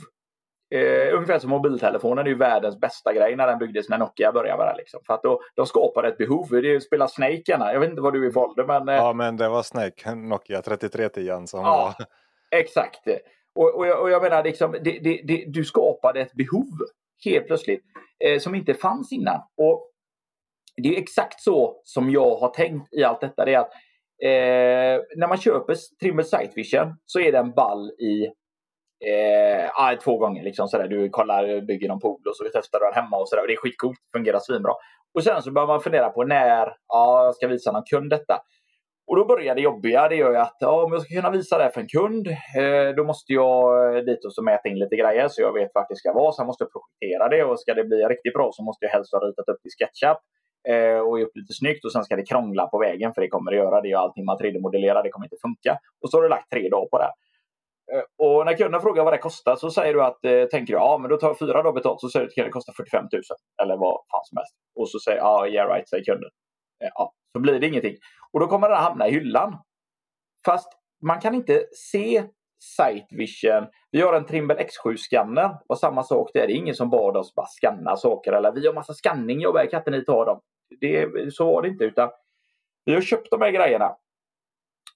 Eh, 0.76 1.16
ungefär 1.16 1.40
som 1.40 1.50
mobiltelefonen 1.50 2.26
är 2.26 2.30
ju 2.30 2.38
världens 2.38 2.80
bästa 2.80 3.14
grej 3.14 3.36
när 3.36 3.48
den 3.48 3.60
byggdes 3.60 3.90
när 3.90 3.98
Nokia 3.98 4.32
började 4.32 4.58
med 4.58 4.74
det. 4.74 4.78
Liksom. 4.78 5.00
För 5.08 5.14
att 5.14 5.24
då, 5.24 5.42
de 5.56 5.66
skapade 5.66 6.08
ett 6.08 6.18
behov. 6.18 6.48
Det 6.50 6.82
spelar 6.82 7.08
Snake 7.08 7.44
gärna. 7.48 7.74
Jag 7.74 7.80
vet 7.80 7.90
inte 7.90 8.02
vad 8.02 8.14
du 8.14 8.28
är 8.28 8.32
för 8.32 8.40
ålder 8.40 8.66
men... 8.66 8.90
Eh... 8.90 8.96
Ja 8.96 9.14
men 9.14 9.38
det 9.38 9.50
var 9.50 9.64
Snake, 9.64 10.16
Nokia 10.16 10.62
3310 10.62 11.48
som 11.48 11.60
ja, 11.60 11.94
var... 11.98 12.06
Exakt. 12.60 13.08
Och, 13.56 13.76
och, 13.76 13.88
jag, 13.88 14.02
och 14.02 14.10
jag 14.10 14.22
menar 14.22 14.44
liksom, 14.44 14.72
det, 14.72 15.00
det, 15.00 15.22
det, 15.24 15.46
du 15.48 15.66
skapade 15.66 16.22
ett 16.22 16.34
behov 16.34 16.72
helt 17.26 17.48
plötsligt 17.48 17.84
eh, 18.26 18.40
som 18.40 18.56
inte 18.56 18.74
fanns 18.74 19.12
innan. 19.12 19.42
Och 19.58 19.90
det 20.78 20.96
är 20.96 21.02
exakt 21.02 21.42
så 21.42 21.82
som 21.84 22.12
jag 22.12 22.36
har 22.36 22.50
tänkt 22.50 22.94
i 22.94 23.04
allt 23.04 23.22
detta. 23.22 23.46
Det 23.46 23.54
är 23.54 23.60
att 23.60 23.72
Eh, 24.26 25.02
när 25.16 25.28
man 25.28 25.38
köper 25.38 25.76
Trimble 26.02 26.24
Sight 26.24 26.58
Vision 26.58 26.96
så 27.06 27.20
är 27.20 27.32
den 27.32 27.52
ball 27.52 27.90
i 27.90 28.26
eh, 29.10 30.00
två 30.04 30.18
gånger. 30.18 30.44
Liksom, 30.44 30.68
sådär. 30.68 30.88
Du 30.88 31.10
kollar, 31.10 31.62
bygger 31.62 31.88
någon 31.88 32.00
pool 32.00 32.22
och 32.30 32.36
så 32.36 32.44
testar 32.54 32.80
du 32.80 32.86
den 32.86 33.04
hemma 33.04 33.18
och 33.18 33.30
sådär. 33.30 33.48
Det 33.48 33.54
är 33.54 33.58
skitcoolt, 33.58 34.00
fungerar 34.16 34.40
svinbra. 34.40 34.74
Och 35.14 35.24
sen 35.24 35.42
så 35.42 35.52
börjar 35.52 35.68
man 35.68 35.82
fundera 35.82 36.10
på 36.10 36.24
när 36.24 36.74
ja, 36.88 37.26
jag 37.26 37.36
ska 37.36 37.48
visa 37.48 37.72
någon 37.72 37.84
kund 37.84 38.10
detta. 38.10 38.42
Och 39.08 39.16
då 39.16 39.26
börjar 39.26 39.56
det 39.56 39.62
jobbiga. 39.62 40.10
Det 40.10 40.16
gör 40.16 40.32
ju 40.32 40.38
att 40.38 40.58
ja, 40.60 40.84
om 40.84 40.94
jag 40.94 41.02
ska 41.02 41.16
kunna 41.16 41.32
visa 41.32 41.58
det 41.58 41.72
för 41.74 41.82
en 41.82 41.88
kund, 41.88 42.28
eh, 42.28 42.96
då 42.98 43.04
måste 43.04 43.34
jag 43.34 43.96
eh, 43.96 44.04
dit 44.04 44.26
och 44.26 44.34
så 44.34 44.44
mäta 44.44 44.70
in 44.70 44.80
lite 44.80 44.96
grejer 44.96 45.28
så 45.28 45.42
jag 45.42 45.54
vet 45.54 45.72
vart 45.74 45.90
det 45.90 45.96
ska 45.96 46.14
vara. 46.14 46.32
Sen 46.32 46.46
måste 46.46 46.64
jag 46.64 46.72
projektera 46.72 47.30
det 47.30 47.44
och 47.44 47.60
ska 47.60 47.74
det 47.74 47.84
bli 47.84 47.98
riktigt 47.98 48.34
bra 48.34 48.50
så 48.54 48.64
måste 48.64 48.86
jag 48.86 48.92
helst 48.92 49.14
ha 49.14 49.20
ritat 49.20 49.50
upp 49.50 49.66
i 49.66 49.70
SketchUp 49.70 50.18
eh, 50.70 51.00
och 51.00 51.20
gjort 51.20 51.36
lite 51.36 51.54
snyggt 51.54 51.86
och 51.86 51.92
sen 51.92 52.04
ska 52.04 52.16
det 52.16 52.26
krångla 52.26 52.68
på 52.68 52.80
vägen 52.80 53.14
för 53.14 53.22
det 53.22 53.28
kommer 53.28 53.52
det 53.52 53.58
göra. 53.58 53.82
Det 53.82 53.92
är 53.92 53.98
allting 53.98 54.26
man 54.26 54.38
3D-modellerar, 54.38 55.04
det 55.04 55.10
kommer 55.10 55.26
inte 55.26 55.42
funka. 55.42 55.78
Och 56.02 56.10
så 56.10 56.18
har 56.18 56.24
du 56.24 56.30
lagt 56.30 56.52
tre 56.52 56.70
dagar 56.70 56.88
på 56.90 56.98
det. 56.98 57.12
Eh, 57.94 58.04
och 58.18 58.46
när 58.46 58.58
kunden 58.58 58.82
frågar 58.82 59.04
vad 59.04 59.14
det 59.14 59.18
kostar 59.18 59.56
så 59.56 59.72
säger 59.72 59.94
du 59.94 60.04
att, 60.04 60.26
eh, 60.26 60.46
tänker 60.46 60.74
du, 60.74 60.80
ja 60.80 60.98
men 60.98 61.10
då 61.10 61.18
tar 61.18 61.28
jag 61.28 61.40
fyra 61.40 61.64
dagar 61.64 61.74
betalt 61.74 62.02
så 62.02 62.10
säger 62.10 62.26
du 62.36 62.42
att 62.42 62.46
det 62.48 62.52
kostar 62.52 62.74
45 62.74 63.04
000. 63.12 63.22
Eller 63.64 63.78
vad 63.78 63.94
fan 64.12 64.24
som 64.24 64.38
helst. 64.38 64.56
Och 64.76 64.90
så 64.90 65.00
säger 65.00 65.18
ja, 65.18 65.48
yeah 65.48 65.70
right, 65.74 65.90
säger 65.90 66.04
kunden. 66.04 66.30
Eh, 66.84 66.90
ja, 66.96 67.14
så 67.34 67.40
blir 67.40 67.60
det 67.60 67.68
ingenting. 67.68 67.96
Och 68.32 68.40
då 68.40 68.48
kommer 68.48 68.70
det 68.70 68.78
att 68.78 68.84
hamna 68.84 69.08
i 69.08 69.12
hyllan. 69.12 69.58
Fast 70.46 70.70
man 71.02 71.22
kan 71.22 71.36
inte 71.36 71.66
se 71.92 72.24
Sight 72.64 73.08
Vision. 73.12 73.68
Vi 73.92 74.02
har 74.02 74.14
en 74.14 74.26
Trimble 74.26 74.56
X7-skanner 74.56 75.58
och 75.68 75.80
samma 75.80 76.04
sak 76.04 76.30
där. 76.34 76.48
Det 76.48 76.54
är 76.54 76.58
ingen 76.58 76.76
som 76.76 76.90
bad 76.90 77.18
oss 77.18 77.36
bara 77.36 77.46
skanna 77.46 77.96
saker 77.96 78.34
eller 78.34 78.52
vi 78.52 78.68
har 78.68 78.74
massa 78.74 78.94
skanning 78.94 79.40
jobbar 79.40 79.66
kan 79.66 79.80
inte 79.80 79.92
ni 79.92 80.06
ta 80.06 80.26
dem? 80.26 80.40
Det, 80.80 81.34
så 81.34 81.46
var 81.46 81.62
det 81.62 81.68
inte 81.68 81.84
utan 81.84 82.10
vi 82.86 82.94
har 82.94 83.02
köpt 83.02 83.32
de 83.32 83.42
här 83.42 83.52
grejerna. 83.52 83.96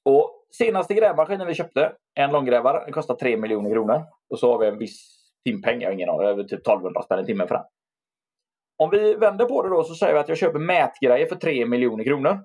Och 0.04 0.46
senaste 0.58 0.94
grävmaskinen 0.94 1.48
vi 1.48 1.54
köpte, 1.54 1.94
en 2.16 2.32
långgrävare, 2.32 2.84
den 2.84 2.94
kostar 2.94 3.16
3 3.16 3.38
miljoner 3.38 3.70
kronor. 3.70 4.04
Och 4.30 4.40
så 4.40 4.52
har 4.52 4.60
vi 4.60 4.68
en 4.68 4.78
viss 4.78 5.18
timpeng, 5.46 5.82
jag 5.82 5.88
har 5.88 5.94
ingen 5.94 6.10
aning, 6.10 6.28
över 6.28 6.44
typ 6.44 6.60
1200 6.60 7.02
spänn 7.02 7.20
i 7.20 7.26
timmen 7.26 7.48
för 7.48 7.56
den. 7.56 7.64
Om 8.78 8.90
vi 8.90 9.14
vänder 9.14 9.46
på 9.46 9.64
det 9.64 9.70
då 9.70 9.84
så 9.84 9.96
säger 9.96 10.14
vi 10.14 10.20
att 10.20 10.30
jag 10.30 10.38
köper 10.38 10.60
mätgrejer 10.60 11.26
för 11.26 11.36
3 11.36 11.66
miljoner 11.66 12.04
kronor. 12.04 12.40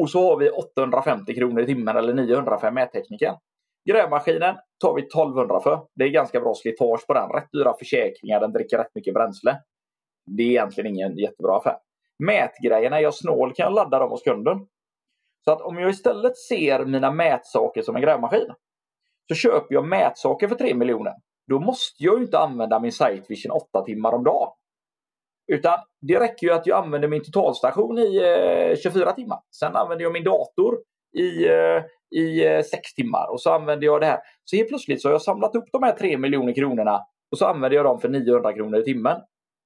Och 0.00 0.10
så 0.10 0.30
har 0.30 0.36
vi 0.36 0.50
850 0.50 1.34
kronor 1.34 1.62
i 1.62 1.66
timmen 1.66 1.96
eller 1.96 2.14
900 2.14 2.58
för 2.58 2.70
mättekniken. 2.70 3.34
Grävmaskinen 3.88 4.56
tar 4.80 4.94
vi 4.94 5.02
1200 5.02 5.60
för. 5.60 5.86
Det 5.94 6.04
är 6.04 6.08
ganska 6.08 6.40
bra 6.40 6.54
slitage 6.54 7.06
på 7.06 7.14
den. 7.14 7.28
Rätt 7.28 7.52
dyra 7.52 7.74
försäkringar, 7.78 8.40
den 8.40 8.52
dricker 8.52 8.78
rätt 8.78 8.94
mycket 8.94 9.14
bränsle. 9.14 9.60
Det 10.26 10.42
är 10.42 10.50
egentligen 10.50 10.94
ingen 10.94 11.18
jättebra 11.18 11.56
affär. 11.56 11.76
Mätgrejerna, 12.18 12.98
är 12.98 13.02
jag 13.02 13.14
snål 13.14 13.54
kan 13.54 13.64
jag 13.64 13.74
ladda 13.74 13.98
dem 13.98 14.10
hos 14.10 14.22
kunden. 14.22 14.58
Så 15.44 15.52
att 15.52 15.60
om 15.60 15.78
jag 15.78 15.90
istället 15.90 16.36
ser 16.36 16.84
mina 16.84 17.10
mätsaker 17.10 17.82
som 17.82 17.96
en 17.96 18.02
grävmaskin 18.02 18.46
så 19.28 19.34
köper 19.34 19.74
jag 19.74 19.88
mätsaker 19.88 20.48
för 20.48 20.56
3 20.56 20.74
miljoner. 20.74 21.12
Då 21.48 21.60
måste 21.60 22.04
jag 22.04 22.22
inte 22.22 22.38
använda 22.38 22.80
min 22.80 22.92
Sight 22.92 23.30
Vision 23.30 23.52
8 23.52 23.84
timmar 23.84 24.12
om 24.12 24.24
dagen. 24.24 24.48
Utan 25.52 25.78
det 26.00 26.20
räcker 26.20 26.46
ju 26.46 26.52
att 26.52 26.66
jag 26.66 26.84
använder 26.84 27.08
min 27.08 27.24
totalstation 27.24 27.98
i 27.98 28.16
eh, 28.16 28.76
24 28.76 29.12
timmar. 29.12 29.38
Sen 29.60 29.76
använder 29.76 30.02
jag 30.02 30.12
min 30.12 30.24
dator 30.24 30.78
i, 31.18 31.46
eh, 31.48 31.82
i 32.20 32.46
eh, 32.46 32.62
6 32.62 32.94
timmar 32.94 33.32
och 33.32 33.40
så 33.40 33.50
använder 33.50 33.86
jag 33.86 34.00
det 34.00 34.06
här. 34.06 34.18
Så 34.44 34.56
helt 34.56 34.68
plötsligt 34.68 35.02
så 35.02 35.08
har 35.08 35.12
jag 35.12 35.22
samlat 35.22 35.56
upp 35.56 35.68
de 35.72 35.82
här 35.82 35.92
3 35.92 36.18
miljoner 36.18 36.54
kronorna 36.54 37.00
och 37.30 37.38
så 37.38 37.46
använder 37.46 37.76
jag 37.76 37.84
dem 37.84 38.00
för 38.00 38.08
900 38.08 38.52
kronor 38.52 38.80
i 38.80 38.84
timmen. 38.84 39.16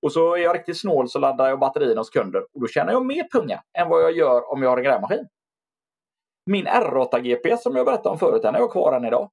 Och 0.03 0.13
så 0.13 0.35
är 0.35 0.39
jag 0.39 0.55
riktigt 0.55 0.81
snål 0.81 1.09
så 1.09 1.19
laddar 1.19 1.49
jag 1.49 1.59
batterierna 1.59 2.01
hos 2.01 2.11
kunder 2.11 2.43
och 2.55 2.61
då 2.61 2.67
tjänar 2.67 2.93
jag 2.93 3.07
mer 3.07 3.29
punga 3.33 3.63
än 3.79 3.89
vad 3.89 4.03
jag 4.03 4.13
gör 4.13 4.53
om 4.53 4.63
jag 4.63 4.71
har 4.71 4.77
en 4.77 4.85
grävmaskin. 4.85 5.29
Min 6.47 6.67
R8 6.67 7.21
GPS 7.21 7.63
som 7.63 7.77
jag 7.77 7.87
berättade 7.87 8.09
om 8.09 8.19
förut, 8.19 8.43
den 8.43 8.55
har 8.55 8.61
jag 8.61 8.73
kvar 8.73 8.97
än 8.97 9.05
idag. 9.05 9.31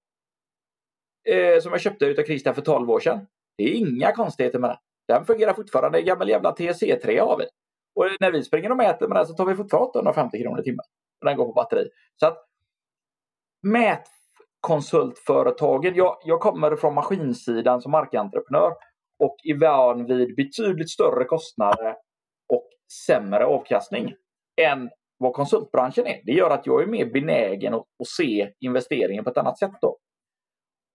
Eh, 1.30 1.62
som 1.62 1.71
jag 1.71 1.82
köpte 1.82 2.06
utav 2.06 2.23
Christian 2.23 2.56
för 2.56 2.62
12 2.62 2.91
år 2.91 2.99
sedan. 2.99 3.28
Det 3.58 3.63
är 3.63 3.73
inga 3.73 4.12
konstigheter 4.12 4.60
med 4.60 4.69
den. 4.69 4.78
Den 5.08 5.25
fungerar 5.25 5.54
fortfarande. 5.54 5.99
En 5.99 6.06
gammal 6.06 6.30
jävla 6.30 6.51
TC3 6.51 7.19
har 7.19 7.38
vi. 7.38 7.45
Och 7.95 8.06
när 8.19 8.32
vi 8.32 8.43
springer 8.43 8.71
och 8.71 8.78
mäter 8.78 9.08
med 9.08 9.17
den 9.17 9.28
så 9.28 9.34
tar 9.34 9.45
vi 9.45 9.56
fortfarande 9.56 9.89
850 9.89 10.43
kronor 10.43 10.60
i 10.60 10.63
timmen. 10.63 10.86
Och 11.21 11.25
den 11.25 11.38
går 11.38 11.45
på 11.45 11.54
batteri. 11.54 11.89
Så 12.19 12.28
att 12.28 12.45
Mätkonsultföretagen. 13.65 15.95
Jag, 15.95 16.17
jag 16.23 16.39
kommer 16.39 16.75
från 16.75 16.93
maskinsidan 16.93 17.82
som 17.82 17.91
markentreprenör 17.91 18.73
och 19.19 19.36
är 19.43 19.60
van 19.60 20.06
vid 20.06 20.36
betydligt 20.36 20.91
större 20.91 21.25
kostnader 21.25 21.95
och 22.54 22.69
sämre 23.08 23.45
avkastning 23.45 24.13
än 24.62 24.89
vad 25.17 25.34
konsultbranschen 25.34 26.08
är. 26.08 26.21
Det 26.23 26.32
gör 26.32 26.49
att 26.49 26.65
jag 26.65 26.84
är 26.84 26.88
mer 26.88 27.06
benägen 27.06 27.73
att, 27.73 27.86
att 28.01 28.08
se 28.08 28.51
investeringen 28.60 29.23
på 29.23 29.30
ett 29.30 29.38
annat 29.38 29.60
sätt. 29.60 29.71
Då. 29.82 29.97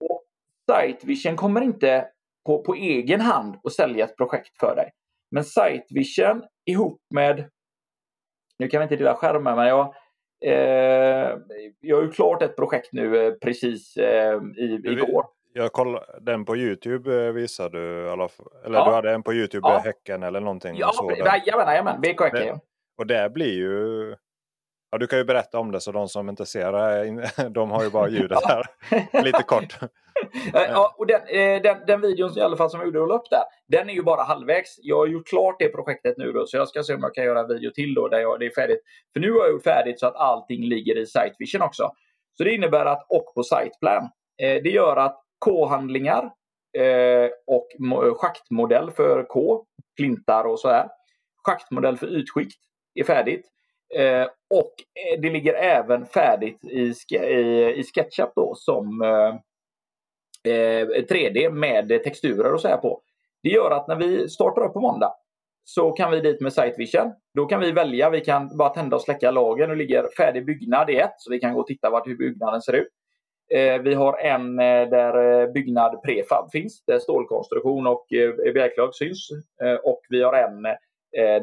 Och 0.09 0.23
Sitevision 0.71 1.35
kommer 1.35 1.61
inte 1.61 2.07
på, 2.45 2.63
på 2.63 2.75
egen 2.75 3.21
hand 3.21 3.59
att 3.63 3.73
sälja 3.73 4.05
ett 4.05 4.17
projekt 4.17 4.59
för 4.59 4.75
dig. 4.75 4.91
Men 5.31 5.43
Sitevision 5.43 6.43
ihop 6.65 7.01
med, 7.13 7.49
nu 8.59 8.67
kan 8.67 8.79
vi 8.79 8.83
inte 8.83 8.95
dela 8.95 9.15
skärmen, 9.15 9.55
men 9.55 9.67
jag, 9.67 9.95
eh, 10.45 11.37
jag 11.79 11.97
har 11.97 12.03
ju 12.03 12.11
klart 12.11 12.41
ett 12.41 12.55
projekt 12.55 12.93
nu 12.93 13.27
eh, 13.27 13.33
precis 13.33 13.97
eh, 13.97 14.41
i, 14.57 14.81
igår. 14.83 15.25
Jag 15.53 15.71
kollade, 15.71 16.05
den 16.21 16.45
på 16.45 16.57
Youtube 16.57 17.25
eh, 17.25 17.31
visade 17.31 17.79
du, 17.79 18.11
eller 18.11 18.29
ja. 18.63 18.85
du 18.85 18.91
hade 18.91 19.11
en 19.11 19.23
på 19.23 19.33
Youtube, 19.33 19.67
ja. 19.67 19.77
Häcken 19.77 20.23
eller 20.23 20.39
någonting? 20.39 20.75
Ja, 20.77 20.91
jajamän, 21.17 21.67
jajamän, 21.67 22.01
BK 22.01 22.21
Häcken. 22.21 22.59
Och 22.97 23.07
det 23.07 23.29
blir 23.29 23.53
ju 23.53 24.15
Ja, 24.91 24.97
du 24.97 25.07
kan 25.07 25.19
ju 25.19 25.25
berätta 25.25 25.59
om 25.59 25.71
det 25.71 25.81
så 25.81 25.91
de 25.91 26.07
som 26.07 26.29
inte 26.29 26.45
ser 26.45 26.71
det, 26.71 27.49
de 27.49 27.71
har 27.71 27.83
ju 27.83 27.89
bara 27.89 28.09
ljudet 28.09 28.39
här. 28.45 28.65
Lite 29.23 29.43
kort. 29.43 29.77
ja, 30.53 30.95
och 30.97 31.07
den, 31.07 31.21
eh, 31.27 31.61
den, 31.61 31.77
den 31.87 32.01
videon 32.01 32.37
i 32.37 32.41
alla 32.41 32.57
fall 32.57 32.69
som 32.69 32.79
jag 32.79 32.95
gjorde 32.95 33.13
upp 33.13 33.29
där, 33.29 33.43
den 33.67 33.89
är 33.89 33.93
ju 33.93 34.03
bara 34.03 34.23
halvvägs. 34.23 34.75
Jag 34.81 34.97
har 34.97 35.07
gjort 35.07 35.27
klart 35.27 35.55
det 35.59 35.69
projektet 35.69 36.17
nu 36.17 36.31
då, 36.31 36.45
så 36.45 36.57
jag 36.57 36.67
ska 36.67 36.83
se 36.83 36.93
om 36.93 37.01
jag 37.01 37.15
kan 37.15 37.23
göra 37.23 37.39
en 37.39 37.47
video 37.47 37.71
till 37.71 37.93
då 37.93 38.07
där 38.07 38.19
jag, 38.19 38.39
det 38.39 38.45
är 38.45 38.53
färdigt. 38.61 38.81
För 39.13 39.19
nu 39.19 39.31
har 39.31 39.39
jag 39.39 39.51
gjort 39.51 39.63
färdigt 39.63 39.99
så 39.99 40.07
att 40.07 40.15
allting 40.15 40.63
ligger 40.63 40.97
i 40.97 41.05
Sitevision 41.05 41.61
också. 41.61 41.91
Så 42.37 42.43
det 42.43 42.53
innebär 42.55 42.85
att, 42.85 43.05
och 43.09 43.33
på 43.35 43.43
Siteplan. 43.43 44.03
Eh, 44.41 44.63
det 44.63 44.69
gör 44.69 44.97
att 44.97 45.21
K-handlingar 45.45 46.23
eh, 46.77 47.29
och 47.47 47.67
eh, 48.05 48.13
schaktmodell 48.13 48.91
för 48.91 49.23
K, 49.23 49.65
klintar 49.97 50.43
och 50.43 50.59
så 50.59 50.69
här. 50.69 50.89
Schaktmodell 51.43 51.97
för 51.97 52.19
ytskikt 52.19 52.59
är 52.95 53.03
färdigt. 53.03 53.47
Eh, 53.95 54.27
och 54.49 54.73
eh, 54.95 55.21
det 55.21 55.29
ligger 55.29 55.53
även 55.53 56.05
färdigt 56.05 56.63
i, 56.63 56.93
i, 57.15 57.73
i 57.75 57.83
SketchUp 57.83 58.31
då 58.35 58.55
som 58.55 59.01
eh, 59.01 59.35
eh 60.53 60.87
3D 60.87 61.51
med 61.51 62.03
texturer 62.03 62.53
och 62.53 62.61
så 62.61 62.67
här 62.67 62.77
på. 62.77 63.01
Det 63.43 63.49
gör 63.49 63.71
att 63.71 63.87
när 63.87 63.95
vi 63.95 64.29
startar 64.29 64.61
upp 64.61 64.73
på 64.73 64.81
måndag 64.81 65.13
så 65.63 65.91
kan 65.91 66.11
vi 66.11 66.19
dit 66.19 66.41
med 66.41 66.53
Sitevision. 66.53 67.13
Då 67.35 67.45
kan 67.45 67.59
vi 67.59 67.71
välja, 67.71 68.09
vi 68.09 68.21
kan 68.21 68.57
bara 68.57 68.69
tända 68.69 68.95
och 68.95 69.01
släcka 69.01 69.31
lagen. 69.31 69.69
Nu 69.69 69.75
ligger 69.75 70.07
färdig 70.17 70.45
byggnad 70.45 70.89
i 70.89 70.95
ett 70.95 71.13
så 71.17 71.31
vi 71.31 71.39
kan 71.39 71.53
gå 71.53 71.59
och 71.59 71.67
titta 71.67 71.89
vart 71.89 72.07
hur 72.07 72.17
byggnaden 72.17 72.61
ser 72.61 72.73
ut. 72.73 72.87
Eh, 73.53 73.81
vi 73.81 73.93
har 73.93 74.17
en 74.17 74.59
eh, 74.59 74.89
där 74.89 75.41
eh, 75.41 75.51
byggnad 75.51 76.01
prefab 76.03 76.51
finns, 76.51 76.83
där 76.85 76.99
stålkonstruktion 76.99 77.87
och 77.87 78.05
bjälklag 78.53 78.95
syns. 78.95 79.29
Och 79.83 80.01
vi 80.09 80.23
har 80.23 80.33
en 80.33 80.63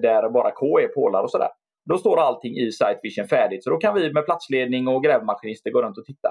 där 0.02 0.30
bara 0.30 0.50
K 0.50 0.80
är 0.80 0.88
pålar 0.88 1.22
och 1.22 1.30
sådär. 1.30 1.48
Då 1.84 1.98
står 1.98 2.20
allting 2.20 2.56
i 2.56 2.72
Sitevision 2.72 3.28
färdigt. 3.28 3.64
Så 3.64 3.70
då 3.70 3.76
kan 3.76 3.94
vi 3.94 4.12
med 4.12 4.24
platsledning 4.24 4.88
och 4.88 5.04
grävmaskinister 5.04 5.70
gå 5.70 5.82
runt 5.82 5.98
och 5.98 6.04
titta. 6.04 6.28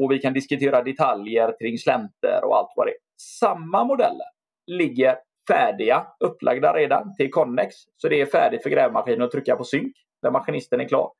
Och 0.00 0.12
vi 0.12 0.18
kan 0.18 0.32
diskutera 0.32 0.82
detaljer 0.82 1.56
kring 1.60 1.78
slänter 1.78 2.44
och 2.44 2.56
allt 2.56 2.72
vad 2.76 2.86
det 2.86 2.90
är. 2.90 2.96
Samma 3.40 3.84
modeller 3.84 4.26
ligger 4.66 5.16
färdiga, 5.48 6.06
upplagda 6.20 6.72
redan 6.72 7.16
till 7.16 7.30
Connex. 7.30 7.74
Så 7.96 8.08
det 8.08 8.20
är 8.20 8.26
färdigt 8.26 8.62
för 8.62 8.70
grävmaskinen 8.70 9.22
att 9.22 9.30
trycka 9.30 9.56
på 9.56 9.64
synk 9.64 9.92
där 10.22 10.30
maskinisten 10.30 10.80
är 10.80 10.88
klar. 10.88 11.10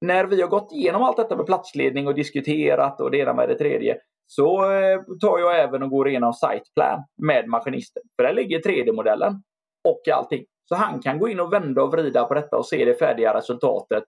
När 0.00 0.24
vi 0.24 0.42
har 0.42 0.48
gått 0.48 0.72
igenom 0.72 1.02
allt 1.02 1.16
detta 1.16 1.36
med 1.36 1.46
platsledning 1.46 2.06
och 2.06 2.14
diskuterat 2.14 3.00
och 3.00 3.10
det 3.10 3.18
ena 3.18 3.34
med 3.34 3.48
det 3.48 3.58
tredje 3.58 3.98
så 4.26 4.72
eh, 4.72 5.00
tar 5.20 5.38
jag 5.38 5.60
även 5.60 5.82
och 5.82 5.90
går 5.90 6.08
igenom 6.08 6.32
siteplan 6.32 7.04
med 7.22 7.48
maskinisten. 7.48 8.02
För 8.16 8.26
där 8.26 8.32
ligger 8.32 8.58
3D-modellen 8.58 9.42
och 9.88 10.08
allting. 10.14 10.44
Så 10.68 10.74
han 10.74 11.02
kan 11.02 11.18
gå 11.18 11.28
in 11.28 11.40
och 11.40 11.52
vända 11.52 11.82
och 11.82 11.92
vrida 11.92 12.24
på 12.24 12.34
detta 12.34 12.56
och 12.56 12.66
se 12.66 12.84
det 12.84 12.94
färdiga 12.94 13.34
resultatet 13.34 14.04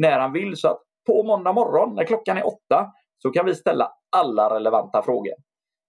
när 0.00 0.18
han 0.18 0.32
vill. 0.32 0.56
Så 0.56 0.68
att 0.68 0.78
på 1.06 1.22
måndag 1.22 1.52
morgon 1.52 1.94
när 1.94 2.04
klockan 2.04 2.38
är 2.38 2.46
åtta 2.46 2.92
så 3.22 3.30
kan 3.30 3.46
vi 3.46 3.54
ställa 3.54 3.92
alla 4.16 4.54
relevanta 4.54 5.02
frågor. 5.02 5.34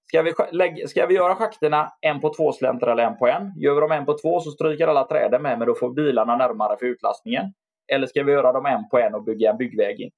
Ska 0.08 0.22
vi, 0.22 0.34
lägga, 0.52 0.88
ska 0.88 1.06
vi 1.06 1.16
göra 1.16 1.36
schakterna 1.36 1.94
en 2.02 2.22
på 2.22 2.34
två 2.34 2.52
slänter 2.52 2.88
eller 2.88 3.04
en 3.04 3.18
på 3.18 3.28
en? 3.28 3.54
Gör 3.60 3.76
vi 3.76 3.82
dem 3.82 3.92
en 3.92 4.06
på 4.06 4.18
två 4.18 4.40
så 4.40 4.52
stryker 4.52 4.88
alla 4.88 5.08
träden 5.08 5.42
med 5.42 5.60
men 5.60 5.68
då 5.68 5.76
får 5.76 5.94
bilarna 5.94 6.38
närmare 6.38 6.78
för 6.80 6.86
utlastningen. 6.86 7.54
Eller 7.88 8.08
ska 8.08 8.24
vi 8.24 8.32
göra 8.32 8.52
dem 8.52 8.66
en 8.66 8.90
på 8.90 9.00
en 9.00 9.16
och 9.16 9.24
bygga 9.24 9.52
en 9.52 9.58
byggväg 9.58 10.02
in? 10.02 10.12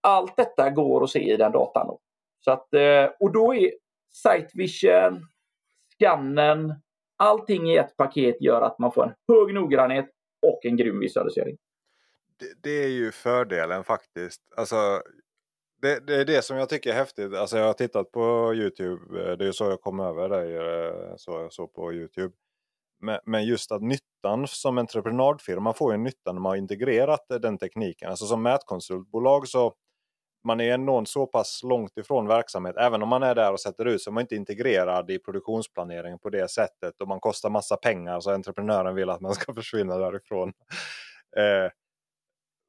Allt 0.00 0.36
detta 0.36 0.70
går 0.70 1.04
att 1.04 1.10
se 1.10 1.32
i 1.32 1.36
den 1.36 1.52
datan. 1.52 1.86
Då. 1.86 2.00
Så 2.40 2.50
att, 2.50 2.74
eh, 2.74 3.10
och 3.20 3.32
då 3.32 3.54
är 3.54 3.72
Sight 4.12 4.50
Vision, 4.54 5.26
skannen, 5.92 6.74
allting 7.16 7.70
i 7.70 7.76
ett 7.76 7.96
paket 7.96 8.40
gör 8.40 8.62
att 8.62 8.78
man 8.78 8.92
får 8.92 9.04
en 9.04 9.14
hög 9.28 9.54
noggrannhet 9.54 10.10
och 10.46 10.66
en 10.66 10.76
grym 10.76 11.00
visualisering. 11.00 11.56
Det, 12.36 12.62
det 12.62 12.84
är 12.84 12.88
ju 12.88 13.12
fördelen 13.12 13.84
faktiskt. 13.84 14.42
Alltså, 14.56 15.02
det, 15.82 16.06
det, 16.06 16.14
är 16.14 16.24
det 16.24 16.42
som 16.42 16.56
jag 16.56 16.68
tycker 16.68 16.90
är 16.90 16.94
häftigt. 16.94 17.34
Alltså 17.34 17.58
jag 17.58 17.66
har 17.66 17.72
tittat 17.72 18.12
på 18.12 18.54
Youtube. 18.54 19.36
Det 19.36 19.46
är 19.46 19.52
så 19.52 19.64
jag 19.64 19.80
kom 19.80 20.00
över 20.00 20.28
dig. 20.28 20.56
Eh, 20.56 21.16
så 21.16 21.30
jag 21.30 21.52
såg 21.52 21.74
på 21.74 21.92
Youtube. 21.92 22.34
Men, 23.24 23.44
just 23.44 23.72
att 23.72 23.82
nyttan 23.82 24.46
som 24.48 24.78
entreprenadfirma 24.78 25.72
får 25.72 25.92
ju 25.92 25.98
nytta 25.98 26.32
när 26.32 26.40
man 26.40 26.50
har 26.50 26.56
integrerat 26.56 27.30
eh, 27.30 27.38
den 27.38 27.58
tekniken. 27.58 28.10
Alltså 28.10 28.26
som 28.26 28.42
mätkonsultbolag 28.42 29.48
så 29.48 29.74
man 30.44 30.60
är 30.60 30.74
ändå 30.74 31.04
så 31.04 31.26
pass 31.26 31.60
långt 31.64 31.98
ifrån 31.98 32.26
verksamhet. 32.26 32.76
Även 32.76 33.02
om 33.02 33.08
man 33.08 33.22
är 33.22 33.34
där 33.34 33.52
och 33.52 33.60
sätter 33.60 33.84
ut 33.84 34.02
så 34.02 34.10
är 34.10 34.12
man 34.12 34.20
inte 34.20 34.36
integrerad 34.36 35.10
i 35.10 35.18
produktionsplaneringen 35.18 36.18
på 36.18 36.30
det 36.30 36.50
sättet. 36.50 37.00
Och 37.00 37.08
man 37.08 37.20
kostar 37.20 37.50
massa 37.50 37.76
pengar 37.76 38.20
så 38.20 38.30
entreprenören 38.30 38.94
vill 38.94 39.10
att 39.10 39.20
man 39.20 39.34
ska 39.34 39.54
försvinna 39.54 39.98
därifrån. 39.98 40.52
Eh, 41.36 41.70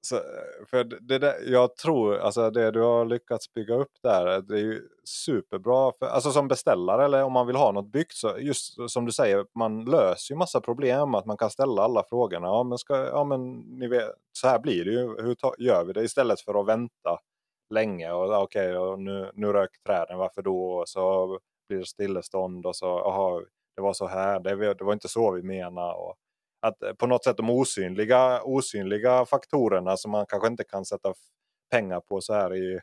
så, 0.02 0.16
eh, 0.16 0.22
för 0.70 0.84
det 0.84 1.18
där, 1.18 1.36
jag 1.46 1.76
tror 1.76 2.18
alltså 2.18 2.50
det 2.50 2.72
du 2.72 2.82
har 2.82 3.06
lyckats 3.06 3.54
bygga 3.54 3.76
upp 3.76 3.92
där 4.04 4.28
eh, 4.36 4.38
det 4.38 4.54
är 4.54 4.64
ju 4.64 4.82
superbra. 5.04 5.92
För, 6.00 6.06
alltså 6.06 6.32
som 6.32 6.48
beställare 6.48 7.06
eller 7.06 7.24
om 7.24 7.34
man 7.34 7.48
vill 7.48 7.56
ha 7.56 7.72
något 7.72 7.92
byggt 7.92 8.14
så 8.14 8.38
just 8.40 8.90
som 8.90 9.06
du 9.06 9.12
säger 9.12 9.46
man 9.56 9.86
löser 9.86 10.34
ju 10.34 10.38
massa 10.38 10.62
problem. 10.62 11.16
Att 11.16 11.26
man 11.26 11.38
kan 11.38 11.50
ställa 11.50 11.82
alla 11.82 12.04
frågorna. 12.10 12.48
Ja 12.48 12.64
men, 12.64 12.78
ska, 12.78 12.96
ja, 12.96 13.24
men 13.24 13.58
ni 13.58 13.88
vet, 13.88 14.12
så 14.32 14.48
här 14.48 14.60
blir 14.60 14.86
det 14.86 14.92
ju. 14.92 15.22
Hur 15.24 15.36
ta, 15.36 15.54
gör 15.58 15.86
vi 15.86 15.94
det 15.94 16.04
istället 16.04 16.42
för 16.42 16.62
att 16.62 16.68
vänta 16.68 17.20
länge? 17.74 18.12
och 18.12 18.44
Okej 18.44 18.78
okay, 18.78 19.04
nu, 19.04 19.32
nu 19.34 19.54
rök 19.54 19.84
träden 19.86 20.18
varför 20.18 20.42
då? 20.42 20.72
Och 20.72 20.90
så 20.90 21.28
blir 21.70 21.80
det 21.80 21.86
stillestånd 21.86 22.66
och 22.66 22.76
så 22.76 23.00
aha, 23.00 23.42
det 23.76 23.82
var 23.82 23.94
så 23.94 24.08
här. 24.08 24.40
Det, 24.40 24.74
det 24.74 24.84
var 24.84 24.94
inte 24.94 25.08
så 25.08 25.32
vi 25.32 25.44
menade. 25.44 25.94
Och, 25.94 26.16
att 26.60 26.84
eh, 26.84 26.94
på 26.94 27.08
något 27.08 27.24
sätt 27.24 27.38
de 27.38 27.50
osynliga, 27.50 28.42
osynliga 28.44 29.26
faktorerna 29.26 29.98
som 29.98 30.12
man 30.12 30.26
kanske 30.30 30.48
inte 30.48 30.64
kan 30.64 30.86
sätta 30.86 31.14
pengar 31.72 32.00
på 32.00 32.22
så 32.22 32.34
här 32.34 32.56
i 32.56 32.80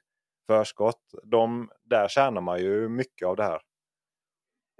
förskott. 0.47 1.01
De, 1.25 1.71
där 1.85 2.09
tjänar 2.09 2.41
man 2.41 2.59
ju 2.59 2.89
mycket 2.89 3.29
av 3.29 3.37
det 3.37 3.45
här. 3.45 3.61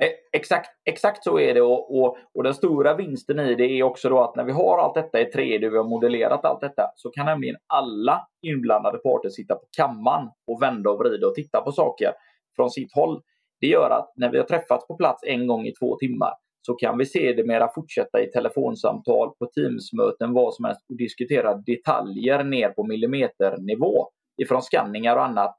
Eh, 0.03 0.11
exakt, 0.33 0.71
exakt 0.85 1.25
så 1.25 1.39
är 1.39 1.55
det 1.55 1.63
och, 1.63 1.99
och, 1.99 2.19
och, 2.35 2.43
den 2.43 2.55
stora 2.55 2.95
vinsten 2.95 3.41
i 3.41 3.55
det 3.55 3.65
är 3.65 3.83
också 3.83 4.09
då 4.09 4.23
att 4.23 4.37
när 4.37 4.45
vi 4.45 4.53
har 4.53 4.79
allt 4.79 4.95
detta 4.95 5.21
i 5.21 5.25
3D, 5.25 5.71
vi 5.71 5.77
har 5.77 5.85
modellerat 5.85 6.45
allt 6.45 6.61
detta, 6.61 6.83
så 6.97 7.11
kan 7.11 7.27
nämligen 7.27 7.57
alla 7.67 8.29
inblandade 8.43 8.99
parter 8.99 9.29
sitta 9.29 9.55
på 9.55 9.67
kammaren 9.77 10.29
och 10.47 10.63
vända 10.63 10.91
och 10.91 10.99
vrida 10.99 11.27
och 11.27 11.35
titta 11.35 11.61
på 11.61 11.73
saker 11.73 12.13
från 12.57 12.71
sitt 12.71 12.95
håll. 12.95 13.23
Det 13.61 13.67
gör 13.67 13.91
att 13.91 14.13
när 14.17 14.31
vi 14.31 14.39
har 14.39 14.45
träffats 14.45 14.87
på 14.87 14.97
plats 14.97 15.23
en 15.27 15.47
gång 15.47 15.67
i 15.67 15.73
två 15.73 15.97
timmar 15.97 16.33
så 16.67 16.75
kan 16.75 16.99
vi 16.99 17.07
se 17.07 17.33
det 17.33 17.45
mera 17.45 17.69
fortsätta 17.75 18.23
i 18.23 18.31
telefonsamtal, 18.31 19.35
på 19.39 19.47
Teamsmöten, 19.47 20.33
vad 20.33 20.55
som 20.55 20.65
helst 20.65 20.81
och 20.89 20.97
diskutera 20.97 21.55
detaljer 21.55 22.45
ner 22.45 22.69
på 22.69 22.85
millimeternivå 22.85 24.09
ifrån 24.43 24.63
skanningar 24.63 25.17
och 25.17 25.25
annat 25.25 25.57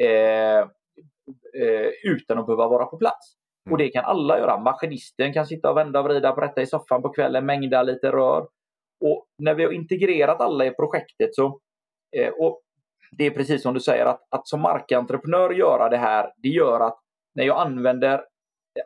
eh, 0.00 0.58
eh, 1.62 1.90
utan 2.04 2.38
att 2.38 2.46
behöva 2.46 2.68
vara 2.68 2.86
på 2.86 2.96
plats. 2.96 3.34
Och 3.70 3.78
det 3.78 3.88
kan 3.88 4.04
alla 4.04 4.38
göra. 4.38 4.60
Maskinisten 4.60 5.32
kan 5.32 5.46
sitta 5.46 5.70
och 5.70 5.76
vända 5.76 6.00
och 6.00 6.04
vrida 6.04 6.32
på 6.32 6.40
detta 6.40 6.62
i 6.62 6.66
soffan 6.66 7.02
på 7.02 7.08
kvällen, 7.08 7.46
mängda 7.46 7.82
lite 7.82 8.12
rör. 8.12 8.46
Och 9.04 9.26
när 9.38 9.54
vi 9.54 9.64
har 9.64 9.72
integrerat 9.72 10.40
alla 10.40 10.66
i 10.66 10.70
projektet 10.70 11.34
så, 11.34 11.60
eh, 12.16 12.28
och 12.28 12.60
det 13.18 13.26
är 13.26 13.30
precis 13.30 13.62
som 13.62 13.74
du 13.74 13.80
säger, 13.80 14.06
att, 14.06 14.20
att 14.30 14.48
som 14.48 14.60
markentreprenör 14.60 15.50
göra 15.50 15.88
det 15.88 15.96
här, 15.96 16.32
det 16.36 16.48
gör 16.48 16.80
att 16.80 16.98
när 17.34 17.44
jag 17.44 17.60
använder 17.60 18.24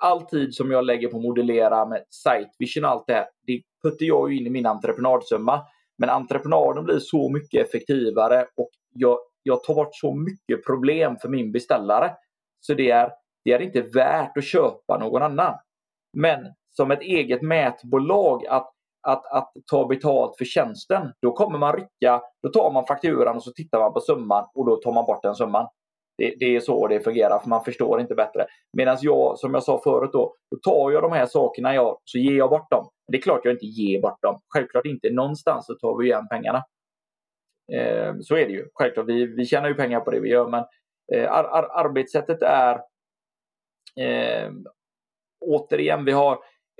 all 0.01 0.22
tid 0.22 0.55
som 0.55 0.70
jag 0.70 0.85
lägger 0.85 1.09
på 1.09 1.16
att 1.16 1.22
modellera 1.22 1.87
med 1.87 2.05
site 2.11 2.51
vision 2.59 2.85
och 2.85 2.91
allt 2.91 3.07
det 3.07 3.14
här, 3.14 3.26
det 3.47 3.62
puttar 3.82 4.07
jag 4.07 4.32
in 4.32 4.47
i 4.47 4.51
min 4.51 4.66
entreprenadsumma. 4.66 5.61
Men 5.99 6.11
entreprenaden 6.11 6.85
blir 6.85 6.99
så 6.99 7.28
mycket 7.28 7.66
effektivare 7.66 8.47
och 8.57 8.70
jag, 8.95 9.18
jag 9.43 9.64
tar 9.64 9.74
bort 9.74 9.95
så 9.95 10.14
mycket 10.14 10.66
problem 10.66 11.16
för 11.16 11.28
min 11.28 11.53
beställare. 11.53 12.11
Så 12.61 12.74
det 12.74 12.91
är, 12.91 13.11
det 13.45 13.53
är 13.53 13.61
inte 13.62 13.82
värt 13.82 14.37
att 14.37 14.45
köpa 14.45 14.99
någon 14.99 15.22
annan. 15.22 15.55
Men 16.12 16.47
som 16.76 16.91
ett 16.91 17.03
eget 17.03 17.43
mätbolag 17.43 18.47
att, 18.47 18.70
att, 19.03 19.26
att 19.26 19.53
ta 19.70 19.87
betalt 19.87 20.37
för 20.39 20.45
tjänsten, 20.45 21.12
då 21.22 21.32
kommer 21.32 21.59
man 21.59 21.72
rycka, 21.72 22.22
då 22.43 22.49
tar 22.49 22.72
man 22.72 22.87
fakturan 22.87 23.37
och 23.37 23.43
så 23.43 23.53
tittar 23.53 23.78
man 23.78 23.93
på 23.93 24.01
summan 24.01 24.47
och 24.55 24.66
då 24.66 24.76
tar 24.76 24.93
man 24.93 25.05
bort 25.05 25.22
den 25.22 25.35
summan. 25.35 25.68
Det, 26.19 26.35
det, 26.39 26.57
är 26.57 26.61
så 26.61 26.89
det 26.89 27.01
fungerar, 27.01 27.39
för 27.39 27.49
man 27.49 27.65
förstår 27.65 28.01
inte 28.01 28.15
bättre. 28.15 28.47
Medan 28.77 28.97
jag, 29.01 29.39
som 29.39 29.55
jag 29.55 29.62
sa 29.62 29.81
förut, 29.85 30.11
då, 30.12 30.35
då 30.51 30.71
tar 30.71 30.91
jag 30.91 31.03
de 31.03 31.12
här 31.12 31.27
sakerna 31.27 31.75
jag, 31.75 31.99
så 32.05 32.19
ger 32.19 32.37
jag 32.37 32.51
bort 32.51 32.71
dem. 32.71 32.89
Det 33.12 33.19
är 33.19 33.23
klart 33.23 33.41
jag 33.45 33.55
inte 33.55 33.67
ger 33.67 34.01
bort 34.01 34.23
dem. 34.23 34.41
Självklart 34.55 34.87
inte. 34.87 35.11
Någonstans 35.11 35.67
så 35.67 35.75
tar 35.75 35.99
vi 35.99 36.07
igen 36.07 36.29
pengarna. 36.31 36.62
Eh, 37.73 38.15
så 38.21 38.37
är 38.37 38.47
det 38.47 38.53
ju. 38.53 38.69
Självklart, 38.75 39.07
vi, 39.07 39.27
vi 39.27 39.47
tjänar 39.47 39.69
ju 39.69 39.75
pengar 39.75 40.01
på 40.01 40.11
det 40.11 40.21
vi 40.21 40.29
gör, 40.29 40.49
men 40.49 40.65
eh, 41.15 41.33
ar, 41.33 41.45
ar, 41.45 41.85
arbetssättet 41.85 42.43
är 42.43 42.75
eh, 44.01 44.51
återigen, 45.41 46.05
vi 46.05 46.12
har 46.12 46.33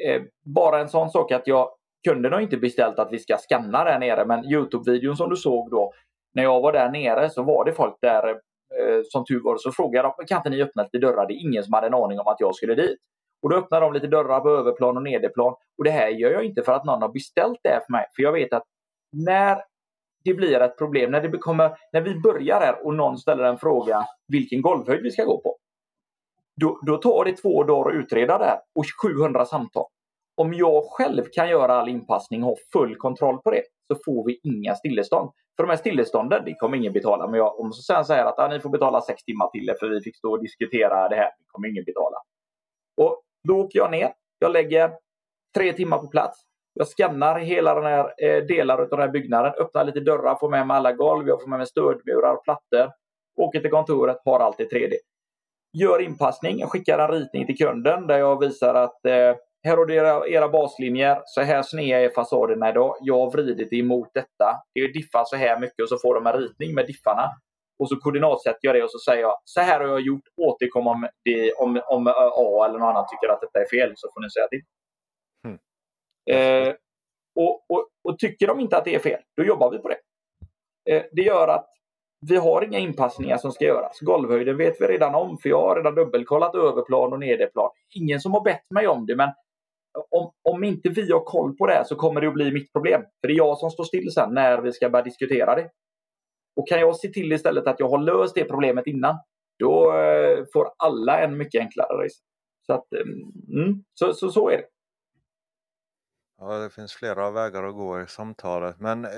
eh, 0.05 0.23
bara 0.45 0.81
en 0.81 0.89
sån 0.89 1.11
sak 1.11 1.33
att 1.33 1.47
jag 1.47 1.71
kunden 2.09 2.33
har 2.33 2.41
inte 2.41 2.57
beställt 2.57 2.99
att 2.99 3.13
vi 3.13 3.19
ska 3.19 3.37
skanna 3.37 3.85
där 3.85 3.99
nere, 3.99 4.25
men 4.25 4.45
Youtube-videon 4.45 5.17
som 5.17 5.31
du 5.31 5.37
såg 5.37 5.71
då, 5.71 5.93
när 6.35 6.43
jag 6.43 6.61
var 6.61 6.73
där 6.73 6.91
nere 6.91 7.31
så 7.31 7.43
var 7.43 7.65
det 7.65 7.73
folk 7.73 7.97
där 8.01 8.41
Eh, 8.81 9.01
som 9.05 9.25
tur 9.25 9.41
var 9.45 9.57
så 9.57 9.73
frågade 9.73 10.13
de, 10.19 10.27
kan 10.27 10.37
inte 10.39 10.51
ni 10.51 10.63
öppna 10.63 10.83
lite 10.83 10.99
dörrar? 10.99 11.27
Det 11.27 11.35
är 11.35 11.49
ingen 11.49 11.65
som 11.65 11.73
hade 11.73 11.87
en 11.87 11.95
aning 11.95 12.21
om 12.21 12.27
att 12.27 12.41
jag 12.41 12.55
skulle 12.55 12.75
dit. 12.75 12.99
Och 13.43 13.51
då 13.51 13.57
öppnar 13.57 13.81
de 13.81 13.93
lite 13.93 14.07
dörrar 14.07 14.41
på 14.41 14.51
överplan 14.51 14.97
och 14.97 15.03
nederplan. 15.03 15.55
Och 15.79 15.85
det 15.85 15.91
här 15.91 16.09
gör 16.09 16.31
jag 16.31 16.45
inte 16.45 16.63
för 16.63 16.73
att 16.73 16.85
någon 16.85 17.03
har 17.03 17.13
beställt 17.13 17.59
det 17.63 17.81
för 17.87 17.93
mig. 17.93 18.07
För 18.17 18.23
jag 18.23 18.33
vet 18.33 18.53
att 18.53 18.65
när 19.27 19.63
det 20.25 20.35
blir 20.35 20.61
ett 20.61 20.79
problem, 20.79 21.11
när, 21.11 21.21
det 21.21 21.39
kommer, 21.39 21.77
när 21.93 22.01
vi 22.01 22.21
börjar 22.21 22.61
här 22.61 22.87
och 22.87 22.95
någon 22.95 23.19
ställer 23.19 23.45
en 23.45 23.59
fråga 23.59 24.07
vilken 24.29 24.63
golvhöjd 24.63 25.03
vi 25.03 25.11
ska 25.11 25.25
gå 25.25 25.41
på. 25.41 25.57
Då, 26.61 26.81
då 26.87 26.97
tar 26.97 27.25
det 27.25 27.37
två 27.37 27.65
dagar 27.65 27.91
att 27.91 27.97
utreda 27.97 28.39
det 28.39 28.45
här 28.45 28.61
och 28.75 28.85
700 29.03 29.45
samtal. 29.45 29.87
Om 30.37 30.55
jag 30.55 30.85
själv 30.85 31.23
kan 31.33 31.49
göra 31.49 31.75
all 31.75 31.89
inpassning 31.89 32.43
och 32.43 32.49
ha 32.49 32.57
full 32.73 32.97
kontroll 32.97 33.39
på 33.39 33.51
det 33.51 33.63
så 33.93 33.99
får 34.05 34.27
vi 34.27 34.41
inga 34.43 34.75
stillestånd. 34.75 35.31
För 35.57 35.65
de 35.65 35.71
här 35.71 35.77
stillestånden, 35.77 36.43
det 36.45 36.55
kommer 36.55 36.77
ingen 36.77 36.93
betala. 36.93 37.27
Men 37.27 37.39
jag, 37.39 37.61
om 37.61 37.73
så 37.73 37.83
sen 37.83 38.05
säger 38.05 38.25
att 38.25 38.39
ah, 38.39 38.49
ni 38.49 38.61
får 38.61 38.71
betala 38.71 39.01
sex 39.01 39.25
timmar 39.25 39.49
till 39.49 39.75
för 39.81 39.89
vi 39.89 40.01
fick 40.01 40.17
stå 40.17 40.31
och 40.31 40.43
diskutera 40.43 41.09
det 41.09 41.17
här, 41.17 41.31
det 41.39 41.45
kommer 41.47 41.69
ingen 41.69 41.85
betala. 41.85 42.17
Och 42.97 43.23
då 43.49 43.61
åker 43.61 43.79
jag 43.79 43.91
ner. 43.91 44.13
Jag 44.39 44.53
lägger 44.53 44.93
tre 45.55 45.73
timmar 45.73 45.99
på 45.99 46.07
plats. 46.07 46.41
Jag 46.73 46.89
skannar 46.89 47.39
hela 47.39 47.75
den 47.75 47.85
här 47.85 48.15
eh, 48.25 48.45
delar 48.45 48.79
av 48.79 48.89
den 48.89 49.01
här 49.01 49.09
byggnaden, 49.09 49.53
öppnar 49.53 49.85
lite 49.85 50.01
dörrar, 50.01 50.37
får 50.37 50.51
med 50.51 50.67
mig 50.67 50.77
alla 50.77 50.93
golv, 50.93 51.29
jag 51.29 51.43
får 51.43 51.49
med 51.49 51.59
mig 51.59 51.67
stödmurar 51.67 52.35
och 52.35 52.45
plattor. 52.45 52.93
Åker 53.37 53.61
till 53.61 53.71
kontoret, 53.71 54.17
har 54.25 54.41
allt 54.41 54.61
i 54.61 54.65
3D. 54.65 54.93
Gör 55.73 56.01
inpassning, 56.01 56.59
jag 56.59 56.71
skickar 56.71 56.99
en 56.99 57.09
ritning 57.09 57.47
till 57.47 57.57
kunden 57.57 58.07
där 58.07 58.19
jag 58.19 58.41
visar 58.41 58.75
att 58.75 59.07
eh, 59.07 59.37
här 59.65 59.77
har 59.77 59.87
du 59.87 59.95
era, 59.95 60.29
era 60.29 60.49
baslinjer. 60.49 61.23
Så 61.25 61.41
här 61.41 61.63
sneda 61.63 62.01
är 62.01 62.09
fasaderna 62.09 62.71
idag. 62.71 62.97
Jag 63.01 63.19
har 63.19 63.31
vridit 63.31 63.73
emot 63.73 64.09
detta. 64.15 64.63
Det 64.75 64.93
diffar 64.93 65.25
så 65.25 65.37
här 65.37 65.61
mycket 65.61 65.83
och 65.83 65.89
så 65.89 65.99
får 65.99 66.15
de 66.15 66.27
en 66.27 66.33
ritning 66.33 66.75
med 66.75 66.87
diffarna. 66.87 67.31
Och 67.79 67.89
så 67.89 67.97
koordinatsätter 67.97 68.59
jag 68.61 68.75
det 68.75 68.83
och 68.83 68.91
så 68.91 68.99
säger 68.99 69.23
jag 69.23 69.41
så 69.45 69.61
här 69.61 69.81
har 69.81 69.87
jag 69.87 70.01
gjort. 70.01 70.23
Återkom 70.37 70.87
om, 70.87 71.09
det, 71.25 71.53
om, 71.53 71.81
om 71.87 72.07
A 72.07 72.67
eller 72.67 72.79
någon 72.79 72.89
annan 72.89 73.07
tycker 73.09 73.33
att 73.33 73.41
detta 73.41 73.61
är 73.61 73.79
fel 73.79 73.93
så 73.97 74.09
får 74.15 74.21
ni 74.21 74.31
säga 74.31 74.49
till. 74.49 74.63
Mm. 75.47 75.59
Eh, 76.31 76.75
och, 77.37 77.65
och, 77.69 77.89
och, 78.05 78.19
tycker 78.19 78.47
de 78.47 78.61
inte 78.61 78.77
att 78.77 78.85
det 78.85 78.95
är 78.95 78.99
fel, 78.99 79.21
då 79.37 79.45
jobbar 79.45 79.71
vi 79.71 79.79
på 79.79 79.89
det. 79.89 79.99
Eh, 80.91 81.03
det 81.13 81.23
gör 81.23 81.49
att 81.49 81.67
vi 82.29 82.37
har 82.37 82.65
inga 82.65 82.79
inpassningar 82.79 83.37
som 83.37 83.53
ska 83.53 83.65
göras. 83.65 84.01
Golvhöjden 84.01 84.57
vet 84.57 84.81
vi 84.81 84.87
redan 84.87 85.15
om 85.15 85.39
för 85.39 85.49
jag 85.49 85.61
har 85.61 85.77
redan 85.77 85.95
dubbelkollat 85.95 86.55
överplan 86.55 87.13
och 87.13 87.21
nederplan. 87.21 87.71
Ingen 87.95 88.21
som 88.21 88.33
har 88.33 88.45
bett 88.45 88.71
mig 88.71 88.89
om 88.89 89.07
det 89.07 89.17
men 89.17 89.31
om, 90.11 90.33
om 90.43 90.65
inte 90.65 90.89
vi 90.89 91.13
har 91.13 91.25
koll 91.25 91.57
på 91.57 91.67
det 91.67 91.85
så 91.87 91.97
kommer 91.97 92.21
det 92.21 92.27
att 92.27 92.35
bli 92.35 92.53
mitt 92.53 92.73
problem. 92.73 93.03
För 93.21 93.29
det 93.29 93.35
är 93.35 93.37
jag 93.37 93.59
som 93.59 93.71
står 93.71 93.85
still 93.85 94.13
sen 94.13 94.35
när 94.35 94.61
vi 94.63 94.73
ska 94.73 94.91
börja 94.91 95.05
diskutera 95.05 95.55
det. 95.55 95.71
Och 96.57 96.69
kan 96.69 96.81
jag 96.81 96.97
se 96.97 97.09
till 97.09 97.33
istället 97.33 97.67
att 97.67 97.81
jag 97.81 97.89
har 97.89 97.99
löst 97.99 98.35
det 98.35 98.45
problemet 98.45 98.87
innan, 98.87 99.17
då 99.59 99.99
eh, 99.99 100.45
får 100.53 100.69
alla 100.77 101.21
en 101.21 101.37
mycket 101.37 101.61
enklare 101.61 102.05
resa. 102.05 102.23
Så, 102.67 102.73
att, 102.73 102.93
eh, 102.93 103.01
mm, 103.61 103.85
så, 103.95 104.15
så, 104.15 104.29
så 104.31 104.49
är 104.49 104.57
det. 104.57 104.65
Ja, 106.39 106.59
det 106.59 106.71
finns 106.71 106.95
flera 106.95 107.31
vägar 107.31 107.65
att 107.65 107.75
gå 107.75 108.01
i 108.01 108.07
samtalet. 108.07 108.77
Men 108.81 109.05
eh, 109.05 109.11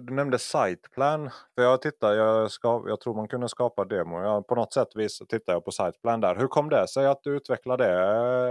du 0.00 0.14
nämnde 0.14 0.38
Siteplan. 0.38 1.30
För 1.54 1.62
jag 1.62 1.82
tittar, 1.82 2.12
jag, 2.14 2.50
ska, 2.50 2.84
jag 2.86 3.00
tror 3.00 3.14
man 3.14 3.28
kunde 3.28 3.48
skapa 3.48 3.84
demo. 3.84 4.22
Jag, 4.22 4.46
på 4.46 4.54
något 4.54 4.72
sätt 4.72 4.88
vis 4.94 5.18
tittar 5.28 5.52
jag 5.52 5.64
på 5.64 5.70
Siteplan 5.70 6.20
där. 6.20 6.36
Hur 6.36 6.46
kom 6.46 6.68
det 6.68 6.88
sig 6.88 7.06
att 7.06 7.22
du 7.22 7.36
utvecklade 7.36 7.84
det? 7.84 7.92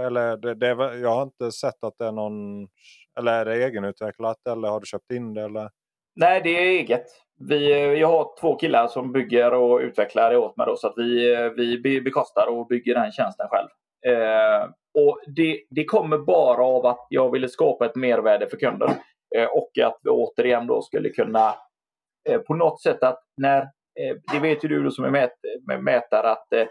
Eller 0.06 0.36
det, 0.36 0.54
det, 0.54 0.98
jag 0.98 1.14
har 1.14 1.22
inte 1.22 1.52
sett 1.52 1.84
att 1.84 1.98
det 1.98 2.06
är 2.06 2.12
någon... 2.12 2.68
Eller 3.18 3.32
är 3.32 3.44
det 3.44 3.64
egenutvecklat 3.64 4.46
eller 4.48 4.68
har 4.68 4.80
du 4.80 4.86
köpt 4.86 5.10
in 5.10 5.34
det? 5.34 5.42
Eller? 5.42 5.70
Nej, 6.16 6.40
det 6.44 6.50
är 6.50 6.68
eget. 6.68 7.06
Vi, 7.48 7.72
eh, 7.72 7.78
jag 7.78 8.08
har 8.08 8.40
två 8.40 8.56
killar 8.56 8.86
som 8.86 9.12
bygger 9.12 9.54
och 9.54 9.78
utvecklar 9.80 10.30
det 10.30 10.36
åt 10.36 10.56
mig. 10.56 10.66
Då, 10.66 10.76
så 10.76 10.86
att 10.86 10.94
vi, 10.96 11.34
eh, 11.34 11.50
vi 11.56 12.00
bekostar 12.00 12.46
och 12.46 12.66
bygger 12.66 12.94
den 12.94 13.12
tjänsten 13.12 13.46
själv. 13.50 13.68
Eh, 14.06 14.68
och 14.94 15.20
det, 15.26 15.64
det, 15.70 15.84
kommer 15.84 16.18
bara 16.18 16.64
av 16.64 16.86
att 16.86 17.06
jag 17.08 17.30
ville 17.30 17.48
skapa 17.48 17.86
ett 17.86 17.96
mervärde 17.96 18.46
för 18.46 18.56
kunden. 18.56 18.90
Eh, 19.36 19.44
och 19.44 19.70
att 19.84 19.98
vi 20.02 20.10
återigen 20.10 20.66
då 20.66 20.82
skulle 20.82 21.08
kunna 21.08 21.54
eh, 22.28 22.38
på 22.38 22.54
något 22.54 22.82
sätt 22.82 23.02
att 23.02 23.18
när, 23.36 23.60
eh, 24.00 24.16
det 24.32 24.38
vet 24.38 24.64
ju 24.64 24.68
du 24.68 24.90
som 24.90 25.04
är 25.04 25.10
mät, 25.10 25.32
mätare 25.80 26.30
att 26.30 26.52
eh, 26.52 26.66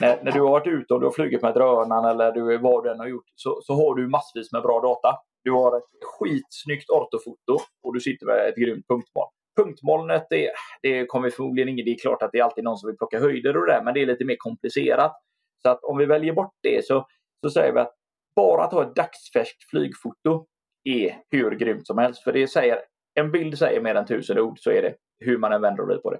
när, 0.00 0.24
när, 0.24 0.32
du 0.32 0.40
har 0.40 0.50
varit 0.50 0.66
ute 0.66 0.94
och 0.94 1.00
du 1.00 1.06
har 1.06 1.12
flugit 1.12 1.42
med 1.42 1.54
drönaren 1.54 2.04
eller 2.04 2.32
du, 2.32 2.58
vad 2.58 2.84
du 2.84 2.90
än 2.90 2.98
har 2.98 3.06
gjort 3.06 3.24
så, 3.34 3.60
så 3.62 3.74
har 3.74 3.94
du 3.94 4.08
massvis 4.08 4.52
med 4.52 4.62
bra 4.62 4.80
data. 4.80 5.16
Du 5.44 5.52
har 5.52 5.76
ett 5.76 5.90
skitsnyggt 6.02 6.90
ortofoto 6.90 7.64
och 7.82 7.94
du 7.94 8.00
sitter 8.00 8.26
med 8.26 8.48
ett 8.48 8.56
grymt 8.56 8.88
punktmål. 8.88 9.26
Punktmolnet, 9.56 10.26
det, 10.30 10.50
det 10.82 11.06
kommer 11.06 11.30
förmodligen 11.30 11.68
ingen, 11.68 11.84
det 11.84 11.90
är 11.90 11.98
klart 11.98 12.22
att 12.22 12.32
det 12.32 12.38
är 12.38 12.42
alltid 12.42 12.64
någon 12.64 12.78
som 12.78 12.86
vill 12.86 12.96
plocka 12.96 13.20
höjder 13.20 13.56
och 13.56 13.66
det 13.66 13.72
där, 13.72 13.82
men 13.82 13.94
det 13.94 14.02
är 14.02 14.06
lite 14.06 14.24
mer 14.24 14.36
komplicerat. 14.38 15.12
Så 15.62 15.70
att 15.70 15.84
om 15.84 15.98
vi 15.98 16.06
väljer 16.06 16.32
bort 16.32 16.54
det 16.62 16.86
så, 16.86 17.06
så 17.40 17.50
säger 17.50 17.72
vi 17.72 17.80
att 17.80 17.94
bara 18.36 18.64
att 18.64 18.72
ha 18.72 18.82
ett 18.82 18.94
dagsfärskt 18.94 19.70
flygfoto 19.70 20.46
är 20.84 21.16
hur 21.30 21.50
grymt 21.50 21.86
som 21.86 21.98
helst. 21.98 22.22
För 22.22 22.32
det 22.32 22.48
säger, 22.48 22.78
en 23.14 23.30
bild 23.30 23.58
säger 23.58 23.80
mer 23.80 23.94
än 23.94 24.06
tusen 24.06 24.38
ord, 24.38 24.58
så 24.58 24.70
är 24.70 24.82
det 24.82 24.94
hur 25.18 25.38
man 25.38 25.52
än 25.52 25.62
vänder 25.62 25.90
och 25.90 26.02
på 26.02 26.10
det. 26.10 26.18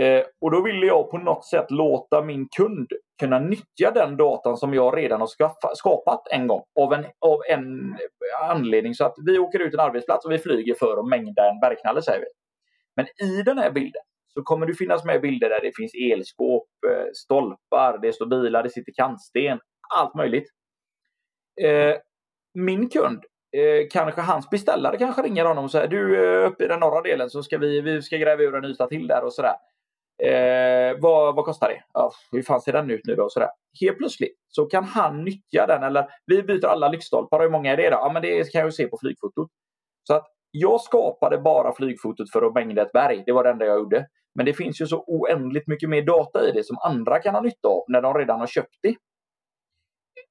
Eh, 0.00 0.24
och 0.40 0.50
då 0.50 0.62
ville 0.62 0.86
jag 0.86 1.10
på 1.10 1.18
något 1.18 1.44
sätt 1.44 1.70
låta 1.70 2.22
min 2.22 2.48
kund 2.56 2.88
kunna 3.20 3.38
nyttja 3.38 3.90
den 3.94 4.16
datan 4.16 4.56
som 4.56 4.74
jag 4.74 4.96
redan 4.96 5.20
har 5.20 5.26
skaffa, 5.26 5.74
skapat 5.74 6.28
en 6.30 6.46
gång 6.46 6.62
av 6.80 6.92
en, 6.92 7.04
av 7.04 7.40
en 7.48 7.96
anledning. 8.50 8.94
Så 8.94 9.04
att 9.04 9.14
vi 9.26 9.38
åker 9.38 9.58
ut 9.58 9.74
en 9.74 9.80
arbetsplats 9.80 10.26
och 10.26 10.32
vi 10.32 10.38
flyger 10.38 10.74
för 10.74 11.00
att 11.00 11.08
mängda 11.08 11.50
en 11.50 11.60
bergknalle 11.60 12.02
säger 12.02 12.20
vi. 12.20 12.26
Men 12.96 13.06
i 13.30 13.42
den 13.42 13.58
här 13.58 13.70
bilden 13.70 14.02
så 14.34 14.42
kommer 14.42 14.66
det 14.66 14.74
finnas 14.74 15.04
med 15.04 15.20
bilder 15.20 15.48
där 15.48 15.60
det 15.60 15.76
finns 15.76 15.92
elskåp, 16.12 16.68
eh, 16.90 17.06
stolpar, 17.14 17.98
det 18.02 18.12
står 18.12 18.26
bilar, 18.26 18.62
det 18.62 18.70
sitter 18.70 18.92
kantsten, 18.92 19.58
allt 19.96 20.14
möjligt. 20.14 20.48
Eh, 21.60 21.96
min 22.54 22.88
kund, 22.88 23.24
eh, 23.56 23.88
kanske 23.90 24.20
hans 24.20 24.50
beställare 24.50 24.98
kanske 24.98 25.22
ringer 25.22 25.44
honom 25.44 25.64
och 25.64 25.70
säger 25.70 25.88
du 25.88 26.24
eh, 26.24 26.48
uppe 26.48 26.64
i 26.64 26.68
den 26.68 26.80
norra 26.80 27.02
delen 27.02 27.30
så 27.30 27.42
ska 27.42 27.58
vi, 27.58 27.80
vi 27.80 28.02
ska 28.02 28.16
gräva 28.16 28.42
ur 28.42 28.54
en 28.54 28.64
yta 28.64 28.86
till 28.86 29.06
där 29.06 29.24
och 29.24 29.32
sådär. 29.32 29.54
Eh, 30.22 30.96
vad, 31.00 31.36
vad 31.36 31.44
kostar 31.44 31.68
det? 31.68 31.82
Ja, 31.94 32.12
hur 32.32 32.42
fan 32.42 32.60
ser 32.60 32.72
den 32.72 32.90
ut 32.90 33.00
nu 33.04 33.14
då? 33.14 33.28
Sådär. 33.30 33.48
Helt 33.80 33.98
plötsligt 33.98 34.36
så 34.48 34.64
kan 34.66 34.84
han 34.84 35.24
nyttja 35.24 35.66
den 35.66 35.82
eller 35.82 36.08
vi 36.26 36.42
byter 36.42 36.66
alla 36.66 36.88
lyktstolpar. 36.88 37.40
Hur 37.40 37.50
många 37.50 37.72
är 37.72 37.76
det 37.76 37.90
då? 37.90 37.96
Ja, 37.96 38.10
men 38.12 38.22
det 38.22 38.52
kan 38.52 38.58
jag 38.58 38.68
ju 38.68 38.72
se 38.72 38.86
på 38.86 38.98
flygfotot. 39.00 39.48
Så 40.06 40.14
att 40.14 40.26
jag 40.50 40.80
skapade 40.80 41.38
bara 41.38 41.74
flygfotot 41.74 42.32
för 42.32 42.42
att 42.42 42.54
mängda 42.54 42.82
ett 42.82 42.92
berg. 42.92 43.22
Det 43.26 43.32
var 43.32 43.44
det 43.44 43.50
enda 43.50 43.64
jag 43.64 43.78
gjorde. 43.78 44.06
Men 44.34 44.46
det 44.46 44.52
finns 44.52 44.80
ju 44.80 44.86
så 44.86 45.04
oändligt 45.06 45.66
mycket 45.66 45.88
mer 45.88 46.02
data 46.02 46.48
i 46.48 46.52
det 46.52 46.66
som 46.66 46.78
andra 46.78 47.18
kan 47.18 47.34
ha 47.34 47.42
nytta 47.42 47.68
av 47.68 47.84
när 47.88 48.02
de 48.02 48.14
redan 48.14 48.40
har 48.40 48.46
köpt 48.46 48.76
det. 48.82 48.96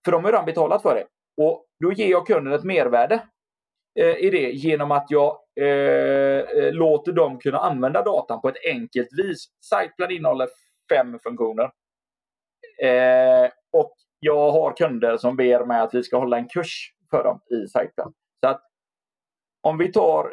För 0.06 0.12
de 0.12 0.24
har 0.24 0.32
redan 0.32 0.45
betalat 0.45 0.82
för 0.82 0.95
det. 0.95 1.06
Och 1.38 1.66
då 1.80 1.91
ger 1.91 2.08
jag 2.08 2.28
kunden 2.28 2.54
ett 2.54 2.64
mervärde 2.64 3.24
eh, 3.99 4.16
i 4.16 4.30
det 4.30 4.52
genom 4.52 4.91
att 4.91 5.06
jag 5.10 5.38
eh, 5.60 6.39
eh, 6.39 6.74
låter 6.74 7.12
dem 7.12 7.39
kunna 7.39 7.58
använda 7.58 8.02
datan 8.04 8.41
på 8.41 8.49
ett 8.49 8.66
enkelt 8.66 9.10
vis. 9.18 9.47
Siteplan 9.62 10.12
innehåller 10.12 10.47
fem 10.93 11.20
funktioner. 11.20 11.72
Eh, 12.84 13.49
och 13.72 13.95
jag 14.20 14.52
har 14.52 14.76
kunder 14.76 15.18
som 15.18 15.36
ber 15.36 15.66
mig 15.66 15.82
att 15.82 15.93
vi 15.93 16.04
ska 16.04 16.18
hålla 16.18 16.38
en 16.38 16.47
kurs 16.47 16.93
för 17.10 17.24
dem 17.24 17.39
i 17.60 17.68
Siteplan. 17.68 18.14
Så 18.43 18.47
att 18.47 18.62
om 19.62 19.78
vi 19.78 19.91
tar 19.91 20.32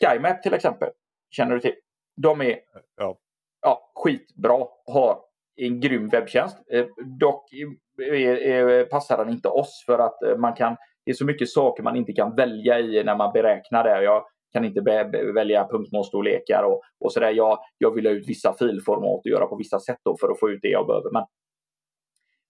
SkyMap 0.00 0.42
till 0.42 0.54
exempel, 0.54 0.88
känner 1.30 1.54
du 1.54 1.60
till? 1.60 1.74
De 2.16 2.40
är 2.40 2.60
ja. 2.96 3.18
Ja, 3.60 3.92
skitbra, 3.94 4.66
har 4.86 5.20
en 5.56 5.80
grym 5.80 6.08
webbtjänst. 6.08 6.58
Eh, 6.72 6.86
dock 7.18 7.50
passar 8.90 9.24
den 9.24 9.28
inte 9.28 9.48
oss 9.48 9.82
för 9.86 9.98
att 9.98 10.22
eh, 10.22 10.36
man 10.36 10.54
kan, 10.54 10.76
det 11.04 11.10
är 11.10 11.14
så 11.14 11.24
mycket 11.24 11.48
saker 11.48 11.82
man 11.82 11.96
inte 11.96 12.12
kan 12.12 12.36
välja 12.36 12.80
i 12.80 13.04
när 13.04 13.16
man 13.16 13.32
beräknar 13.32 13.84
det. 13.84 14.04
Jag 14.04 14.24
kan 14.52 14.64
inte 14.64 14.80
välja 15.34 15.68
punktmålstorlekar 15.68 16.62
och, 16.62 16.82
och 17.00 17.12
sådär. 17.12 17.30
Jag, 17.30 17.58
jag 17.78 17.94
vill 17.94 18.06
ha 18.06 18.12
ut 18.12 18.28
vissa 18.28 18.54
filformat 18.58 19.20
och 19.24 19.26
göra 19.26 19.46
på 19.46 19.56
vissa 19.56 19.80
sätt 19.80 19.98
för 20.20 20.30
att 20.30 20.40
få 20.40 20.50
ut 20.50 20.62
det 20.62 20.68
jag 20.68 20.86
behöver. 20.86 21.10
Men, 21.10 21.24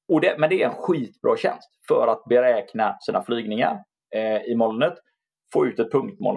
och 0.09 0.21
det, 0.21 0.35
men 0.39 0.51
det 0.51 0.63
är 0.63 0.69
en 0.69 0.75
skitbra 0.75 1.37
tjänst 1.37 1.71
för 1.89 2.09
att 2.09 2.25
beräkna 2.25 2.97
sina 3.01 3.23
flygningar 3.23 3.85
eh, 4.15 4.43
i 4.43 4.55
molnet 4.55 4.95
få 5.53 5.67
ut 5.67 5.79
ett 5.79 5.93
punktmål 5.93 6.37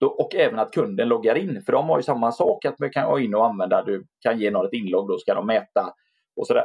och 0.00 0.34
även 0.34 0.58
att 0.58 0.72
kunden 0.72 1.08
loggar 1.08 1.34
in. 1.34 1.62
För 1.66 1.72
de 1.72 1.88
har 1.88 1.98
ju 1.98 2.02
samma 2.02 2.32
sak 2.32 2.64
att 2.64 2.78
man 2.78 2.90
kan 2.90 3.10
gå 3.10 3.20
in 3.20 3.34
och 3.34 3.46
använda, 3.46 3.82
du 3.82 4.06
kan 4.20 4.38
ge 4.38 4.50
något 4.50 4.72
inlogg, 4.72 5.08
då 5.08 5.18
ska 5.18 5.34
de 5.34 5.46
mäta 5.46 5.94
och 6.36 6.46
sådär. 6.46 6.64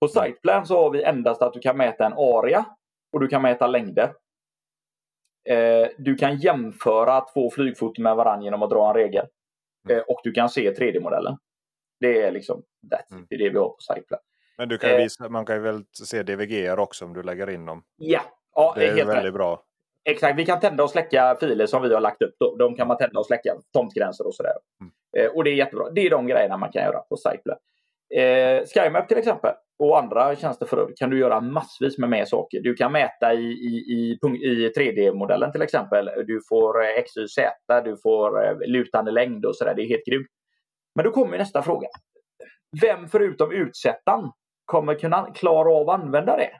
På 0.00 0.08
Siteplan 0.08 0.66
så 0.66 0.82
har 0.82 0.90
vi 0.90 1.02
endast 1.02 1.42
att 1.42 1.52
du 1.52 1.60
kan 1.60 1.76
mäta 1.76 2.06
en 2.06 2.12
area 2.12 2.64
och 3.12 3.20
du 3.20 3.28
kan 3.28 3.42
mäta 3.42 3.66
längder. 3.66 4.12
Eh, 5.48 5.88
du 5.98 6.14
kan 6.14 6.38
jämföra 6.38 7.20
två 7.20 7.50
flygfoton 7.50 8.02
med 8.02 8.16
varandra 8.16 8.44
genom 8.44 8.62
att 8.62 8.70
dra 8.70 8.88
en 8.88 8.94
regel. 8.94 9.26
Mm. 9.88 9.98
Eh, 9.98 10.04
och 10.08 10.20
du 10.24 10.32
kan 10.32 10.48
se 10.48 10.72
3D-modellen. 10.72 11.36
Det 12.00 12.22
är 12.22 12.32
liksom 12.32 12.62
that's 12.92 13.12
mm. 13.12 13.26
det, 13.28 13.34
är 13.34 13.38
det 13.38 13.50
vi 13.50 13.58
har 13.58 13.68
på 13.68 13.76
Siteplan. 13.80 14.20
Men 14.58 14.68
du 14.68 14.78
kan 14.78 14.90
eh, 14.90 14.96
visa, 14.96 15.28
man 15.28 15.46
kan 15.46 15.56
ju 15.56 15.62
väl 15.62 15.84
se 15.92 16.22
DVG 16.22 16.78
också 16.78 17.04
om 17.04 17.14
du 17.14 17.22
lägger 17.22 17.50
in 17.50 17.66
dem? 17.66 17.82
Ja, 17.96 18.22
ja 18.54 18.74
det 18.76 18.86
är 18.86 18.94
helt 18.94 19.08
väldigt 19.08 19.24
rätt. 19.24 19.34
bra. 19.34 19.62
Exakt, 20.04 20.38
vi 20.38 20.46
kan 20.46 20.60
tända 20.60 20.84
och 20.84 20.90
släcka 20.90 21.36
filer 21.40 21.66
som 21.66 21.82
vi 21.82 21.94
har 21.94 22.00
lagt 22.00 22.22
upp. 22.22 22.34
De 22.58 22.74
kan 22.76 22.88
man 22.88 22.96
tända 22.96 23.18
och 23.18 23.26
släcka, 23.26 23.56
tomtgränser 23.72 24.26
och 24.26 24.34
sådär. 24.34 24.52
Mm. 24.80 24.92
Eh, 25.18 25.36
och 25.36 25.44
det 25.44 25.50
är 25.50 25.54
jättebra. 25.54 25.90
Det 25.90 26.00
är 26.00 26.10
de 26.10 26.26
grejerna 26.26 26.56
man 26.56 26.72
kan 26.72 26.82
göra 26.82 26.98
på 26.98 27.16
Siteplan. 27.16 27.58
Eh, 28.14 28.64
SkyMap 28.74 29.08
till 29.08 29.18
exempel 29.18 29.52
och 29.78 29.98
andra 29.98 30.36
tjänster 30.36 30.66
för 30.66 30.92
kan 30.96 31.10
du 31.10 31.18
göra 31.18 31.40
massvis 31.40 31.98
med 31.98 32.10
mer 32.10 32.24
saker. 32.24 32.60
Du 32.60 32.74
kan 32.74 32.92
mäta 32.92 33.34
i, 33.34 33.44
i, 33.44 33.94
i, 33.94 34.18
i 34.42 34.72
3D-modellen 34.76 35.52
till 35.52 35.62
exempel. 35.62 36.10
Du 36.26 36.40
får 36.48 36.84
eh, 36.84 36.88
X, 36.88 37.16
Y, 37.16 37.28
Z, 37.28 37.80
du 37.84 37.96
får 37.96 38.44
eh, 38.44 38.58
lutande 38.66 39.10
längd 39.10 39.44
och 39.44 39.56
sådär. 39.56 39.74
Det 39.74 39.82
är 39.82 39.88
helt 39.88 40.06
grymt. 40.06 40.26
Men 40.94 41.04
då 41.04 41.10
kommer 41.10 41.38
nästa 41.38 41.62
fråga. 41.62 41.88
Vem 42.82 43.08
förutom 43.08 43.52
utsättaren 43.52 44.30
kommer 44.64 44.94
kunna 44.94 45.30
klara 45.34 45.72
av 45.72 45.90
att 45.90 46.00
använda 46.00 46.36
det? 46.36 46.50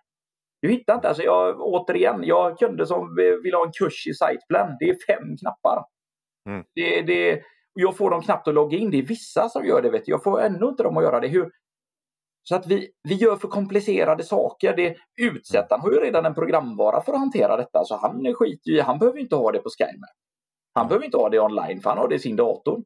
Du 0.61 0.68
hittar 0.68 0.94
inte. 0.94 1.09
Alltså 1.09 1.22
jag, 1.22 1.61
återigen, 1.61 2.24
jag 2.24 2.42
har 2.42 2.56
kunder 2.56 2.84
som 2.84 3.16
vill 3.42 3.54
ha 3.54 3.66
en 3.66 3.72
kurs 3.72 4.06
i 4.06 4.14
Siteplan. 4.14 4.76
Det 4.80 4.88
är 4.88 4.96
fem 5.06 5.36
knappar. 5.36 5.84
Mm. 6.48 6.64
Det, 6.74 7.02
det, 7.02 7.42
jag 7.74 7.96
får 7.96 8.11
dem 8.11 8.22
knappt 8.22 8.48
att 8.48 8.54
logga 8.54 8.78
in. 8.78 8.90
Det 8.90 8.98
är 8.98 9.02
vissa 9.02 9.48
som 9.48 9.66
gör 9.66 9.82
det. 9.82 9.90
Vet 9.90 10.04
du. 10.04 10.12
Jag 10.12 10.22
får 10.22 10.40
ännu 10.40 10.66
inte 10.66 10.82
dem 10.82 10.96
att 10.96 11.02
göra 11.02 11.20
det. 11.20 11.28
Hur? 11.28 11.50
Så 12.48 12.56
att 12.56 12.66
vi, 12.66 12.90
vi 13.09 13.14
gör 13.14 13.36
för 13.36 13.48
komplicerade 13.48 14.24
saker. 14.24 14.76
Det, 14.76 14.96
utsättaren 15.20 15.80
har 15.80 15.90
ju 15.90 16.00
redan 16.00 16.26
en 16.26 16.34
programvara 16.34 17.00
för 17.00 17.12
att 17.12 17.18
hantera 17.18 17.56
detta. 17.56 17.84
Så 17.84 17.96
han 17.96 18.34
skiter 18.34 18.70
i, 18.70 18.80
han 18.80 18.98
behöver 18.98 19.18
inte 19.18 19.36
ha 19.36 19.52
det 19.52 19.59
på 19.59 19.68
SkyMap. 19.78 20.11
Han 20.74 20.82
mm. 20.82 20.88
behöver 20.88 21.04
inte 21.04 21.16
ha 21.16 21.28
det 21.28 21.40
online 21.40 21.80
för 21.80 21.90
han 21.90 21.98
har 21.98 22.09
det 22.09 22.14
i 22.14 22.18
sin 22.18 22.36
dator. 22.36 22.82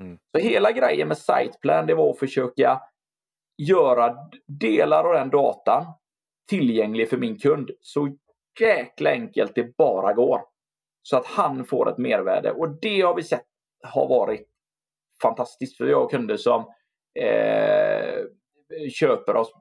Mm. 0.00 0.18
Så 0.36 0.42
hela 0.42 0.72
grejen 0.72 1.08
med 1.08 1.18
Siteplan 1.18 1.86
det 1.86 1.94
var 1.94 2.10
att 2.10 2.18
försöka 2.18 2.80
göra 3.62 4.16
delar 4.46 5.04
av 5.04 5.12
den 5.12 5.30
datan 5.30 5.84
tillgänglig 6.48 7.10
för 7.10 7.16
min 7.16 7.38
kund 7.38 7.70
så 7.80 8.16
jäkla 8.60 9.10
enkelt 9.10 9.54
det 9.54 9.76
bara 9.76 10.12
går. 10.12 10.40
Så 11.02 11.16
att 11.16 11.26
han 11.26 11.64
får 11.64 11.90
ett 11.90 11.98
mervärde 11.98 12.52
och 12.52 12.80
det 12.80 13.00
har 13.00 13.14
vi 13.14 13.22
sett 13.22 13.44
har 13.82 14.08
varit 14.08 14.48
fantastiskt. 15.22 15.76
För 15.76 15.84
vi 15.84 15.92
har 15.92 16.08
kunder 16.08 16.36
som 16.36 16.60
eh, 17.14 18.24
köper 18.90 19.36
oss 19.36 19.52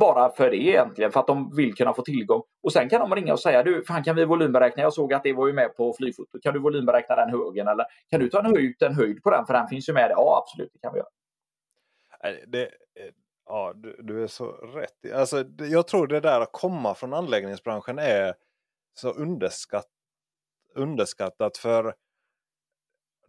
bara 0.00 0.30
för 0.30 0.50
det 0.50 0.56
egentligen, 0.56 1.12
för 1.12 1.20
att 1.20 1.26
de 1.26 1.56
vill 1.56 1.74
kunna 1.74 1.94
få 1.94 2.02
tillgång. 2.02 2.42
Och 2.62 2.72
sen 2.72 2.88
kan 2.88 3.00
de 3.00 3.14
ringa 3.14 3.32
och 3.32 3.40
säga 3.40 3.62
du, 3.62 3.84
fan 3.84 4.04
kan 4.04 4.16
vi 4.16 4.24
volymberäkna? 4.24 4.82
Jag 4.82 4.92
såg 4.92 5.14
att 5.14 5.22
det 5.22 5.32
var 5.32 5.46
ju 5.46 5.52
med 5.52 5.76
på 5.76 5.94
flygfoto. 5.98 6.38
Kan 6.42 6.54
du 6.54 6.60
volymberäkna 6.60 7.16
den 7.16 7.30
högen? 7.30 7.68
Eller 7.68 7.86
kan 8.10 8.20
du 8.20 8.28
ta 8.28 8.38
en 8.38 8.46
höjd, 8.46 8.82
en 8.82 8.94
höjd 8.94 9.22
på 9.22 9.30
den? 9.30 9.46
För 9.46 9.54
den 9.54 9.68
finns 9.68 9.88
ju 9.88 9.92
med. 9.92 10.10
Ja, 10.10 10.44
absolut, 10.44 10.70
det 10.72 10.78
kan 10.78 10.92
vi 10.92 10.98
göra. 10.98 11.08
Det, 12.46 12.62
eh, 12.62 13.12
Ja, 13.52 13.72
du, 13.74 13.96
du, 14.02 14.22
är 14.22 14.26
så 14.26 14.46
rätt. 14.52 15.12
Alltså, 15.14 15.44
jag 15.58 15.86
tror 15.88 16.06
det 16.06 16.20
där 16.20 16.40
att 16.40 16.52
komma 16.52 16.94
från 16.94 17.14
anläggningsbranschen 17.14 17.98
är 17.98 18.34
så 18.94 19.10
underskatt, 19.10 19.88
underskattat. 20.74 21.56
För 21.56 21.94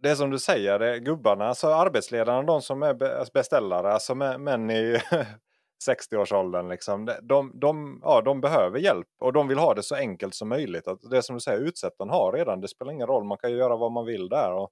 det 0.00 0.10
är 0.10 0.14
som 0.14 0.30
du 0.30 0.38
säger, 0.38 0.78
det 0.78 0.94
är 0.94 0.98
gubbarna, 0.98 1.46
alltså 1.46 1.66
arbetsledarna, 1.66 2.42
de 2.42 2.62
som 2.62 2.82
är 2.82 3.04
alltså 3.04 3.32
beställare, 3.32 3.92
alltså 3.92 4.14
män 4.14 4.70
i 4.70 4.98
60-årsåldern. 5.88 6.68
Liksom, 6.68 7.10
de, 7.22 7.52
de, 7.54 8.00
ja, 8.02 8.20
de 8.20 8.40
behöver 8.40 8.78
hjälp 8.78 9.08
och 9.20 9.32
de 9.32 9.48
vill 9.48 9.58
ha 9.58 9.74
det 9.74 9.82
så 9.82 9.94
enkelt 9.94 10.34
som 10.34 10.48
möjligt. 10.48 10.88
Att 10.88 11.10
det 11.10 11.22
som 11.22 11.36
du 11.36 11.40
säger, 11.40 11.60
utsättaren 11.60 12.10
har 12.10 12.32
redan, 12.32 12.60
det 12.60 12.68
spelar 12.68 12.92
ingen 12.92 13.06
roll, 13.06 13.24
man 13.24 13.38
kan 13.38 13.52
göra 13.52 13.76
vad 13.76 13.92
man 13.92 14.06
vill 14.06 14.28
där. 14.28 14.52
Och, 14.52 14.70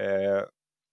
eh, 0.00 0.42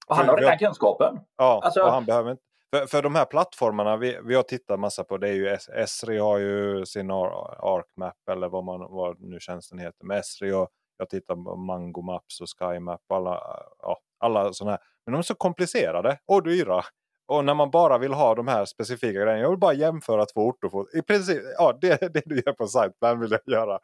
och 0.08 0.16
han 0.16 0.30
har 0.30 0.38
redan 0.38 0.58
kunskapen. 0.58 1.20
Ja, 1.38 1.62
alltså... 1.64 1.82
och 1.82 1.92
han 1.92 2.06
behöver 2.06 2.32
inte 2.32 2.44
för, 2.76 2.86
för 2.86 3.02
de 3.02 3.16
här 3.16 3.26
plattformarna 3.26 3.98
vi, 3.98 4.20
vi 4.24 4.36
har 4.36 4.44
tittat 4.44 4.80
massa 4.80 5.04
på, 5.04 5.18
det 5.18 5.30
är 5.30 5.34
ju 5.34 5.48
Esri 5.76 6.18
har 6.18 6.38
ju 6.38 6.86
sin 6.86 7.12
ArcMap 7.12 8.30
eller 8.32 8.50
vad, 8.50 8.64
man, 8.64 8.80
vad 8.80 9.22
nu 9.22 9.40
tjänsten 9.40 9.80
heter. 9.80 10.06
Med 10.06 10.20
Esri 10.20 10.52
och 10.52 10.70
jag 10.98 11.10
tittar 11.10 11.36
på 11.36 11.56
Mango 11.56 12.02
Maps 12.02 12.42
och 12.42 12.48
SkyMap. 12.60 13.02
Alla, 13.14 13.42
ja, 13.82 14.00
alla 14.20 14.54
sådana 14.54 14.72
här. 14.72 14.80
Men 15.06 15.14
de 15.14 15.18
är 15.18 15.24
så 15.24 15.36
komplicerade 15.36 16.20
och 16.26 16.44
dyra. 16.44 16.84
Och 17.28 17.46
när 17.46 17.54
man 17.54 17.72
bara 17.72 17.98
vill 17.98 18.14
ha 18.14 18.36
de 18.36 18.48
här 18.48 18.66
specifika 18.66 19.12
grejerna. 19.12 19.40
Jag 19.40 19.50
vill 19.50 19.60
bara 19.60 19.74
jämföra 19.74 20.26
två 20.26 20.42
orter. 20.48 20.98
I 20.98 21.02
princip, 21.02 21.42
ja 21.58 21.78
det 21.82 22.04
är 22.04 22.10
det 22.14 22.24
du 22.26 22.36
gör 22.46 22.54
på 22.54 22.68
Siteplan 22.68 23.20
vill 23.20 23.32
jag 23.32 23.42
göra. 23.46 23.80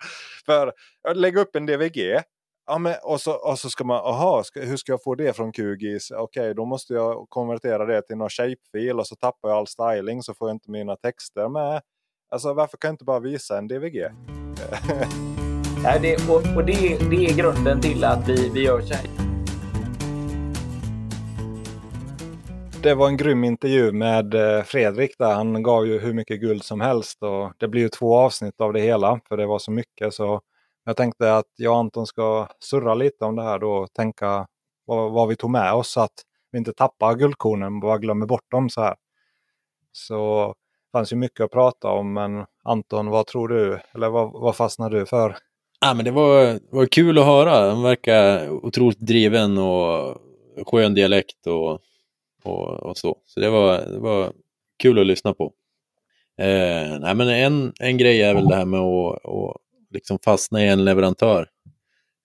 För 0.46 0.74
lägga 1.14 1.42
upp 1.42 1.56
en 1.56 1.66
DVG 1.66 2.22
Ja, 2.66 2.78
men, 2.78 2.96
och, 3.04 3.22
så, 3.22 3.34
och 3.34 3.60
så 3.60 3.70
ska 3.70 3.84
man, 3.84 3.98
aha, 3.98 4.44
ska, 4.44 4.62
hur 4.62 4.78
ska 4.78 4.92
jag 4.92 5.04
få 5.04 5.16
det 5.16 5.36
från 5.36 5.52
QGIS? 5.52 6.12
Okej, 6.12 6.24
okay, 6.24 6.54
då 6.54 6.66
måste 6.66 6.94
jag 6.94 7.26
konvertera 7.30 7.86
det 7.86 8.02
till 8.02 8.18
någon 8.18 8.30
shapefil 8.30 9.00
och 9.00 9.08
så 9.08 9.16
tappar 9.16 9.50
jag 9.50 9.58
all 9.58 9.68
styling 9.68 10.24
så 10.24 10.34
får 10.34 10.50
jag 10.50 10.56
inte 10.56 10.72
mina 10.72 10.96
texter 10.96 11.50
med. 11.50 11.82
Alltså 12.32 12.54
varför 12.54 12.78
kan 12.78 12.88
jag 12.88 12.94
inte 12.94 13.06
bara 13.06 13.20
visa 13.20 13.58
en 13.58 13.68
DVG? 13.68 14.04
Nej, 15.84 16.00
det, 16.02 16.30
och, 16.30 16.56
och 16.56 16.66
det, 16.66 16.98
det 17.10 17.26
är 17.26 17.38
grunden 17.38 17.82
till 17.82 18.04
att 18.04 18.30
vi, 18.30 18.50
vi 18.50 18.64
gör 18.64 18.82
så 18.82 18.94
här. 18.94 19.08
Det 22.84 22.96
var 22.96 23.08
en 23.08 23.18
grym 23.18 23.44
intervju 23.44 23.92
med 23.92 24.34
eh, 24.34 24.64
Fredrik 24.64 25.16
där. 25.18 25.34
Han 25.34 25.64
gav 25.64 25.88
ju 25.88 26.00
hur 26.00 26.14
mycket 26.14 26.42
guld 26.42 26.64
som 26.64 26.82
helst 26.82 27.24
och 27.24 27.54
det 27.58 27.68
blir 27.68 27.82
ju 27.82 27.90
två 27.90 28.18
avsnitt 28.18 28.62
av 28.62 28.74
det 28.74 28.82
hela 28.82 29.20
för 29.28 29.38
det 29.38 29.46
var 29.46 29.60
så 29.60 29.72
mycket. 29.72 30.14
så 30.14 30.42
jag 30.86 30.98
tänkte 30.98 31.36
att 31.36 31.46
jag 31.56 31.74
och 31.74 31.80
Anton 31.80 32.08
ska 32.08 32.48
surra 32.60 32.94
lite 32.94 33.26
om 33.26 33.36
det 33.36 33.44
här 33.44 33.60
då 33.60 33.72
och 33.72 33.94
tänka 33.94 34.48
vad, 34.86 35.12
vad 35.12 35.28
vi 35.28 35.36
tog 35.36 35.50
med 35.50 35.74
oss 35.74 35.92
så 35.92 36.02
att 36.02 36.14
vi 36.52 36.58
inte 36.58 36.74
tappar 36.74 37.16
guldkornen 37.16 37.74
och 37.76 37.82
bara 37.82 37.98
glömmer 37.98 38.26
bort 38.26 38.52
dem 38.52 38.70
så 38.70 38.82
här. 38.82 38.96
Så 39.92 40.48
det 40.48 40.98
fanns 40.98 41.14
ju 41.14 41.16
mycket 41.16 41.42
att 41.42 41.52
prata 41.52 41.88
om 41.88 42.14
men 42.14 42.46
Anton, 42.64 43.10
vad 43.10 43.28
tror 43.28 43.48
du? 43.48 43.80
Eller 43.94 44.10
vad, 44.10 44.32
vad 44.32 44.56
fastnar 44.56 44.90
du 44.90 45.06
för? 45.06 45.38
Ja, 45.82 45.94
men 45.94 46.06
det 46.06 46.12
var, 46.12 46.60
var 46.76 46.86
kul 46.86 47.18
att 47.18 47.26
höra. 47.26 47.70
Han 47.70 47.84
verkar 47.84 48.50
otroligt 48.50 49.00
driven 49.00 49.58
och 49.58 50.18
skön 50.66 50.94
dialekt 50.94 51.48
och, 51.48 51.80
och, 52.44 52.70
och 52.70 52.98
så. 52.98 53.18
Så 53.26 53.40
det 53.40 53.50
var, 53.50 53.78
det 53.78 54.00
var 54.00 54.34
kul 54.80 55.00
att 55.00 55.06
lyssna 55.06 55.34
på. 55.34 55.54
Eh, 56.38 57.00
nej, 57.00 57.16
men 57.16 57.30
en, 57.30 57.74
en 57.80 57.98
grej 57.98 58.22
är 58.22 58.34
väl 58.34 58.48
det 58.48 58.56
här 58.56 58.66
med 58.66 58.80
att, 58.80 59.26
att 59.26 59.63
liksom 59.94 60.20
fastna 60.20 60.66
i 60.66 60.68
en 60.68 60.86
leverantör. 60.86 61.50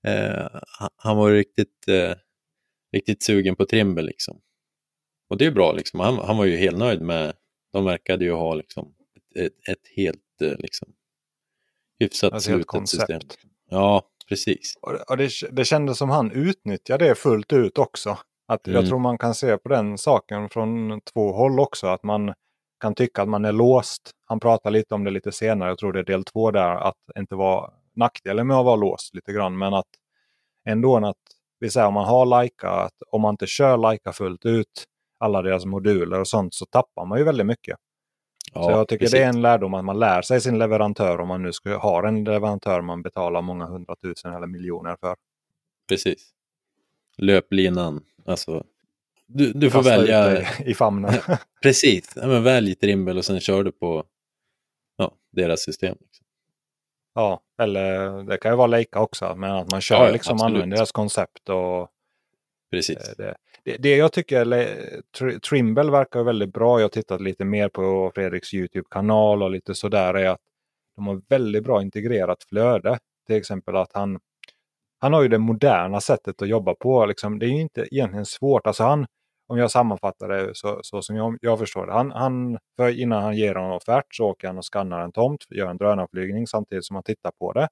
Eh, 0.07 0.47
han 0.97 1.17
var 1.17 1.31
riktigt, 1.31 1.89
eh, 1.89 2.15
riktigt 2.93 3.23
sugen 3.23 3.57
på 3.57 3.67
Trimble 3.67 4.03
liksom. 4.03 4.41
Och 5.31 5.37
det 5.37 5.47
är 5.47 5.51
bra 5.51 5.73
liksom. 5.73 6.01
Han, 6.01 6.19
han 6.19 6.37
var 6.37 6.45
ju 6.45 6.57
helt 6.57 6.79
nöjd 6.79 7.01
med, 7.01 7.33
de 7.73 7.85
verkade 7.85 8.25
ju 8.25 8.33
ha 8.33 8.55
liksom 8.55 8.95
ett, 9.17 9.47
ett, 9.47 9.69
ett 9.69 9.89
helt 9.97 10.43
eh, 10.43 10.59
liksom, 10.59 10.89
hyfsat 11.99 12.33
alltså 12.33 12.51
slutet 12.51 12.89
system. 12.89 13.21
Ja, 13.71 14.03
precis. 14.29 14.79
Och, 14.83 15.11
och 15.11 15.17
det, 15.17 15.31
det 15.51 15.65
kändes 15.65 15.99
som 15.99 16.11
han 16.11 16.33
utnyttjade 16.33 17.09
det 17.09 17.15
fullt 17.15 17.53
ut 17.53 17.79
också. 17.79 18.19
Att 18.47 18.67
mm. 18.67 18.81
Jag 18.81 18.89
tror 18.89 18.99
man 18.99 19.19
kan 19.19 19.35
se 19.35 19.59
på 19.59 19.69
den 19.69 19.99
saken 19.99 20.49
från 20.49 21.01
två 21.01 21.33
håll 21.33 21.61
också. 21.61 21.87
Att 21.87 22.03
man 22.03 22.35
kan 22.81 22.95
tycka 22.95 23.23
att 23.23 23.29
man 23.29 23.45
är 23.45 23.53
låst. 23.53 24.11
Han 24.25 24.41
pratar 24.41 24.71
lite 24.71 24.95
om 24.95 25.05
det 25.05 25.11
lite 25.11 25.33
senare, 25.33 25.69
jag 25.69 25.79
tror 25.79 25.93
det 25.93 25.99
är 25.99 26.05
del 26.05 26.25
två 26.25 26.51
där, 26.51 26.75
att 26.75 26.97
inte 27.19 27.35
vara 27.35 27.71
nackdelen 27.97 28.47
med 28.47 28.57
att 28.57 28.65
vara 28.65 28.77
låst 28.77 29.15
lite 29.15 29.33
grann. 29.33 29.59
Men 29.59 29.75
att 29.75 29.87
ändå 30.69 30.97
att 30.97 31.17
vi 31.61 31.71
säger 31.71 31.87
om 31.87 31.95
man 31.95 32.05
har 32.05 32.27
Leica, 32.27 32.71
att 32.71 33.03
om 33.11 33.23
man 33.23 33.33
inte 33.35 33.47
kör 33.47 33.77
Leica 33.77 34.13
fullt 34.13 34.47
ut, 34.47 34.85
alla 35.19 35.43
deras 35.43 35.65
moduler 35.65 36.21
och 36.21 36.29
sånt, 36.29 36.55
så 36.55 36.67
tappar 36.67 37.07
man 37.07 37.19
ju 37.19 37.25
väldigt 37.25 37.47
mycket. 37.47 37.77
Ja, 38.55 38.63
så 38.63 38.71
jag 38.71 38.89
tycker 38.89 39.05
precis. 39.05 39.19
det 39.19 39.25
är 39.25 39.29
en 39.29 39.43
lärdom 39.43 39.75
att 39.75 39.85
man 39.85 39.99
lär 39.99 40.23
sig 40.23 40.41
sin 40.41 40.59
leverantör 40.59 41.21
om 41.21 41.29
man 41.29 41.43
nu 41.43 41.53
ska 41.53 41.77
ha 41.77 42.09
en 42.09 42.25
leverantör 42.25 42.81
man 42.81 43.03
betalar 43.03 43.43
många 43.43 43.67
hundratusen 43.67 44.35
eller 44.35 44.47
miljoner 44.47 44.97
för. 45.01 45.17
Precis. 45.89 46.31
Löplinan, 47.17 48.01
alltså. 48.27 48.65
Du, 49.29 49.53
du 49.53 49.71
får 49.71 49.83
välja. 49.83 50.47
i 50.65 50.75
famnen. 50.75 51.15
precis, 51.63 52.13
ja, 52.17 52.27
men 52.27 52.43
välj 52.43 52.75
Trimble 52.75 53.15
och 53.15 53.25
sen 53.25 53.41
kör 53.41 53.65
du 53.65 53.73
på 53.73 54.05
ja, 54.97 55.15
deras 55.33 55.61
system. 55.61 55.97
Liksom. 56.01 56.27
Ja, 57.15 57.41
eller 57.63 58.23
det 58.23 58.39
kan 58.39 58.53
ju 58.53 58.57
vara 58.57 58.67
Leica 58.67 59.01
också, 59.01 59.35
men 59.37 59.51
att 59.51 59.71
man 59.71 59.81
kör 59.81 60.07
ja, 60.07 60.11
liksom 60.13 60.43
använder 60.43 60.77
deras 60.77 60.93
koncept 60.93 61.49
och 61.49 61.91
Precis. 62.71 63.15
Det, 63.17 63.35
det, 63.65 63.77
det 63.77 63.97
jag 63.97 64.13
tycker, 64.13 65.39
Trimble 65.39 65.91
verkar 65.91 66.23
väldigt 66.23 66.53
bra. 66.53 66.79
Jag 66.79 66.85
har 66.85 66.89
tittat 66.89 67.21
lite 67.21 67.45
mer 67.45 67.69
på 67.69 68.13
Fredriks 68.15 68.55
YouTube-kanal 68.55 69.43
och 69.43 69.51
lite 69.51 69.75
sådär. 69.75 70.15
är 70.15 70.29
att 70.29 70.41
De 70.97 71.07
har 71.07 71.23
väldigt 71.29 71.65
bra 71.65 71.83
integrerat 71.83 72.45
flöde. 72.49 72.99
Till 73.27 73.37
exempel 73.37 73.77
att 73.77 73.93
han, 73.93 74.19
han 74.99 75.13
har 75.13 75.23
ju 75.23 75.29
det 75.29 75.39
moderna 75.39 76.01
sättet 76.01 76.43
att 76.43 76.49
jobba 76.49 76.75
på. 76.75 77.07
Liksom, 77.07 77.39
det 77.39 77.47
är 77.47 77.51
ju 77.51 77.61
inte 77.61 77.89
egentligen 77.91 78.27
svårt. 78.27 78.67
Alltså 78.67 78.83
han, 78.83 79.07
om 79.49 79.59
jag 79.59 79.71
sammanfattar 79.71 80.29
det 80.29 80.51
så, 80.55 80.81
så 80.83 81.03
som 81.03 81.17
jag, 81.17 81.39
jag 81.41 81.59
förstår 81.59 81.87
det. 81.87 81.93
Han, 81.93 82.11
han, 82.11 82.59
för 82.77 83.01
innan 83.01 83.23
han 83.23 83.37
ger 83.37 83.57
en 83.57 83.71
offert 83.71 84.07
så 84.15 84.25
åker 84.25 84.47
han 84.47 84.59
och 84.59 84.65
skannar 84.65 85.01
en 85.01 85.13
tomt, 85.13 85.45
gör 85.51 85.71
en 85.71 85.77
drönarflygning 85.77 86.47
samtidigt 86.47 86.85
som 86.85 86.97
han 86.97 87.03
tittar 87.03 87.33
på 87.39 87.53
det. 87.53 87.69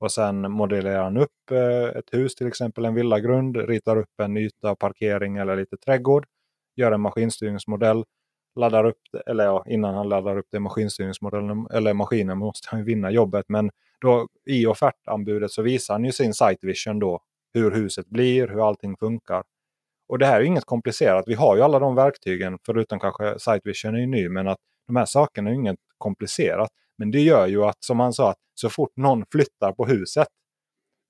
Och 0.00 0.12
sen 0.12 0.52
modellerar 0.52 1.04
han 1.04 1.16
upp 1.16 1.50
eh, 1.50 1.98
ett 1.98 2.14
hus, 2.14 2.34
till 2.34 2.46
exempel 2.46 2.84
en 2.84 2.94
villagrund, 2.94 3.56
ritar 3.56 3.96
upp 3.96 4.20
en 4.22 4.36
yta, 4.36 4.76
parkering 4.76 5.36
eller 5.36 5.56
lite 5.56 5.76
trädgård. 5.76 6.26
Gör 6.76 6.92
en 6.92 7.00
maskinstyrningsmodell. 7.00 8.04
Laddar 8.56 8.84
upp, 8.84 9.00
eller 9.26 9.44
ja, 9.44 9.64
innan 9.68 9.94
han 9.94 10.08
laddar 10.08 10.38
upp 10.38 10.46
det 10.52 10.60
maskinstyrningsmodellen, 10.60 11.66
eller 11.72 11.94
maskinen 11.94 12.38
måste 12.38 12.68
han 12.70 12.84
vinna 12.84 13.10
jobbet. 13.10 13.44
Men 13.48 13.70
då, 14.00 14.28
i 14.46 14.66
offertanbudet 14.66 15.50
så 15.50 15.62
visar 15.62 15.94
han 15.94 16.04
ju 16.04 16.12
sin 16.12 16.34
site 16.34 16.66
vision 16.66 16.98
då. 16.98 17.20
Hur 17.54 17.70
huset 17.70 18.06
blir, 18.06 18.48
hur 18.48 18.68
allting 18.68 18.96
funkar. 18.96 19.42
Och 20.10 20.18
det 20.18 20.26
här 20.26 20.40
är 20.40 20.44
inget 20.44 20.64
komplicerat. 20.64 21.24
Vi 21.26 21.34
har 21.34 21.56
ju 21.56 21.62
alla 21.62 21.78
de 21.78 21.94
verktygen, 21.94 22.58
förutom 22.66 23.00
kanske 23.00 23.38
sight 23.38 23.60
vision 23.64 23.94
är 23.94 24.06
ny, 24.06 24.28
men 24.28 24.48
att 24.48 24.58
de 24.86 24.96
här 24.96 25.04
sakerna 25.04 25.50
är 25.50 25.54
inget 25.54 25.78
komplicerat. 25.98 26.68
Men 26.98 27.10
det 27.10 27.20
gör 27.20 27.46
ju 27.46 27.64
att, 27.64 27.76
som 27.84 28.00
han 28.00 28.12
sa, 28.12 28.30
att 28.30 28.38
så 28.54 28.70
fort 28.70 28.96
någon 28.96 29.24
flyttar 29.32 29.72
på 29.72 29.86
huset 29.86 30.28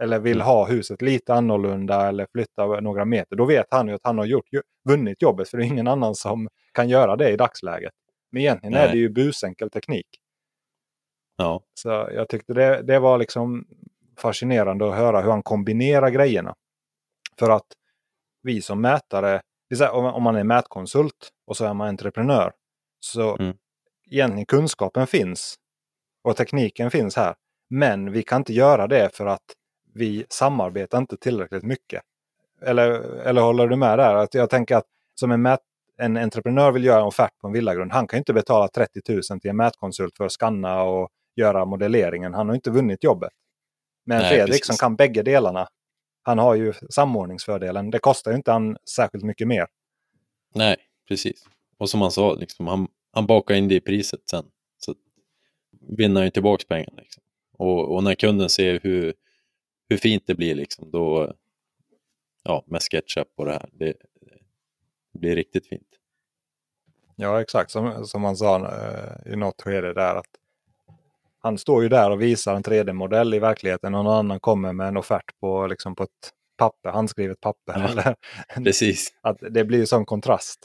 eller 0.02 0.20
vill 0.20 0.36
mm. 0.36 0.46
ha 0.46 0.66
huset 0.66 1.02
lite 1.02 1.34
annorlunda 1.34 2.08
eller 2.08 2.26
flytta 2.32 2.80
några 2.80 3.04
meter, 3.04 3.36
då 3.36 3.44
vet 3.44 3.66
han 3.70 3.88
ju 3.88 3.94
att 3.94 4.00
han 4.04 4.18
har 4.18 4.24
gjort, 4.24 4.44
vunnit 4.88 5.22
jobbet. 5.22 5.48
För 5.48 5.58
det 5.58 5.64
är 5.64 5.66
ingen 5.66 5.88
annan 5.88 6.14
som 6.14 6.48
kan 6.74 6.88
göra 6.88 7.16
det 7.16 7.30
i 7.30 7.36
dagsläget. 7.36 7.92
Men 8.32 8.42
egentligen 8.42 8.72
Nej. 8.72 8.88
är 8.88 8.92
det 8.92 8.98
ju 8.98 9.08
busenkel 9.08 9.70
teknik. 9.70 10.06
Ja. 11.36 11.62
Så 11.74 11.88
jag 11.88 12.28
tyckte 12.28 12.54
det, 12.54 12.82
det 12.82 12.98
var 12.98 13.18
liksom 13.18 13.64
fascinerande 14.18 14.88
att 14.88 14.96
höra 14.96 15.20
hur 15.20 15.30
han 15.30 15.42
kombinerar 15.42 16.10
grejerna. 16.10 16.54
För 17.38 17.50
att 17.50 17.66
vi 18.42 18.62
som 18.62 18.80
mätare, 18.80 19.42
om 19.90 20.22
man 20.22 20.36
är 20.36 20.44
mätkonsult 20.44 21.30
och 21.46 21.56
så 21.56 21.64
är 21.64 21.74
man 21.74 21.88
entreprenör, 21.88 22.52
så 23.00 23.36
mm. 23.36 23.56
egentligen 24.10 24.46
kunskapen 24.46 25.06
finns 25.06 25.56
och 26.24 26.36
tekniken 26.36 26.90
finns 26.90 27.16
här. 27.16 27.34
Men 27.70 28.12
vi 28.12 28.22
kan 28.22 28.40
inte 28.40 28.52
göra 28.52 28.86
det 28.86 29.16
för 29.16 29.26
att 29.26 29.44
vi 29.94 30.26
samarbetar 30.28 30.98
inte 30.98 31.16
tillräckligt 31.16 31.62
mycket. 31.62 32.02
Eller, 32.62 32.90
eller 33.26 33.42
håller 33.42 33.66
du 33.66 33.76
med 33.76 33.98
där? 33.98 34.14
Att 34.14 34.34
jag 34.34 34.50
tänker 34.50 34.76
att 34.76 34.86
som 35.14 35.30
en, 35.30 35.42
mät, 35.42 35.60
en 35.98 36.16
entreprenör 36.16 36.72
vill 36.72 36.84
göra 36.84 37.00
en 37.00 37.06
offert 37.06 37.38
på 37.40 37.46
en 37.46 37.52
villagrund. 37.52 37.92
Han 37.92 38.06
kan 38.06 38.18
inte 38.18 38.32
betala 38.32 38.68
30 38.68 39.00
000 39.08 39.22
till 39.40 39.50
en 39.50 39.56
mätkonsult 39.56 40.16
för 40.16 40.24
att 40.24 40.32
skanna 40.32 40.82
och 40.82 41.08
göra 41.36 41.64
modelleringen. 41.64 42.34
Han 42.34 42.48
har 42.48 42.54
inte 42.54 42.70
vunnit 42.70 43.04
jobbet. 43.04 43.32
Men 44.06 44.18
Nej, 44.18 44.28
Fredrik 44.30 44.52
precis. 44.52 44.66
som 44.66 44.76
kan 44.76 44.96
bägge 44.96 45.22
delarna. 45.22 45.68
Han 46.22 46.38
har 46.38 46.54
ju 46.54 46.72
samordningsfördelen. 46.90 47.90
Det 47.90 47.98
kostar 47.98 48.30
ju 48.30 48.36
inte 48.36 48.52
han 48.52 48.76
särskilt 48.96 49.24
mycket 49.24 49.48
mer. 49.48 49.66
Nej, 50.54 50.76
precis. 51.08 51.44
Och 51.78 51.90
som 51.90 52.00
han 52.00 52.10
sa, 52.10 52.34
liksom, 52.34 52.66
han, 52.66 52.88
han 53.12 53.26
bakar 53.26 53.54
in 53.54 53.68
det 53.68 53.74
i 53.74 53.80
priset 53.80 54.20
sen 54.30 54.44
vinner 55.80 56.24
ju 56.24 56.30
tillbaks 56.30 56.64
pengarna. 56.64 57.02
Liksom. 57.02 57.22
Och, 57.52 57.94
och, 57.94 58.04
när 58.04 58.14
kunden 58.14 58.48
ser 58.48 58.80
hur, 58.82 59.14
hur 59.88 59.96
fint 59.96 60.26
det 60.26 60.34
blir, 60.34 60.54
liksom, 60.54 60.90
då, 60.90 61.34
ja, 62.42 62.64
med 62.66 62.82
SketchUp 62.82 63.28
och 63.36 63.44
det 63.44 63.52
här, 63.52 63.68
det, 63.72 63.94
det 65.12 65.18
blir 65.18 65.36
riktigt 65.36 65.66
fint. 65.66 65.88
Ja, 67.16 67.40
exakt 67.40 67.70
som, 67.70 68.06
som 68.06 68.24
han 68.24 68.36
sa 68.36 68.58
uh, 68.58 69.32
i 69.32 69.36
något 69.36 69.62
skede 69.62 69.94
där. 69.94 70.14
att 70.14 70.39
Han 71.42 71.58
står 71.58 71.82
ju 71.82 71.88
där 71.88 72.10
och 72.10 72.22
visar 72.22 72.54
en 72.54 72.62
3D-modell 72.62 73.34
i 73.34 73.38
verkligheten 73.38 73.94
och 73.94 74.04
någon 74.04 74.16
annan 74.16 74.40
kommer 74.40 74.72
med 74.72 74.88
en 74.88 74.96
offert 74.96 75.40
på, 75.40 75.66
liksom, 75.66 75.94
på 75.94 76.02
ett 76.02 76.30
papper, 76.58 76.90
handskrivet 76.90 77.40
papper. 77.40 77.74
Ja, 77.74 77.88
eller, 77.88 78.14
precis. 78.64 79.08
Att 79.22 79.38
det 79.50 79.64
blir 79.64 79.84
sån 79.84 80.04
kontrast. 80.04 80.58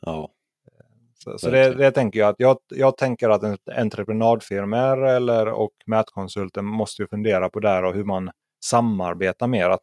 Ja. 0.00 0.30
Så, 1.24 1.38
så 1.38 1.50
det, 1.50 1.74
det, 1.74 1.90
tänker 1.90 2.18
jag 2.18 2.28
att 2.28 2.36
jag, 2.38 2.58
jag 2.68 2.96
tänker 2.96 3.30
att 3.30 3.42
en 3.42 3.58
entreprenadfirmor 3.76 5.06
eller 5.06 5.46
och 5.46 5.72
mätkonsulter 5.86 6.62
måste 6.62 7.02
ju 7.02 7.08
fundera 7.08 7.50
på 7.50 7.60
där 7.60 7.84
och 7.84 7.94
hur 7.94 8.04
man 8.04 8.30
samarbetar 8.64 9.46
mer. 9.46 9.70
Att 9.70 9.80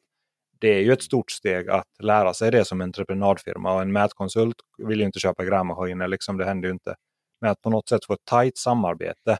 det 0.59 0.67
är 0.67 0.80
ju 0.80 0.93
ett 0.93 1.03
stort 1.03 1.32
steg 1.32 1.69
att 1.69 1.88
lära 1.99 2.34
sig 2.34 2.51
det 2.51 2.65
som 2.65 2.82
entreprenadfirma 2.82 3.73
och 3.73 3.82
en 3.82 3.91
mätkonsult 3.91 4.55
vill 4.78 4.99
ju 4.99 5.05
inte 5.05 5.19
köpa 5.19 5.45
grävmaskiner, 5.45 6.07
liksom, 6.07 6.38
det 6.38 6.45
händer 6.45 6.67
ju 6.67 6.73
inte. 6.73 6.95
Men 7.41 7.51
att 7.51 7.61
på 7.61 7.69
något 7.69 7.89
sätt 7.89 8.05
få 8.05 8.13
ett 8.13 8.25
tajt 8.25 8.57
samarbete 8.57 9.38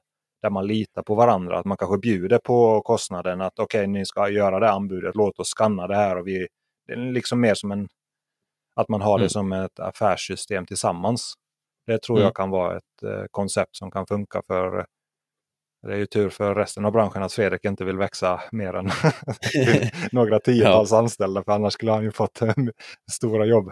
där 0.48 0.52
man 0.52 0.68
litar 0.68 1.04
på 1.04 1.16
varandra, 1.16 1.60
att 1.60 1.66
man 1.66 1.78
kanske 1.78 1.98
bjuder 1.98 2.40
på 2.40 2.82
kostnaden 2.82 3.42
att 3.42 3.60
okej, 3.60 3.80
okay, 3.80 3.88
ni 3.88 4.06
ska 4.06 4.30
göra 4.30 4.60
det 4.60 4.72
anbudet, 4.72 5.16
låt 5.16 5.40
oss 5.40 5.54
skanna 5.56 5.88
det 5.88 5.96
här 5.96 6.18
och 6.18 6.28
vi, 6.28 6.48
det 6.88 6.94
är 6.94 6.98
liksom 6.98 7.42
mer 7.42 7.54
som 7.54 7.72
en 7.72 7.88
att 8.76 8.90
man 8.90 9.02
har 9.02 9.16
mm. 9.16 9.24
det 9.24 9.30
som 9.30 9.52
ett 9.52 9.80
affärssystem 9.80 10.66
tillsammans. 10.66 11.34
Det 11.86 12.02
tror 12.02 12.18
mm. 12.18 12.26
jag 12.26 12.36
kan 12.36 12.50
vara 12.50 12.78
ett 12.78 13.04
eh, 13.04 13.24
koncept 13.32 13.76
som 13.76 13.92
kan 13.92 14.08
funka 14.08 14.42
för 14.48 14.86
det 15.88 15.94
är 15.94 15.98
ju 15.98 16.06
tur 16.06 16.30
för 16.30 16.56
resten 16.56 16.86
av 16.86 16.92
branschen 16.92 17.24
att 17.24 17.34
Fredrik 17.34 17.66
inte 17.66 17.86
vill 17.86 17.98
växa 17.98 18.42
mer 18.52 18.74
än 18.74 18.90
några 20.12 20.40
tiotals 20.40 20.92
ja. 20.92 20.98
anställda, 20.98 21.44
för 21.44 21.52
annars 21.52 21.74
skulle 21.74 21.92
han 21.92 22.04
ju 22.04 22.12
fått 22.12 22.42
eh, 22.42 22.54
stora 23.12 23.46
jobb. 23.46 23.72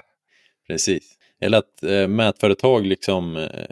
Precis. 0.68 1.18
Eller 1.42 1.58
att 1.58 1.84
eh, 1.84 2.08
mätföretag 2.08 2.86
liksom, 2.86 3.38
eh, 3.38 3.68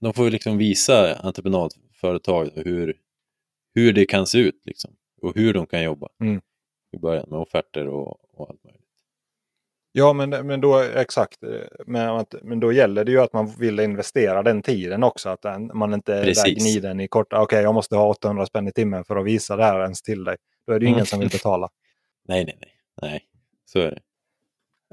de 0.00 0.12
får 0.12 0.30
liksom 0.30 0.58
visa 0.58 1.14
entreprenadföretag 2.04 2.64
hur, 2.64 2.96
hur 3.74 3.92
det 3.92 4.06
kan 4.06 4.26
se 4.26 4.38
ut 4.38 4.62
liksom, 4.64 4.90
och 5.22 5.34
hur 5.34 5.54
de 5.54 5.66
kan 5.66 5.82
jobba 5.82 6.08
mm. 6.20 6.40
i 6.92 6.98
början 6.98 7.26
med 7.30 7.38
offerter 7.38 7.86
och, 7.88 8.16
och 8.32 8.50
allt 8.50 8.64
möjligt. 8.64 8.80
Ja, 9.96 10.12
men, 10.12 10.30
men 10.30 10.60
då 10.60 10.78
exakt. 10.78 11.38
Men, 11.86 12.26
men 12.42 12.60
då 12.60 12.72
gäller 12.72 13.04
det 13.04 13.12
ju 13.12 13.20
att 13.20 13.32
man 13.32 13.46
vill 13.58 13.80
investera 13.80 14.42
den 14.42 14.62
tiden 14.62 15.04
också. 15.04 15.28
Att 15.28 15.44
man 15.74 15.94
inte 15.94 16.22
Precis. 16.22 16.44
är 16.44 16.60
gniden 16.60 17.00
i 17.00 17.08
korta. 17.08 17.36
Okej, 17.36 17.44
okay, 17.44 17.62
jag 17.62 17.74
måste 17.74 17.96
ha 17.96 18.08
800 18.08 18.46
spänn 18.46 18.68
i 18.68 18.72
timmen 18.72 19.04
för 19.04 19.16
att 19.16 19.26
visa 19.26 19.56
det 19.56 19.64
här 19.64 19.82
ens 19.82 20.02
till 20.02 20.24
dig. 20.24 20.36
Då 20.66 20.72
är 20.72 20.78
det 20.78 20.86
ju 20.86 20.92
ingen 20.92 21.06
som 21.06 21.20
vill 21.20 21.28
betala. 21.32 21.68
nej, 22.28 22.44
nej, 22.44 22.58
nej. 22.60 22.70
Nej, 23.02 23.24
så 23.64 23.78
är 23.78 23.90
det. 23.90 24.02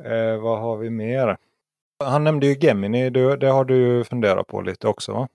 Eh, 0.09 0.41
vad 0.41 0.59
har 0.59 0.78
vi 0.78 0.89
mer? 0.89 1.38
Han 2.03 2.24
nämnde 2.24 2.47
ju 2.47 2.57
Gemini. 2.59 3.09
Du, 3.09 3.38
det 3.38 3.47
har 3.47 3.66
du 3.66 4.03
funderat 4.03 4.47
på 4.47 4.62
lite 4.62 4.88
också 4.88 5.14
va? 5.14 5.28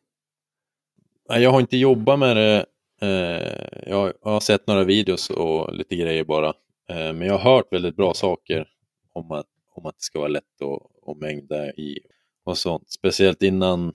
Jag 1.28 1.50
har 1.50 1.60
inte 1.60 1.76
jobbat 1.76 2.18
med 2.18 2.36
det. 2.36 2.66
Eh, 3.00 3.90
jag 3.90 4.12
har 4.22 4.40
sett 4.40 4.66
några 4.66 4.84
videos 4.84 5.30
och 5.30 5.74
lite 5.74 5.96
grejer 5.96 6.24
bara. 6.24 6.48
Eh, 6.88 7.12
men 7.12 7.22
jag 7.22 7.38
har 7.38 7.54
hört 7.54 7.72
väldigt 7.72 7.96
bra 7.96 8.14
saker 8.14 8.68
om 9.12 9.30
att 9.30 9.46
om 9.76 9.86
att 9.86 9.94
det 9.98 10.02
ska 10.02 10.18
vara 10.18 10.28
lätt 10.28 10.62
att, 10.62 11.08
att 11.10 11.16
mängda 11.16 11.72
i 11.72 11.98
och 12.44 12.58
sånt. 12.58 12.90
Speciellt 12.90 13.42
innan, 13.42 13.94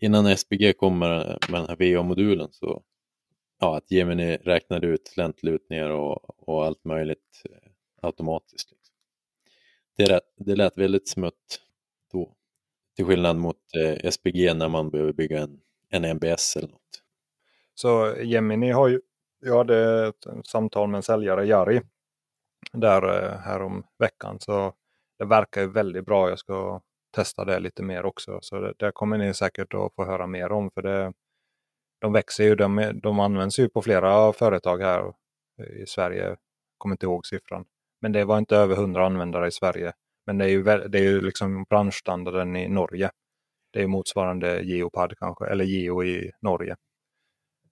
innan 0.00 0.36
SPG 0.36 0.72
kommer 0.76 1.38
med 1.50 1.60
den 1.60 1.68
här 1.68 1.76
VA-modulen 1.76 2.48
så 2.52 2.82
ja, 3.60 3.76
att 3.76 3.90
Gemini 3.90 4.36
räknar 4.36 4.84
ut 4.84 5.16
läntlutningar 5.16 5.90
och, 5.90 6.48
och 6.48 6.64
allt 6.64 6.84
möjligt 6.84 7.42
eh, 7.50 7.70
automatiskt. 8.02 8.70
Liksom. 8.70 8.94
Det, 9.96 10.06
lät, 10.06 10.22
det 10.36 10.56
lät 10.56 10.78
väldigt 10.78 11.08
smutt 11.08 11.60
då. 12.12 12.36
Till 12.96 13.04
skillnad 13.04 13.36
mot 13.36 13.56
eh, 13.76 14.10
SPG 14.10 14.54
när 14.54 14.68
man 14.68 14.90
behöver 14.90 15.12
bygga 15.12 15.40
en, 15.40 15.60
en 15.92 16.04
MBS 16.04 16.56
eller 16.56 16.68
något. 16.68 17.02
Så 17.74 18.14
Gemini 18.22 18.70
har 18.70 18.88
ju, 18.88 19.00
jag 19.40 19.58
hade 19.58 20.06
ett 20.06 20.46
samtal 20.46 20.88
med 20.88 20.98
en 20.98 21.02
säljare, 21.02 21.46
Jari, 21.46 21.82
där 22.72 23.24
eh, 23.24 23.38
härom 23.38 23.84
veckan. 23.98 24.40
Så 24.40 24.72
det 25.18 25.24
verkar 25.24 25.60
ju 25.60 25.66
väldigt 25.66 26.06
bra. 26.06 26.28
Jag 26.28 26.38
ska 26.38 26.80
testa 27.14 27.44
det 27.44 27.58
lite 27.58 27.82
mer 27.82 28.04
också. 28.04 28.38
Så 28.42 28.60
det, 28.60 28.74
det 28.78 28.92
kommer 28.92 29.18
ni 29.18 29.34
säkert 29.34 29.74
att 29.74 29.94
få 29.94 30.04
höra 30.04 30.26
mer 30.26 30.52
om. 30.52 30.70
För 30.70 30.82
det, 30.82 31.12
de 32.00 32.12
växer 32.12 32.44
ju. 32.44 32.54
De, 32.54 33.00
de 33.02 33.20
används 33.20 33.58
ju 33.58 33.68
på 33.68 33.82
flera 33.82 34.32
företag 34.32 34.82
här 34.82 35.12
i 35.82 35.86
Sverige. 35.86 36.28
Jag 36.28 36.36
kommer 36.78 36.94
inte 36.94 37.06
ihåg 37.06 37.26
siffran. 37.26 37.64
Men 38.00 38.12
det 38.12 38.24
var 38.24 38.38
inte 38.38 38.56
över 38.56 38.74
100 38.74 39.06
användare 39.06 39.48
i 39.48 39.50
Sverige. 39.50 39.92
Men 40.26 40.38
det 40.38 40.44
är 40.44 40.48
ju, 40.48 40.62
det 40.62 40.98
är 40.98 41.02
ju 41.02 41.20
liksom 41.20 41.64
branschstandarden 41.70 42.56
i 42.56 42.68
Norge 42.68 43.10
det 43.72 43.82
är 43.82 43.86
motsvarande 43.86 44.62
Geopad 44.62 45.18
kanske, 45.18 45.46
eller 45.46 45.64
Geo 45.64 46.04
i 46.04 46.30
Norge. 46.40 46.76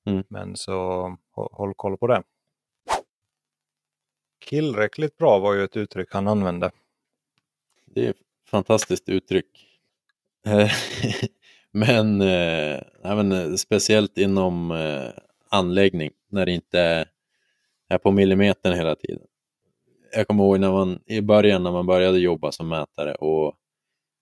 Mm. 0.07 0.24
Men 0.28 0.57
så 0.57 1.16
håll 1.32 1.74
koll 1.74 1.96
på 1.96 2.07
det. 2.07 2.22
Tillräckligt 4.48 5.16
bra 5.16 5.38
var 5.38 5.55
ju 5.55 5.64
ett 5.64 5.76
uttryck 5.76 6.09
han 6.12 6.28
använde. 6.28 6.70
Det 7.86 8.07
är 8.07 8.11
ett 8.11 8.16
fantastiskt 8.46 9.09
uttryck. 9.09 9.66
Eh, 10.46 10.70
men, 11.70 12.20
eh, 12.20 12.80
men 13.03 13.32
eh, 13.32 13.55
speciellt 13.55 14.18
inom 14.18 14.70
eh, 14.70 15.11
anläggning 15.51 16.11
när 16.28 16.46
det 16.46 16.53
inte 16.53 16.80
är, 16.80 17.09
är 17.88 17.98
på 17.98 18.11
millimetern 18.11 18.72
hela 18.72 18.94
tiden. 18.94 19.26
Jag 20.12 20.26
kommer 20.28 20.44
ihåg 20.44 20.61
när 20.61 20.72
man, 20.72 21.03
i 21.07 21.20
början 21.20 21.62
när 21.62 21.72
man 21.72 21.86
började 21.86 22.18
jobba 22.18 22.53
som 22.53 22.68
mätare 22.68 23.14
och 23.14 23.55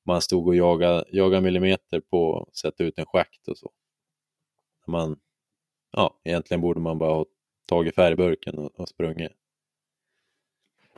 man 0.09 0.21
stod 0.21 0.47
och 0.47 0.57
jagade, 0.57 1.05
jagade 1.09 1.43
millimeter 1.43 2.01
på 2.01 2.47
att 2.49 2.57
sätta 2.57 2.85
ut 2.85 2.99
en 2.99 3.07
schakt 3.07 3.49
och 3.49 3.59
så. 3.59 3.71
Man, 4.87 5.17
ja, 5.93 6.21
egentligen 6.25 6.61
borde 6.61 6.81
man 6.81 6.99
bara 6.99 7.15
ha 7.15 7.27
tagit 7.67 7.95
färgburken 7.95 8.59
och, 8.59 8.81
och 8.81 8.89
sprungit. 8.89 9.33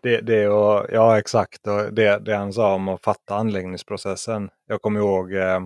Det, 0.03 0.21
det 0.21 0.49
och, 0.49 0.87
ja 0.93 1.19
exakt, 1.19 1.67
och 1.67 1.95
det, 1.95 2.19
det 2.19 2.37
han 2.37 2.53
sa 2.53 2.75
om 2.75 2.89
att 2.89 3.05
fatta 3.05 3.35
anläggningsprocessen. 3.35 4.51
Jag 4.67 4.83
kommer 4.83 5.01
ihåg, 5.01 5.33
eh, 5.33 5.61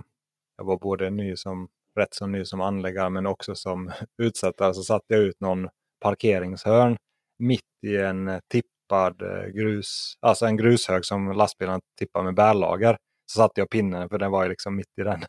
jag 0.57 0.65
var 0.65 0.77
både 0.77 1.09
ny 1.09 1.35
som, 1.35 1.67
rätt 1.95 2.13
så 2.13 2.27
ny 2.27 2.45
som 2.45 2.61
anläggare 2.61 3.09
men 3.09 3.25
också 3.25 3.55
som 3.55 3.91
utsättare. 4.17 4.73
Så 4.73 4.83
satte 4.83 5.13
jag 5.13 5.23
ut 5.23 5.39
någon 5.39 5.69
parkeringshörn 5.99 6.97
mitt 7.39 7.83
i 7.87 7.97
en 7.97 8.27
eh, 8.27 8.39
tippad 8.47 9.21
eh, 9.21 9.47
grus, 9.47 10.17
alltså 10.19 10.45
en 10.45 10.57
grushög 10.57 11.05
som 11.05 11.31
lastbilarna 11.31 11.79
tippar 11.99 12.23
med 12.23 12.35
bärlager. 12.35 12.97
Så 13.25 13.37
satte 13.37 13.61
jag 13.61 13.69
pinnen 13.69 14.09
för 14.09 14.17
den 14.17 14.31
var 14.31 14.43
ju 14.43 14.49
liksom 14.49 14.75
mitt 14.75 14.97
i 14.97 15.03
den. 15.03 15.25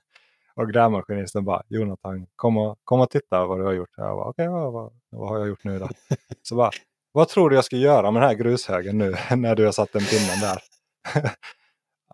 Och 0.55 0.73
grävmaskinisten 0.73 1.45
bara, 1.45 1.63
Jonathan 1.69 2.27
kom 2.37 2.57
och, 2.57 2.79
kom 2.85 3.01
och 3.01 3.11
titta 3.11 3.47
vad 3.47 3.59
du 3.59 3.65
har 3.65 3.73
gjort. 3.73 3.91
Jag 3.97 4.17
bara, 4.17 4.29
okej, 4.29 4.49
okay, 4.49 4.61
vad, 4.61 4.73
vad, 4.73 4.93
vad, 5.11 5.29
har 5.29 5.39
jag 5.39 5.49
gjort 5.49 5.65
nu 5.65 5.79
då? 5.79 5.89
Så 6.43 6.57
bara, 6.57 6.71
vad 7.13 7.29
tror 7.29 7.51
du 7.51 7.57
jag 7.57 7.65
ska 7.65 7.77
göra 7.77 8.11
med 8.11 8.23
den 8.23 8.29
här 8.29 8.37
grushögen 8.37 8.99
nu 8.99 9.15
när 9.37 9.55
du 9.55 9.65
har 9.65 9.73
satt 9.73 9.93
den 9.93 10.03
pinnen 10.03 10.41
där? 10.41 10.63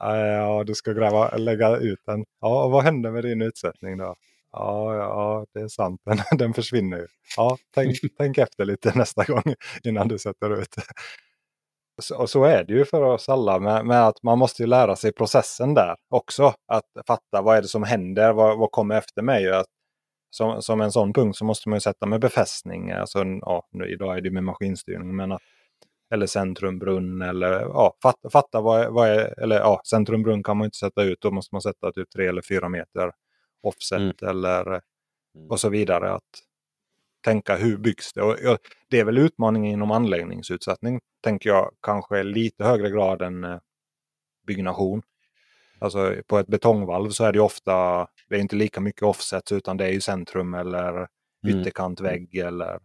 ja, 0.01 0.65
du 0.65 0.75
ska 0.75 0.93
gräva, 0.93 1.37
lägga 1.37 1.77
ut 1.77 2.01
den. 2.07 2.25
Ja, 2.41 2.65
och 2.65 2.71
vad 2.71 2.85
hände 2.85 3.11
med 3.11 3.25
din 3.25 3.43
utsättning 3.43 3.99
då? 3.99 4.17
Ja, 4.53 4.97
ja, 4.97 5.47
det 5.55 5.61
är 5.61 5.69
sant. 5.69 6.01
Den, 6.05 6.19
den 6.39 6.55
försvinner 6.55 6.99
ju. 6.99 7.07
Ja, 7.37 7.59
tänk, 7.75 7.97
tänk 8.19 8.39
efter 8.39 8.65
lite 8.65 8.93
nästa 8.99 9.25
gång 9.25 9.55
innan 9.85 10.09
du 10.09 10.19
sätter 10.19 10.61
ut. 10.61 10.75
Och 12.11 12.31
så 12.31 12.45
är 12.45 12.65
det 12.65 12.73
ju 12.73 12.85
för 12.85 13.03
oss 13.03 13.29
alla 13.29 13.59
med, 13.59 13.87
med, 13.87 14.07
att 14.07 14.23
man 14.23 14.39
måste 14.39 14.67
lära 14.67 14.97
sig 14.97 15.13
processen 15.13 15.75
där 15.75 15.97
också. 16.09 16.55
Att 16.69 16.85
fatta 17.07 17.43
vad 17.43 17.57
är 17.57 17.63
det 17.63 17.69
som 17.69 17.83
händer, 17.83 18.33
vad, 18.33 18.59
vad 18.59 18.71
kommer 18.71 18.99
efter 18.99 19.23
mig. 19.23 19.53
Att, 19.53 19.67
som, 20.31 20.63
som 20.63 20.81
en 20.81 20.93
sån 20.93 21.13
punkt 21.13 21.37
så 21.37 21.45
måste 21.45 21.69
man 21.69 21.77
ju 21.77 21.81
sätta 21.81 22.07
med 22.07 22.21
befästning. 22.21 22.91
Alltså, 22.91 23.25
ja, 23.41 23.67
idag 23.87 24.17
är 24.17 24.21
det 24.21 24.31
med 24.31 24.45
maskinstyrning. 24.45 25.17
Men 25.17 25.33
att, 25.33 25.43
eller 26.15 26.27
centrumbrunn 26.27 27.23
eller 27.23 27.61
ja, 27.61 27.97
fatta, 28.03 28.31
fatta 28.31 28.61
vad, 28.61 28.93
vad 28.93 29.09
är, 29.09 29.43
eller 29.43 29.57
ja, 29.57 29.81
centrumbrunn 29.91 30.43
kan 30.43 30.57
man 30.57 30.65
inte 30.65 30.79
sätta 30.79 31.03
ut. 31.03 31.21
Då 31.21 31.31
måste 31.31 31.55
man 31.55 31.63
sätta 31.63 31.93
typ 31.93 32.11
tre 32.11 32.27
eller 32.27 32.43
fyra 32.43 32.69
meter 32.69 33.13
offset 33.63 34.23
mm. 34.23 34.31
eller 34.31 34.67
mm. 34.67 35.51
och 35.51 35.61
så 35.61 35.69
vidare. 35.69 36.13
Att 36.13 36.31
tänka 37.25 37.57
hur 37.57 37.77
byggs 37.77 38.13
det? 38.13 38.23
Och, 38.23 38.59
det 38.91 39.01
är 39.01 39.05
väl 39.05 39.19
utmaningen 39.19 39.73
inom 39.73 39.91
anläggningsutsättning, 39.91 41.01
tänker 41.23 41.51
jag, 41.51 41.71
kanske 41.83 42.23
lite 42.23 42.65
högre 42.65 42.91
grad 42.91 43.23
än 43.23 43.45
eh, 43.45 43.59
byggnation. 44.47 45.03
Alltså 45.79 46.15
på 46.27 46.39
ett 46.39 46.47
betongvalv 46.47 47.11
så 47.11 47.25
är 47.25 47.33
det 47.33 47.41
ofta, 47.41 48.07
det 48.29 48.37
är 48.37 48.41
inte 48.41 48.57
lika 48.57 48.81
mycket 48.81 49.03
offsets 49.03 49.53
utan 49.53 49.77
det 49.77 49.85
är 49.85 49.91
ju 49.93 50.01
centrum 50.01 50.55
eller 50.55 50.89
mm. 50.89 51.61
ytterkantvägg 51.61 52.37
eller 52.37 52.79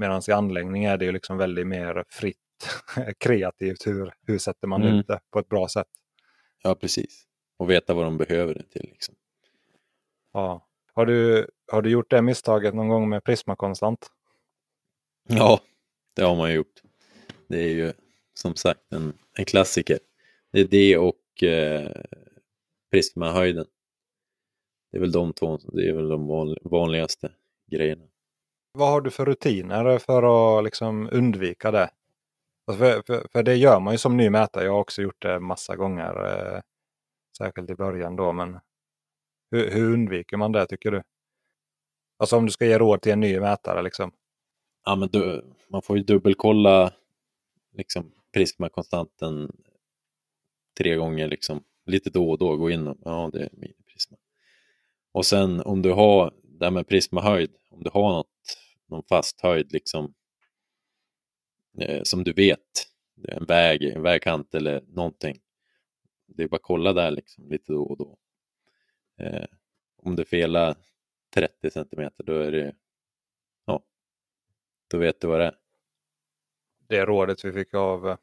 Medan 0.00 0.22
i 0.28 0.32
anläggning 0.32 0.84
är 0.84 0.96
det 0.96 1.04
ju 1.04 1.12
liksom 1.12 1.36
väldigt 1.36 1.66
mer 1.66 2.04
fritt 2.08 2.36
kreativt. 3.18 3.86
Hur, 3.86 4.14
hur 4.26 4.38
sätter 4.38 4.68
man 4.68 4.82
mm. 4.82 4.94
ut 4.94 5.06
det 5.06 5.20
på 5.30 5.38
ett 5.38 5.48
bra 5.48 5.68
sätt? 5.68 5.86
Ja, 6.62 6.74
precis. 6.74 7.24
Och 7.56 7.70
veta 7.70 7.94
vad 7.94 8.04
de 8.04 8.18
behöver 8.18 8.54
det 8.54 8.62
till. 8.62 8.88
Liksom. 8.92 9.14
Ja. 10.32 10.66
Har 10.94 11.06
du, 11.06 11.46
har 11.72 11.82
du 11.82 11.90
gjort 11.90 12.10
det 12.10 12.22
misstaget 12.22 12.74
någon 12.74 12.88
gång 12.88 13.08
med 13.08 13.24
Prisma 13.24 13.56
konstant? 13.56 14.06
Ja, 15.28 15.60
det 16.16 16.22
har 16.22 16.36
man 16.36 16.52
gjort. 16.52 16.82
Det 17.50 17.62
är 17.62 17.68
ju 17.68 17.92
som 18.34 18.56
sagt 18.56 18.92
en, 18.92 19.18
en 19.38 19.44
klassiker. 19.44 19.98
Det 20.52 20.60
är 20.60 20.64
det 20.64 20.98
och 20.98 21.42
eh, 21.42 22.02
Prisma-höjden. 22.90 23.66
Det 24.90 24.96
är 24.96 25.00
väl 25.00 25.12
de 25.12 25.32
två, 25.32 25.58
det 25.72 25.88
är 25.88 25.92
väl 25.92 26.08
de 26.08 26.26
vanligaste 26.62 27.32
grejerna. 27.70 28.04
Vad 28.72 28.88
har 28.88 29.00
du 29.00 29.10
för 29.10 29.26
rutiner 29.26 29.98
för 29.98 30.58
att 30.58 30.64
liksom 30.64 31.08
undvika 31.12 31.70
det? 31.70 31.90
Alltså 32.66 32.84
för, 32.84 33.02
för, 33.02 33.28
för, 33.32 33.42
det 33.42 33.54
gör 33.56 33.80
man 33.80 33.94
ju 33.94 33.98
som 33.98 34.16
ny 34.16 34.30
mätare. 34.30 34.64
Jag 34.64 34.72
har 34.72 34.80
också 34.80 35.02
gjort 35.02 35.22
det 35.22 35.40
massa 35.40 35.76
gånger. 35.76 36.24
Eh, 36.26 36.60
särskilt 37.38 37.70
i 37.70 37.74
början 37.74 38.16
då. 38.16 38.32
Men 38.32 38.58
hur, 39.50 39.70
hur, 39.70 39.92
undviker 39.92 40.36
man 40.36 40.52
det 40.52 40.66
tycker 40.66 40.90
du? 40.90 41.02
Alltså 42.18 42.36
om 42.36 42.46
du 42.46 42.52
ska 42.52 42.66
ge 42.66 42.78
råd 42.78 43.02
till 43.02 43.12
en 43.12 43.20
ny 43.20 43.40
mätare 43.40 43.82
liksom. 43.82 44.12
Ja 44.84 44.96
men 44.96 45.08
du, 45.08 45.44
man 45.68 45.82
får 45.82 45.96
ju 45.96 46.02
dubbelkolla 46.02 46.92
liksom 47.72 48.12
prismakonstanten 48.32 49.52
tre 50.78 50.96
gånger 50.96 51.28
liksom. 51.28 51.64
Lite 51.86 52.10
då 52.10 52.30
och 52.30 52.38
då 52.38 52.56
gå 52.56 52.70
in 52.70 52.86
och 52.86 52.98
ja 53.04 53.30
det 53.32 53.40
är 53.40 53.50
miniprisma. 53.52 54.16
Och 55.12 55.26
sen 55.26 55.60
om 55.60 55.82
du 55.82 55.92
har 55.92 56.34
det 56.42 56.64
här 56.64 56.70
med 56.70 56.88
prismahöjd, 56.88 57.50
om 57.70 57.82
du 57.82 57.90
har 57.90 58.12
något, 58.12 58.58
någon 58.86 59.02
fast 59.02 59.40
höjd 59.40 59.72
liksom 59.72 60.14
eh, 61.78 62.02
som 62.02 62.24
du 62.24 62.32
vet, 62.32 62.88
en 63.28 63.44
väg, 63.44 63.82
en 63.82 64.02
vägkant 64.02 64.54
eller 64.54 64.82
någonting. 64.86 65.40
Det 66.26 66.42
är 66.42 66.48
bara 66.48 66.56
att 66.56 66.62
kolla 66.62 66.92
där 66.92 67.10
liksom 67.10 67.48
lite 67.50 67.72
då 67.72 67.82
och 67.82 67.96
då. 67.96 68.18
Eh, 69.18 69.46
om 69.96 70.16
det 70.16 70.24
felar 70.24 70.76
30 71.34 71.70
centimeter 71.70 72.24
då 72.24 72.32
är 72.32 72.52
det, 72.52 72.74
ja, 73.64 73.84
då 74.88 74.98
vet 74.98 75.20
du 75.20 75.28
vad 75.28 75.40
det 75.40 75.46
är. 75.46 75.56
Det 76.90 77.04
rådet 77.04 77.44
vi 77.44 77.52
fick 77.52 77.74
av 77.74 78.08
eh, 78.08 78.16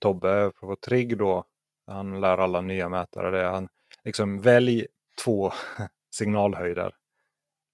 Tobbe 0.00 0.52
på 0.60 0.76
Trigg 0.76 1.18
då, 1.18 1.44
han 1.86 2.20
lär 2.20 2.38
alla 2.38 2.60
nya 2.60 2.88
mätare 2.88 3.30
det. 3.30 3.48
Han 3.48 3.68
liksom 4.04 4.40
välj 4.40 4.86
två 5.24 5.52
signalhöjder 6.14 6.92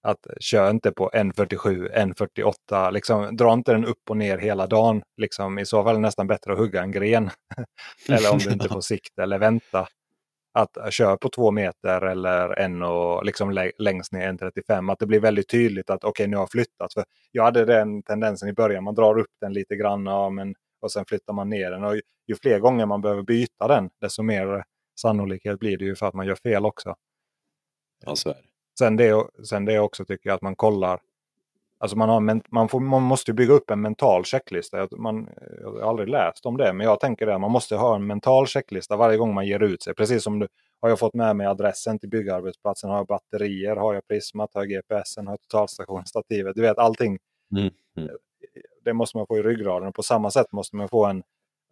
att 0.03 0.27
kör 0.39 0.69
inte 0.69 0.91
på 0.91 1.09
1.47, 1.09 1.93
1.48, 1.95 2.91
liksom, 2.91 3.37
dra 3.37 3.53
inte 3.53 3.71
den 3.71 3.85
upp 3.85 4.09
och 4.09 4.17
ner 4.17 4.37
hela 4.37 4.67
dagen. 4.67 5.03
Liksom, 5.17 5.59
I 5.59 5.65
så 5.65 5.83
fall 5.83 5.89
är 5.89 5.93
det 5.93 6.01
nästan 6.01 6.27
bättre 6.27 6.51
att 6.51 6.57
hugga 6.57 6.81
en 6.81 6.91
gren. 6.91 7.29
eller 8.09 8.31
om 8.31 8.37
du 8.37 8.51
inte 8.51 8.69
får 8.73 8.81
sikt 8.81 9.19
eller 9.19 9.39
vänta. 9.39 9.87
Att 10.53 10.93
köra 10.93 11.17
på 11.17 11.29
två 11.29 11.51
meter 11.51 12.01
eller 12.01 12.59
en 12.59 12.83
och 12.83 13.25
liksom 13.25 13.71
längst 13.77 14.11
ner 14.11 14.33
1.35. 14.33 14.91
Att 14.91 14.99
det 14.99 15.05
blir 15.05 15.19
väldigt 15.19 15.49
tydligt 15.49 15.89
att 15.89 16.03
okej 16.03 16.09
okay, 16.09 16.27
nu 16.27 16.35
har 16.35 16.41
jag 16.41 16.51
flyttat. 16.51 16.93
För 16.93 17.03
jag 17.31 17.43
hade 17.43 17.65
den 17.65 18.03
tendensen 18.03 18.49
i 18.49 18.53
början, 18.53 18.83
man 18.83 18.95
drar 18.95 19.19
upp 19.19 19.31
den 19.41 19.53
lite 19.53 19.75
grann 19.75 20.05
ja, 20.05 20.29
men, 20.29 20.55
och 20.81 20.91
sen 20.91 21.05
flyttar 21.05 21.33
man 21.33 21.49
ner 21.49 21.71
den. 21.71 21.83
Och 21.83 21.95
ju, 21.95 22.01
ju 22.27 22.35
fler 22.35 22.59
gånger 22.59 22.85
man 22.85 23.01
behöver 23.01 23.21
byta 23.23 23.67
den, 23.67 23.89
desto 24.01 24.23
mer 24.23 24.63
sannolikhet 25.01 25.59
blir 25.59 25.77
det 25.77 25.85
ju 25.85 25.95
för 25.95 26.05
att 26.05 26.13
man 26.13 26.27
gör 26.27 26.35
fel 26.35 26.65
också. 26.65 26.95
Ja, 28.05 28.15
så 28.15 28.29
är 28.29 28.33
det. 28.33 28.49
Sen 28.79 28.97
det, 28.97 29.27
sen 29.49 29.65
det 29.65 29.79
också 29.79 30.05
tycker 30.05 30.29
jag 30.29 30.35
att 30.35 30.41
man 30.41 30.55
kollar. 30.55 30.99
Alltså 31.83 31.97
man, 31.97 32.09
har, 32.09 32.41
man, 32.53 32.69
får, 32.69 32.79
man 32.79 33.03
måste 33.03 33.33
bygga 33.33 33.53
upp 33.53 33.71
en 33.71 33.81
mental 33.81 34.25
checklista. 34.25 34.87
Man, 34.97 35.29
jag 35.61 35.71
har 35.71 35.89
aldrig 35.89 36.09
läst 36.09 36.45
om 36.45 36.57
det, 36.57 36.73
men 36.73 36.87
jag 36.87 36.99
tänker 36.99 37.25
det. 37.25 37.37
Man 37.37 37.51
måste 37.51 37.75
ha 37.75 37.95
en 37.95 38.07
mental 38.07 38.47
checklista 38.47 38.97
varje 38.97 39.17
gång 39.17 39.33
man 39.33 39.47
ger 39.47 39.63
ut 39.63 39.83
sig. 39.83 39.93
Precis 39.93 40.23
som 40.23 40.39
du 40.39 40.47
har 40.81 40.89
jag 40.89 40.99
fått 40.99 41.13
med 41.13 41.35
mig 41.35 41.47
adressen 41.47 41.99
till 41.99 42.09
byggarbetsplatsen, 42.09 42.89
har 42.89 42.97
jag 42.97 43.07
batterier, 43.07 43.75
har 43.75 43.93
jag 43.93 44.07
prismat, 44.07 44.49
har 44.53 44.65
jag 44.65 44.69
GPSen, 44.69 45.27
har 45.27 45.33
jag 45.33 45.41
totalstationen, 45.41 46.05
stativet. 46.05 46.55
Du 46.55 46.61
vet 46.61 46.77
allting. 46.77 47.17
Mm. 47.57 47.69
Mm. 47.97 48.09
Det 48.85 48.93
måste 48.93 49.17
man 49.17 49.27
få 49.27 49.37
i 49.37 49.43
ryggraden. 49.43 49.93
På 49.93 50.03
samma 50.03 50.31
sätt 50.31 50.51
måste 50.51 50.75
man 50.75 50.89
få 50.89 51.05
en, 51.05 51.23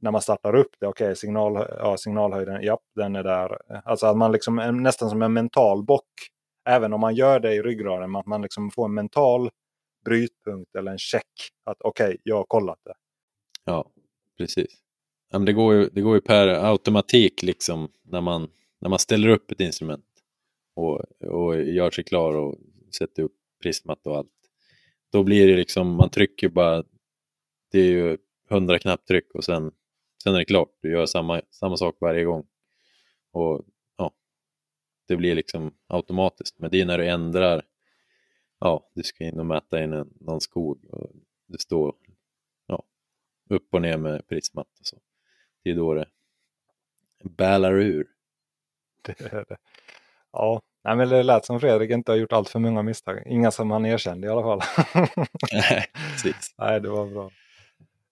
när 0.02 0.12
man 0.12 0.22
startar 0.22 0.56
upp 0.56 0.72
det, 0.80 0.88
okej 0.88 1.06
okay, 1.06 1.16
signal, 1.16 1.68
ja, 1.80 1.98
signalhöjden, 1.98 2.64
ja 2.64 2.80
den 2.96 3.16
är 3.16 3.24
där. 3.24 3.58
Alltså 3.86 4.06
att 4.06 4.18
man 4.18 4.32
liksom 4.32 4.56
nästan 4.84 5.10
som 5.10 5.22
en 5.22 5.34
mental 5.34 5.84
bock 5.84 6.08
även 6.70 6.94
om 6.94 7.02
man 7.02 7.16
gör 7.16 7.40
det 7.40 7.54
i 7.54 7.62
ryggraden, 7.62 8.16
att 8.16 8.26
man 8.26 8.42
liksom 8.42 8.72
får 8.72 8.86
en 8.86 8.94
mental 8.94 9.50
brytpunkt 10.06 10.76
eller 10.76 10.92
en 10.92 10.98
check. 10.98 11.28
Att 11.64 11.78
okej, 11.80 12.06
okay, 12.06 12.18
jag 12.24 12.36
har 12.36 12.44
kollat 12.44 12.80
det. 12.84 12.94
Ja, 13.66 13.92
precis. 14.38 14.82
Ja, 15.30 15.40
men 15.40 15.46
det, 15.46 15.54
går 15.54 15.74
ju, 15.74 15.90
det 15.90 16.02
går 16.02 16.16
ju 16.16 16.22
per 16.22 16.48
automatik 16.48 17.44
liksom 17.44 17.92
när 18.04 18.22
man, 18.22 18.50
när 18.82 18.90
man 18.90 19.00
ställer 19.00 19.30
upp 19.30 19.52
ett 19.52 19.60
instrument 19.60 20.06
och, 20.76 21.22
och 21.22 21.62
gör 21.62 21.92
sig 21.92 22.04
klar 22.04 22.36
och 22.36 22.58
sätter 22.98 23.24
upp 23.24 23.36
prismat 23.64 24.08
och 24.08 24.18
allt. 24.18 24.30
Då 25.12 25.24
blir 25.24 25.48
det 25.48 25.56
liksom, 25.56 25.96
man 25.96 26.10
trycker 26.10 26.50
bara, 26.50 26.84
det 27.72 27.80
är 27.80 27.92
ju 27.92 28.18
hundra 28.50 28.80
knapptryck 28.80 29.34
och 29.34 29.44
sen, 29.44 29.72
sen 30.24 30.36
är 30.36 30.40
det 30.40 30.46
klart. 30.46 30.70
Du 30.82 30.92
gör 30.92 31.06
samma, 31.06 31.42
samma 31.52 31.78
sak 31.78 31.96
varje 32.00 32.24
gång. 32.24 32.48
Och 33.34 33.66
det 35.12 35.18
blir 35.18 35.36
liksom 35.36 35.74
automatiskt. 35.88 36.60
Men 36.60 36.72
det 36.72 36.82
är 36.82 36.86
när 36.86 36.98
du 36.98 37.10
ändrar, 37.10 37.66
ja, 38.62 38.90
du 38.94 39.04
ska 39.04 39.24
in 39.24 39.40
och 39.40 39.46
mäta 39.46 39.84
in 39.84 39.94
en, 39.94 40.14
någon 40.20 40.42
skog 40.42 40.86
och 40.90 41.12
det 41.48 41.62
står 41.62 41.96
ja, 42.68 42.84
upp 43.50 43.74
och 43.74 43.82
ner 43.82 43.98
med 43.98 44.28
prismat 44.28 44.68
och 44.80 44.86
så. 44.86 44.98
Det 45.64 45.72
är 45.72 45.76
då 45.76 45.94
det 45.94 46.06
bälar 47.24 47.74
ur. 47.74 48.08
Det 49.02 49.22
är 49.22 49.46
det. 49.48 49.58
Ja, 50.32 50.62
Nej, 50.84 50.96
men 50.96 51.10
det 51.10 51.24
lät 51.24 51.46
som 51.46 51.60
Fredrik 51.60 51.92
inte 51.92 52.12
har 52.12 52.18
gjort 52.18 52.34
allt 52.34 52.50
för 52.50 52.60
många 52.60 52.82
misstag. 52.82 53.24
Inga 53.26 53.52
som 53.52 53.72
han 53.72 53.86
erkände 53.86 54.28
i 54.28 54.30
alla 54.30 54.44
fall. 54.44 54.62
Nej, 55.54 55.86
precis. 56.12 56.56
Nej, 56.58 56.82
det 56.82 56.90
var 56.90 57.08
bra. 57.08 57.32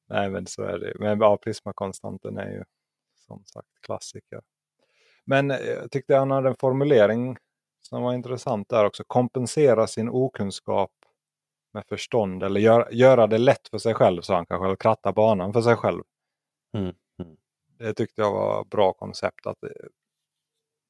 Nej, 0.09 0.29
men 0.29 0.47
så 0.47 0.63
är 0.63 0.79
det. 0.79 0.93
Men 0.99 1.19
ja, 1.19 1.37
Prismakonstanten 1.37 2.37
är 2.37 2.51
ju 2.51 2.63
som 3.27 3.43
sagt 3.45 3.67
klassiker. 3.81 4.41
Men 5.25 5.51
eh, 5.51 5.57
jag 5.57 5.91
tyckte 5.91 6.15
han 6.15 6.31
hade 6.31 6.49
en 6.49 6.55
formulering 6.55 7.37
som 7.81 8.01
var 8.03 8.13
intressant 8.13 8.69
där 8.69 8.85
också. 8.85 9.03
Kompensera 9.07 9.87
sin 9.87 10.09
okunskap 10.09 10.91
med 11.73 11.85
förstånd 11.85 12.43
eller 12.43 12.59
gör, 12.59 12.87
göra 12.91 13.27
det 13.27 13.37
lätt 13.37 13.67
för 13.67 13.77
sig 13.77 13.93
själv, 13.93 14.21
så 14.21 14.33
han 14.33 14.45
kanske, 14.45 14.65
eller 14.65 14.75
kratta 14.75 15.11
banan 15.11 15.53
för 15.53 15.61
sig 15.61 15.75
själv. 15.75 16.03
Mm. 16.73 16.93
Mm. 17.23 17.37
Det 17.77 17.93
tyckte 17.93 18.21
jag 18.21 18.31
var 18.31 18.63
bra 18.63 18.93
koncept. 18.93 19.47
att 19.47 19.63
eh, 19.63 19.69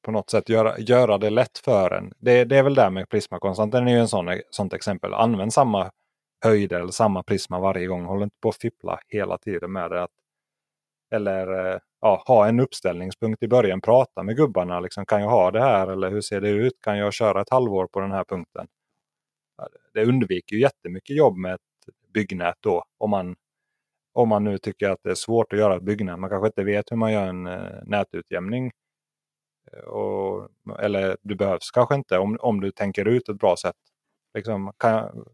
på 0.02 0.10
något 0.10 0.30
sätt 0.30 0.48
göra, 0.48 0.78
göra 0.78 1.18
det 1.18 1.30
lätt 1.30 1.58
för 1.58 1.90
en. 1.90 2.12
Det, 2.18 2.44
det 2.44 2.56
är 2.56 2.62
väl 2.62 2.74
där 2.74 2.90
med 2.90 3.08
Prisma 3.08 3.38
Den 3.66 3.88
är 3.88 3.92
ju 3.92 3.98
en 3.98 4.08
sån, 4.08 4.40
sånt 4.50 4.72
exempel. 4.72 5.14
Använd 5.14 5.52
samma 5.52 5.90
höjd 6.44 6.72
eller 6.72 6.92
samma 6.92 7.22
prisma 7.22 7.58
varje 7.60 7.86
gång. 7.86 8.04
Håll 8.04 8.22
inte 8.22 8.36
på 8.40 8.48
att 8.48 8.56
fippla 8.56 9.00
hela 9.08 9.38
tiden 9.38 9.72
med 9.72 9.90
det. 9.90 10.02
Att, 10.02 10.10
eller 11.10 11.72
eh, 11.72 11.78
ja, 12.00 12.22
ha 12.26 12.48
en 12.48 12.60
uppställningspunkt 12.60 13.42
i 13.42 13.48
början. 13.48 13.80
Prata 13.80 14.22
med 14.22 14.36
gubbarna. 14.36 14.80
Liksom, 14.80 15.06
kan 15.06 15.22
jag 15.22 15.30
ha 15.30 15.50
det 15.50 15.60
här 15.60 15.88
eller 15.88 16.10
hur 16.10 16.20
ser 16.20 16.40
det 16.40 16.48
ut? 16.50 16.80
Kan 16.80 16.98
jag 16.98 17.12
köra 17.12 17.40
ett 17.40 17.50
halvår 17.50 17.86
på 17.86 18.00
den 18.00 18.12
här 18.12 18.24
punkten? 18.24 18.66
Det 19.94 20.04
undviker 20.04 20.56
ju 20.56 20.62
jättemycket 20.62 21.16
jobb 21.16 21.36
med 21.36 21.54
ett 21.54 21.60
byggnät 22.14 22.56
då. 22.60 22.84
Om 22.98 23.10
man, 23.10 23.36
om 24.12 24.28
man 24.28 24.44
nu 24.44 24.58
tycker 24.58 24.90
att 24.90 24.98
det 25.02 25.10
är 25.10 25.14
svårt 25.14 25.52
att 25.52 25.58
göra 25.58 25.76
ett 25.76 25.82
byggnät. 25.82 26.18
Man 26.18 26.30
kanske 26.30 26.46
inte 26.46 26.64
vet 26.64 26.92
hur 26.92 26.96
man 26.96 27.12
gör 27.12 27.26
en 27.26 27.46
eh, 27.46 27.82
nätutjämning 27.84 28.70
eh, 29.72 29.84
och, 29.84 30.48
eller 30.78 31.16
du 31.22 31.34
behövs 31.34 31.70
kanske 31.70 31.94
inte 31.94 32.18
om, 32.18 32.38
om 32.40 32.60
du 32.60 32.70
tänker 32.70 33.08
ut 33.08 33.28
ett 33.28 33.38
bra 33.38 33.56
sätt. 33.56 33.76
Liksom, 34.34 34.72
kan, 34.78 35.24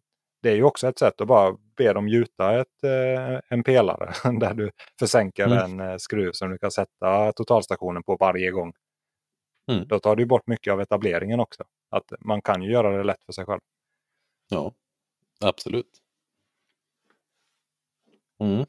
det 0.43 0.51
är 0.51 0.57
ju 0.57 0.65
också 0.65 0.89
ett 0.89 0.99
sätt 0.99 1.21
att 1.21 1.29
bara 1.29 1.57
be 1.77 1.93
dem 1.93 2.09
gjuta 2.09 2.61
ett, 2.61 2.85
eh, 2.85 3.41
en 3.49 3.63
pelare 3.63 4.13
där 4.41 4.55
du 4.55 4.71
försänker 4.99 5.47
mm. 5.47 5.59
en 5.59 5.91
eh, 5.91 5.97
skruv 5.97 6.33
som 6.33 6.51
du 6.51 6.59
kan 6.59 6.71
sätta 6.71 7.33
totalstationen 7.33 8.03
på 8.03 8.17
varje 8.17 8.51
gång. 8.51 8.73
Mm. 9.73 9.89
Då 9.89 9.99
tar 9.99 10.17
du 10.17 10.27
bort 10.27 10.47
mycket 10.47 10.73
av 10.73 10.81
etableringen 10.81 11.41
också. 11.41 11.65
Att 11.91 12.13
man 12.21 12.43
kan 12.43 12.63
ju 12.63 12.73
göra 12.73 12.97
det 12.97 13.05
lätt 13.05 13.25
för 13.25 13.33
sig 13.33 13.47
själv. 13.47 13.61
Ja, 14.49 14.73
absolut. 15.41 15.91
Mm. 18.41 18.67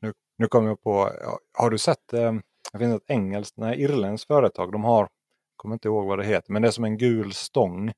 Nu, 0.00 0.12
nu 0.38 0.46
kommer 0.46 0.68
jag 0.68 0.82
på, 0.82 1.10
har 1.58 1.70
du 1.70 1.78
sett 1.78 2.12
eh, 2.12 2.32
det 2.72 2.78
finns 2.78 2.96
ett 2.96 3.10
engelskt, 3.10 3.56
nej 3.56 3.82
irländskt 3.82 4.26
företag. 4.26 4.72
De 4.72 4.84
har, 4.84 5.08
kommer 5.56 5.74
inte 5.74 5.88
ihåg 5.88 6.06
vad 6.06 6.18
det 6.18 6.24
heter, 6.24 6.52
men 6.52 6.62
det 6.62 6.68
är 6.68 6.72
som 6.72 6.84
en 6.84 6.98
gul 6.98 7.32
stång. 7.32 7.92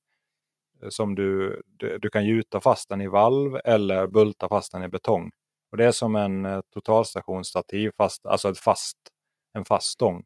Eh, 0.83 0.89
som 0.89 1.15
du, 1.15 1.63
du, 2.01 2.11
kan 2.11 2.27
gjuta 2.27 2.61
fast 2.61 2.89
den 2.89 3.01
i 3.01 3.07
valv 3.07 3.57
eller 3.65 4.07
bulta 4.07 4.49
fast 4.49 4.73
den 4.73 4.83
i 4.83 4.89
betong. 4.89 5.31
Och 5.71 5.77
Det 5.77 5.85
är 5.85 5.93
som 5.93 6.17
en 6.17 6.45
eh, 6.45 6.61
totalstationsstativ, 6.75 7.91
fast, 7.97 8.27
alltså 8.27 8.49
ett 8.49 8.59
fast, 8.59 8.99
en 9.53 9.65
fast 9.65 9.87
stång. 9.87 10.25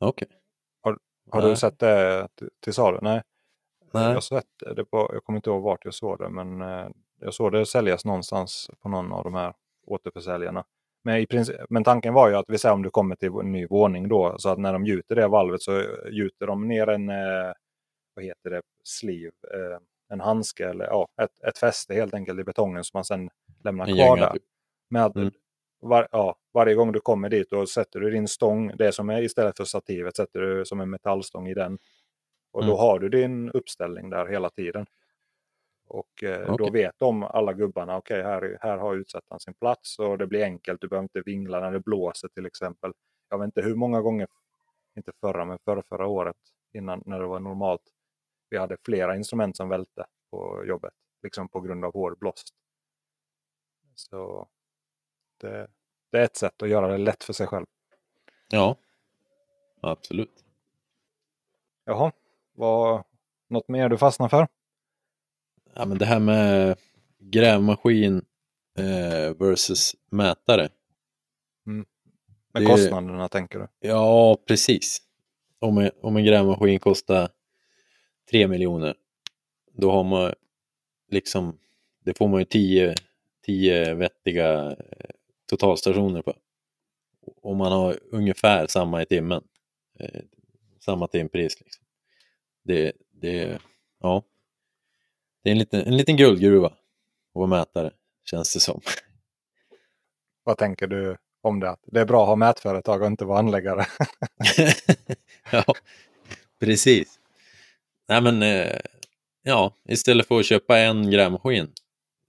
Okej. 0.00 0.26
Okay. 0.26 0.38
Har, 0.80 0.98
har 1.30 1.48
du 1.48 1.56
sett 1.56 1.78
det 1.78 2.28
till, 2.60 2.74
salu? 2.74 2.98
Nej. 3.02 3.22
Nej. 3.92 4.04
Jag, 4.04 4.14
har 4.14 4.20
sett 4.20 4.44
det 4.76 4.84
på, 4.84 5.10
jag 5.12 5.24
kommer 5.24 5.36
inte 5.36 5.50
ihåg 5.50 5.62
vart 5.62 5.84
jag 5.84 5.94
såg 5.94 6.18
det, 6.18 6.28
men 6.28 6.62
eh, 6.62 6.88
jag 7.20 7.34
såg 7.34 7.52
det 7.52 7.66
säljas 7.66 8.04
någonstans 8.04 8.70
på 8.82 8.88
någon 8.88 9.12
av 9.12 9.24
de 9.24 9.34
här 9.34 9.54
återförsäljarna. 9.86 10.64
Men, 11.04 11.16
i 11.16 11.26
princip, 11.26 11.56
men 11.68 11.84
tanken 11.84 12.14
var 12.14 12.28
ju 12.28 12.36
att 12.36 12.44
vi 12.48 12.58
säger 12.58 12.74
om 12.74 12.82
du 12.82 12.90
kommer 12.90 13.16
till 13.16 13.28
en 13.28 13.52
ny 13.52 13.66
våning 13.66 14.08
då, 14.08 14.34
så 14.38 14.48
att 14.48 14.58
när 14.58 14.72
de 14.72 14.86
gjuter 14.86 15.14
det 15.14 15.28
valvet 15.28 15.62
så 15.62 15.84
gjuter 16.10 16.46
de 16.46 16.68
ner 16.68 16.86
en, 16.86 17.10
vad 18.14 18.24
heter 18.24 18.50
det, 18.50 18.62
sleeve, 18.84 19.36
eh, 19.54 19.78
en 20.12 20.20
handske 20.20 20.68
eller 20.68 20.84
ja, 20.84 21.08
ett, 21.22 21.44
ett 21.48 21.58
fäste 21.58 21.94
helt 21.94 22.14
enkelt 22.14 22.40
i 22.40 22.44
betongen 22.44 22.84
som 22.84 22.98
man 22.98 23.04
sen 23.04 23.30
lämnar 23.64 23.86
kvar 23.86 24.16
där. 24.16 24.38
Med 24.90 25.04
att, 25.04 25.16
mm. 25.16 25.30
var, 25.80 26.08
ja, 26.10 26.36
varje 26.54 26.74
gång 26.74 26.92
du 26.92 27.00
kommer 27.00 27.28
dit 27.28 27.52
och 27.52 27.68
sätter 27.68 28.00
du 28.00 28.10
din 28.10 28.28
stång, 28.28 28.76
det 28.76 28.92
som 28.92 29.10
är 29.10 29.22
istället 29.22 29.56
för 29.56 29.64
stativet, 29.64 30.16
sätter 30.16 30.40
du 30.40 30.64
som 30.64 30.80
en 30.80 30.90
metallstång 30.90 31.48
i 31.48 31.54
den. 31.54 31.78
Och 32.52 32.62
mm. 32.62 32.70
då 32.70 32.80
har 32.80 32.98
du 32.98 33.08
din 33.08 33.50
uppställning 33.50 34.10
där 34.10 34.26
hela 34.26 34.50
tiden. 34.50 34.86
Och 35.88 36.24
eh, 36.24 36.52
okay. 36.52 36.66
då 36.66 36.70
vet 36.70 36.98
de 36.98 37.22
alla 37.22 37.52
gubbarna, 37.52 37.96
okej 37.96 38.20
okay, 38.20 38.32
här, 38.32 38.58
här 38.60 38.78
har 38.78 38.94
utsättaren 38.96 39.40
sin 39.40 39.54
plats 39.54 39.98
och 39.98 40.18
det 40.18 40.26
blir 40.26 40.44
enkelt. 40.44 40.80
Du 40.80 40.88
behöver 40.88 41.02
inte 41.02 41.22
vingla 41.26 41.60
när 41.60 41.72
det 41.72 41.80
blåser 41.80 42.28
till 42.28 42.46
exempel. 42.46 42.92
Jag 43.30 43.38
vet 43.38 43.46
inte 43.46 43.62
hur 43.62 43.74
många 43.74 44.00
gånger, 44.00 44.26
inte 44.96 45.12
förra 45.20 45.44
men 45.44 45.58
förra, 45.64 45.82
förra 45.88 46.06
året 46.06 46.36
innan 46.72 47.02
när 47.06 47.20
det 47.20 47.26
var 47.26 47.40
normalt. 47.40 47.82
Vi 48.52 48.58
hade 48.58 48.76
flera 48.84 49.16
instrument 49.16 49.56
som 49.56 49.68
välte 49.68 50.06
på 50.30 50.64
jobbet, 50.66 50.92
liksom 51.22 51.48
på 51.48 51.60
grund 51.60 51.84
av 51.84 51.92
hård 51.92 52.18
blåst. 52.18 52.54
Så 53.94 54.48
det, 55.40 55.68
det 56.10 56.18
är 56.18 56.24
ett 56.24 56.36
sätt 56.36 56.62
att 56.62 56.68
göra 56.68 56.88
det 56.88 56.98
lätt 56.98 57.24
för 57.24 57.32
sig 57.32 57.46
själv. 57.46 57.66
Ja, 58.48 58.76
absolut. 59.80 60.44
Jaha, 61.84 62.12
vad, 62.52 63.04
något 63.48 63.68
mer 63.68 63.88
du 63.88 63.98
fastnar 63.98 64.28
för? 64.28 64.46
ja, 65.74 65.84
men 65.84 65.98
det 65.98 66.06
här 66.06 66.20
med 66.20 66.76
grävmaskin 67.18 68.24
eh, 68.78 69.36
versus 69.38 69.96
mätare. 70.10 70.68
Mm. 71.66 71.86
Med 72.52 72.62
det, 72.62 72.66
kostnaderna 72.66 73.28
tänker 73.28 73.58
du? 73.58 73.68
Ja, 73.80 74.36
precis. 74.46 75.02
Om 75.58 75.78
en, 75.78 75.90
om 76.02 76.16
en 76.16 76.24
grävmaskin 76.24 76.78
kostar 76.78 77.28
3 78.30 78.48
miljoner, 78.48 78.94
då 79.72 79.90
har 79.90 80.04
man 80.04 80.34
liksom, 81.08 81.58
det 82.04 82.18
får 82.18 82.28
man 82.28 82.40
ju 82.40 82.44
10, 82.44 82.94
10 83.46 83.94
vettiga 83.94 84.70
eh, 84.70 85.10
totalstationer 85.46 86.22
på. 86.22 86.34
Om 87.42 87.56
man 87.56 87.72
har 87.72 87.98
ungefär 88.10 88.66
samma 88.66 89.02
i 89.02 89.06
timmen, 89.06 89.44
eh, 89.98 90.20
samma 90.80 91.06
timpris. 91.06 91.60
Liksom. 91.60 91.84
Det, 92.62 92.92
det, 93.10 93.58
ja, 94.00 94.22
det 95.42 95.50
är 95.50 95.52
en 95.52 95.58
liten, 95.58 95.80
en 95.86 95.96
liten 95.96 96.16
guldgruva 96.16 96.66
att 96.66 96.74
vara 97.32 97.46
mätare, 97.46 97.90
känns 98.24 98.54
det 98.54 98.60
som. 98.60 98.80
Vad 100.44 100.58
tänker 100.58 100.86
du 100.86 101.16
om 101.40 101.60
det? 101.60 101.76
Det 101.82 102.00
är 102.00 102.04
bra 102.04 102.22
att 102.22 102.28
ha 102.28 102.36
mätföretag 102.36 103.00
och 103.00 103.06
inte 103.06 103.24
vara 103.24 103.38
anläggare. 103.38 103.86
ja, 105.50 105.64
precis. 106.60 107.18
Nej 108.12 108.22
men, 108.22 108.42
eh, 108.42 108.80
ja, 109.42 109.74
istället 109.88 110.28
för 110.28 110.40
att 110.40 110.46
köpa 110.46 110.78
en 110.78 111.10
grävmaskin, 111.10 111.72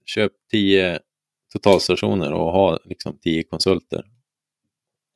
köp 0.04 0.32
tio 0.50 1.00
totalstationer 1.52 2.32
och 2.32 2.52
ha 2.52 2.78
liksom 2.84 3.18
tio 3.18 3.42
konsulter. 3.42 4.04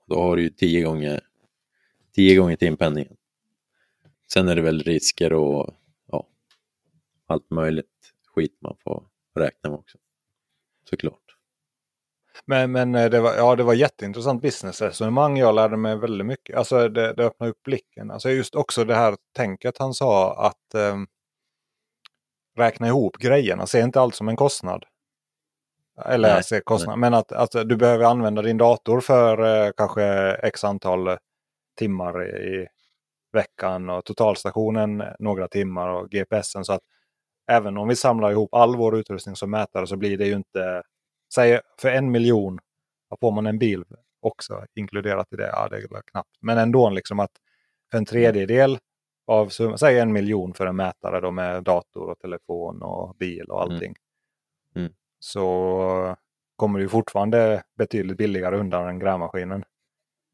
Då 0.07 0.21
har 0.21 0.37
du 0.37 0.43
ju 0.43 0.49
tio 0.49 0.83
gånger, 0.83 1.21
tio 2.13 2.37
gånger 2.37 2.57
timpenningen. 2.57 3.17
Sen 4.33 4.49
är 4.49 4.57
det 4.57 4.63
väl 4.63 4.83
risker 4.83 5.33
och 5.33 5.75
allt 7.27 7.51
möjligt 7.51 8.13
skit 8.35 8.57
man 8.61 8.77
får 8.85 9.05
räkna 9.35 9.71
med 9.71 9.79
också. 9.79 9.99
Såklart. 10.91 11.28
Men, 12.47 12.73
men 12.73 12.95
eh, 12.95 13.11
det, 13.11 13.21
var, 13.21 13.35
ja, 13.35 13.57
det 13.57 13.63
var 13.63 13.75
jätteintressant 13.75 14.43
businessresonemang. 14.43 15.39
Jag 15.39 15.55
lärde 15.55 15.77
mig 15.77 15.97
väldigt 15.97 16.27
mycket. 16.27 16.57
Alltså 16.57 16.89
det, 16.89 17.13
det 17.13 17.25
öppnade 17.25 17.51
upp 17.51 17.63
blicken. 17.63 18.11
Alltså 18.11 18.31
just 18.31 18.55
också 18.55 18.85
det 18.85 18.95
här 18.95 19.17
tänket 19.37 19.79
han 19.79 19.95
sa 19.95 20.47
att 20.47 20.75
eh, 20.75 20.97
räkna 22.59 22.87
ihop 22.87 23.17
grejerna. 23.17 23.67
Se 23.67 23.81
inte 23.81 24.01
allt 24.01 24.15
som 24.15 24.29
en 24.29 24.37
kostnad. 24.37 24.85
Eller 26.05 26.35
nej, 26.35 26.45
se 26.45 26.61
kostnad. 26.61 26.99
Men 26.99 27.15
att, 27.15 27.33
att 27.33 27.53
du 27.53 27.77
behöver 27.77 28.05
använda 28.05 28.43
din 28.43 28.59
dator 28.59 29.01
för 29.01 29.65
eh, 29.67 29.71
kanske 29.77 30.05
x 30.33 30.65
antal 30.65 31.17
timmar 31.79 32.37
i 32.37 32.67
veckan 33.33 33.91
och 33.91 34.05
totalstationen 34.05 35.03
några 35.19 35.49
timmar 35.49 35.89
och 35.89 36.11
GPSen. 36.11 36.65
Så 36.65 36.73
att 36.73 36.83
även 37.51 37.79
om 37.79 37.89
vi 37.89 37.97
samlar 37.97 38.31
ihop 38.31 38.55
all 38.55 38.77
vår 38.77 38.99
utrustning 38.99 39.37
som 39.37 39.51
mätare 39.51 39.87
så 39.87 39.97
blir 39.97 40.19
det 40.19 40.27
ju 40.27 40.35
inte, 40.35 40.83
säg 41.35 41.61
för 41.81 41.89
en 41.89 42.11
miljon, 42.11 42.59
får 43.21 43.33
man 43.33 43.47
en 43.47 43.59
bil 43.59 43.85
också 44.21 44.65
inkluderat 44.75 45.33
i 45.33 45.37
det? 45.37 45.47
Ja, 45.47 45.69
det 45.69 45.77
är 45.77 46.03
knappt. 46.11 46.37
Men 46.41 46.59
ändå 46.59 46.91
liksom 46.91 47.21
att 47.21 47.33
för 47.91 47.99
en 47.99 48.05
tredjedel 48.05 48.79
av 49.27 49.49
summan, 49.49 49.79
säg 49.79 49.99
en 49.99 50.13
miljon 50.13 50.55
för 50.55 50.67
en 50.67 50.77
mätare 50.77 51.21
då 51.21 51.31
med 51.31 51.63
dator 51.63 52.11
och 52.11 52.19
telefon 52.19 52.83
och 52.83 53.17
bil 53.17 53.45
och 53.45 53.63
allting. 53.63 53.95
Mm. 54.75 54.87
Mm. 54.87 54.93
Så 55.19 56.17
kommer 56.57 56.79
det 56.81 56.89
fortfarande 56.89 57.63
betydligt 57.79 58.19
billigare 58.19 58.57
undan 58.57 58.89
än 58.89 58.99
grävmaskinen. 58.99 59.65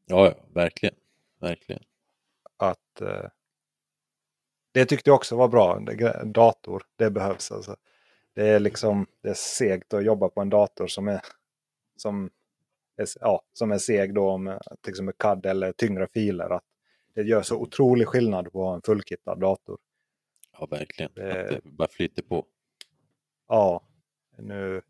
Ja, 0.05 0.25
ja, 0.25 0.33
verkligen. 0.53 0.95
verkligen. 1.41 1.83
Att, 2.57 3.01
eh, 3.01 3.29
Det 4.71 4.85
tyckte 4.85 5.09
jag 5.09 5.15
också 5.15 5.35
var 5.35 5.47
bra. 5.47 5.79
Dator, 6.23 6.83
det 6.95 7.11
behövs 7.11 7.51
alltså. 7.51 7.75
Det 8.35 8.47
är 8.49 8.59
liksom 8.59 9.07
det 9.21 9.29
är 9.29 9.33
segt 9.33 9.93
att 9.93 10.05
jobba 10.05 10.29
på 10.29 10.41
en 10.41 10.49
dator 10.49 10.87
som 10.87 11.07
är, 11.07 11.21
som 11.95 12.29
är, 12.97 13.07
ja, 13.19 13.41
som 13.53 13.71
är 13.71 13.77
seg 13.77 14.13
då 14.13 14.37
med 14.37 14.61
till 14.81 14.89
exempel 14.89 15.15
CAD 15.17 15.45
eller 15.45 15.71
tyngre 15.71 16.07
filer. 16.13 16.49
Att 16.49 16.63
det 17.13 17.21
gör 17.21 17.41
så 17.41 17.57
otrolig 17.57 18.07
skillnad 18.07 18.51
på 18.51 18.63
en 18.65 18.81
fullkittad 18.81 19.39
dator. 19.39 19.77
Ja, 20.59 20.65
verkligen. 20.65 21.11
Det... 21.15 21.41
Att 21.41 21.49
det 21.49 21.61
bara 21.63 21.87
flyter 21.87 22.23
på. 22.23 22.45
Ja. 23.47 23.87
Nu, 24.37 24.81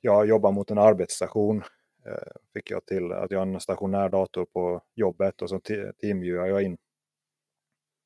jag 0.00 0.26
jobbar 0.28 0.52
mot 0.52 0.70
en 0.70 0.78
arbetsstation. 0.78 1.62
Eh, 2.06 2.32
fick 2.52 2.70
jag 2.70 2.86
till 2.86 3.12
att 3.12 3.30
jag 3.30 3.38
har 3.38 3.46
en 3.46 3.60
stationär 3.60 4.08
dator 4.08 4.44
på 4.44 4.82
jobbet 4.94 5.42
och 5.42 5.48
så 5.48 5.60
teambjuder 6.00 6.46
jag 6.46 6.62
in. 6.62 6.78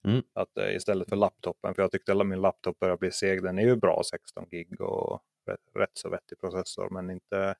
Mm. 0.06 0.22
Att 0.32 0.58
eh, 0.58 0.76
istället 0.76 1.08
för 1.08 1.16
laptopen, 1.16 1.74
för 1.74 1.82
jag 1.82 1.90
tyckte 1.92 2.12
att 2.12 2.26
min 2.26 2.40
laptop 2.40 2.78
börjar 2.78 2.96
bli 2.96 3.10
seg. 3.10 3.42
Den 3.42 3.58
är 3.58 3.62
ju 3.62 3.76
bra, 3.76 4.02
16 4.10 4.46
gig 4.50 4.80
och 4.80 5.22
rätt, 5.46 5.60
rätt 5.74 5.90
så 5.94 6.08
vettig 6.08 6.40
processor, 6.40 6.90
men 6.90 7.10
inte, 7.10 7.54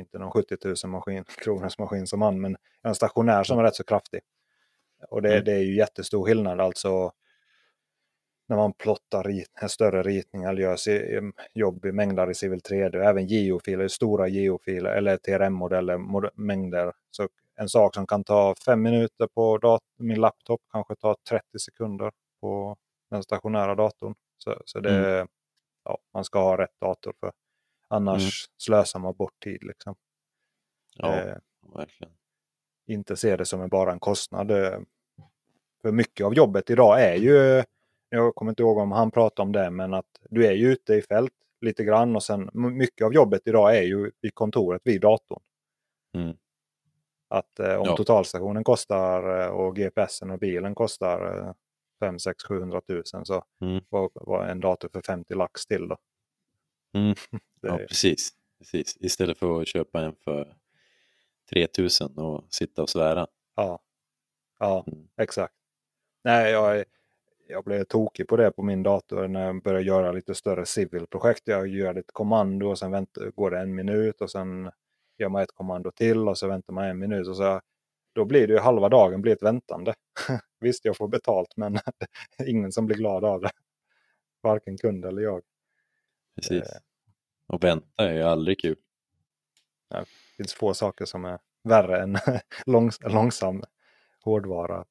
inte 0.00 0.18
någon 0.18 0.30
70 0.30 0.56
000 0.64 0.74
maskin, 0.86 1.24
kronors 1.44 1.78
maskin 1.78 2.06
som 2.06 2.22
han, 2.22 2.40
men 2.40 2.56
en 2.82 2.94
stationär 2.94 3.44
som 3.44 3.58
är 3.58 3.62
rätt 3.62 3.74
så 3.74 3.84
kraftig. 3.84 4.20
Och 5.08 5.22
det, 5.22 5.32
mm. 5.32 5.44
det 5.44 5.52
är 5.52 5.62
ju 5.62 5.76
jättestor 5.76 6.24
skillnad 6.24 6.60
alltså 6.60 7.12
när 8.48 8.56
man 8.56 8.72
plottar 8.72 9.24
rit, 9.24 9.48
större 9.68 10.02
ritningar 10.02 10.50
eller 10.50 10.62
gör 10.62 11.32
jobb 11.54 11.84
i 11.84 11.92
mängder 11.92 12.30
i 12.30 12.34
Civil 12.34 12.60
3D 12.60 12.96
och 12.96 13.04
även 13.04 13.26
geofiler, 13.26 13.88
stora 13.88 14.28
geofiler 14.28 14.90
eller 14.90 15.16
TRM-modeller, 15.16 16.30
mängder. 16.40 16.92
Så 17.10 17.28
en 17.56 17.68
sak 17.68 17.94
som 17.94 18.06
kan 18.06 18.24
ta 18.24 18.54
fem 18.64 18.82
minuter 18.82 19.26
på 19.26 19.78
min 19.98 20.20
laptop 20.20 20.60
kanske 20.72 20.96
tar 20.96 21.16
30 21.28 21.58
sekunder 21.58 22.12
på 22.40 22.76
den 23.10 23.22
stationära 23.22 23.74
datorn. 23.74 24.14
Så, 24.38 24.62
så 24.64 24.80
det, 24.80 25.14
mm. 25.14 25.28
ja, 25.84 25.98
man 26.14 26.24
ska 26.24 26.42
ha 26.42 26.58
rätt 26.58 26.80
dator 26.80 27.14
för 27.20 27.32
annars 27.88 28.22
mm. 28.22 28.54
slösar 28.58 29.00
man 29.00 29.14
bort 29.14 29.42
tid. 29.42 29.62
Liksom. 29.62 29.94
Ja, 30.94 31.14
eh, 31.14 31.36
verkligen. 31.74 32.12
Inte 32.86 33.16
se 33.16 33.36
det 33.36 33.44
som 33.44 33.68
bara 33.68 33.92
en 33.92 34.00
kostnad. 34.00 34.50
Eh, 34.50 34.78
för 35.82 35.92
mycket 35.92 36.26
av 36.26 36.34
jobbet 36.34 36.70
idag 36.70 37.02
är 37.02 37.14
ju 37.14 37.62
jag 38.16 38.34
kommer 38.34 38.52
inte 38.52 38.62
ihåg 38.62 38.78
om 38.78 38.92
han 38.92 39.10
pratade 39.10 39.46
om 39.46 39.52
det, 39.52 39.70
men 39.70 39.94
att 39.94 40.06
du 40.30 40.46
är 40.46 40.52
ju 40.52 40.72
ute 40.72 40.94
i 40.94 41.02
fält 41.02 41.32
lite 41.60 41.84
grann 41.84 42.16
och 42.16 42.22
sen 42.22 42.50
mycket 42.52 43.04
av 43.04 43.14
jobbet 43.14 43.42
idag 43.44 43.76
är 43.76 43.82
ju 43.82 44.10
i 44.22 44.30
kontoret 44.30 44.82
vid 44.84 45.00
datorn. 45.00 45.42
Mm. 46.14 46.36
Att 47.32 47.60
eh, 47.60 47.76
om 47.76 47.86
ja. 47.86 47.96
totalstationen 47.96 48.64
kostar 48.64 49.40
eh, 49.40 49.48
och 49.48 49.76
GPSen 49.76 50.30
och 50.30 50.38
bilen 50.38 50.74
kostar 50.74 51.38
eh, 51.38 51.52
5, 52.00 52.18
6, 52.18 52.44
700 52.44 52.80
000 52.88 53.02
så 53.04 53.44
mm. 53.60 53.84
var, 53.88 54.10
var 54.14 54.46
en 54.46 54.60
dator 54.60 54.88
för 54.88 55.02
50 55.02 55.34
lax 55.34 55.66
till 55.66 55.88
då. 55.88 55.96
Mm. 56.94 57.14
Ja, 57.60 57.76
precis. 57.76 58.30
precis. 58.58 58.96
Istället 59.00 59.38
för 59.38 59.60
att 59.60 59.68
köpa 59.68 60.00
en 60.00 60.14
för 60.24 60.56
3000 61.50 62.18
och 62.18 62.44
sitta 62.48 62.82
och 62.82 62.90
svära. 62.90 63.26
Ja, 63.56 63.80
ja 64.58 64.84
mm. 64.86 65.08
exakt. 65.16 65.54
Nej, 66.24 66.52
jag, 66.52 66.84
jag 67.48 67.64
blev 67.64 67.84
tokig 67.84 68.28
på 68.28 68.36
det 68.36 68.50
på 68.50 68.62
min 68.62 68.82
dator 68.82 69.28
när 69.28 69.46
jag 69.46 69.62
började 69.62 69.84
göra 69.84 70.12
lite 70.12 70.34
större 70.34 70.66
civil-projekt. 70.66 71.42
Jag 71.44 71.68
gör 71.68 71.94
ett 71.94 72.12
kommando 72.12 72.66
och 72.66 72.78
sen 72.78 72.90
väntar, 72.90 73.30
går 73.30 73.50
det 73.50 73.58
en 73.58 73.74
minut 73.74 74.20
och 74.20 74.30
sen 74.30 74.70
gör 75.22 75.28
man 75.28 75.42
ett 75.42 75.52
kommando 75.52 75.90
till 75.90 76.28
och 76.28 76.38
så 76.38 76.48
väntar 76.48 76.72
man 76.72 76.84
en 76.84 76.98
minut. 76.98 77.28
Och 77.28 77.36
så, 77.36 77.60
då 78.12 78.24
blir 78.24 78.46
det 78.46 78.52
ju 78.52 78.58
halva 78.58 78.88
dagen 78.88 79.22
blir 79.22 79.32
ett 79.32 79.42
väntande. 79.42 79.94
Visst, 80.60 80.84
jag 80.84 80.96
får 80.96 81.08
betalt 81.08 81.56
men 81.56 81.78
ingen 82.46 82.72
som 82.72 82.86
blir 82.86 82.96
glad 82.96 83.24
av 83.24 83.40
det. 83.40 83.50
Varken 84.42 84.78
kund 84.78 85.04
eller 85.04 85.22
jag. 85.22 85.42
Precis. 86.34 86.62
Eh. 86.62 86.80
Och 87.46 87.64
vänta 87.64 88.08
är 88.08 88.12
ju 88.12 88.22
aldrig 88.22 88.60
kul. 88.60 88.76
Det 89.90 90.04
finns 90.36 90.54
få 90.54 90.74
saker 90.74 91.04
som 91.04 91.24
är 91.24 91.38
värre 91.64 92.02
än 92.02 92.18
långs 92.66 92.98
långsam 93.02 93.64
hårdvara. 94.24 94.84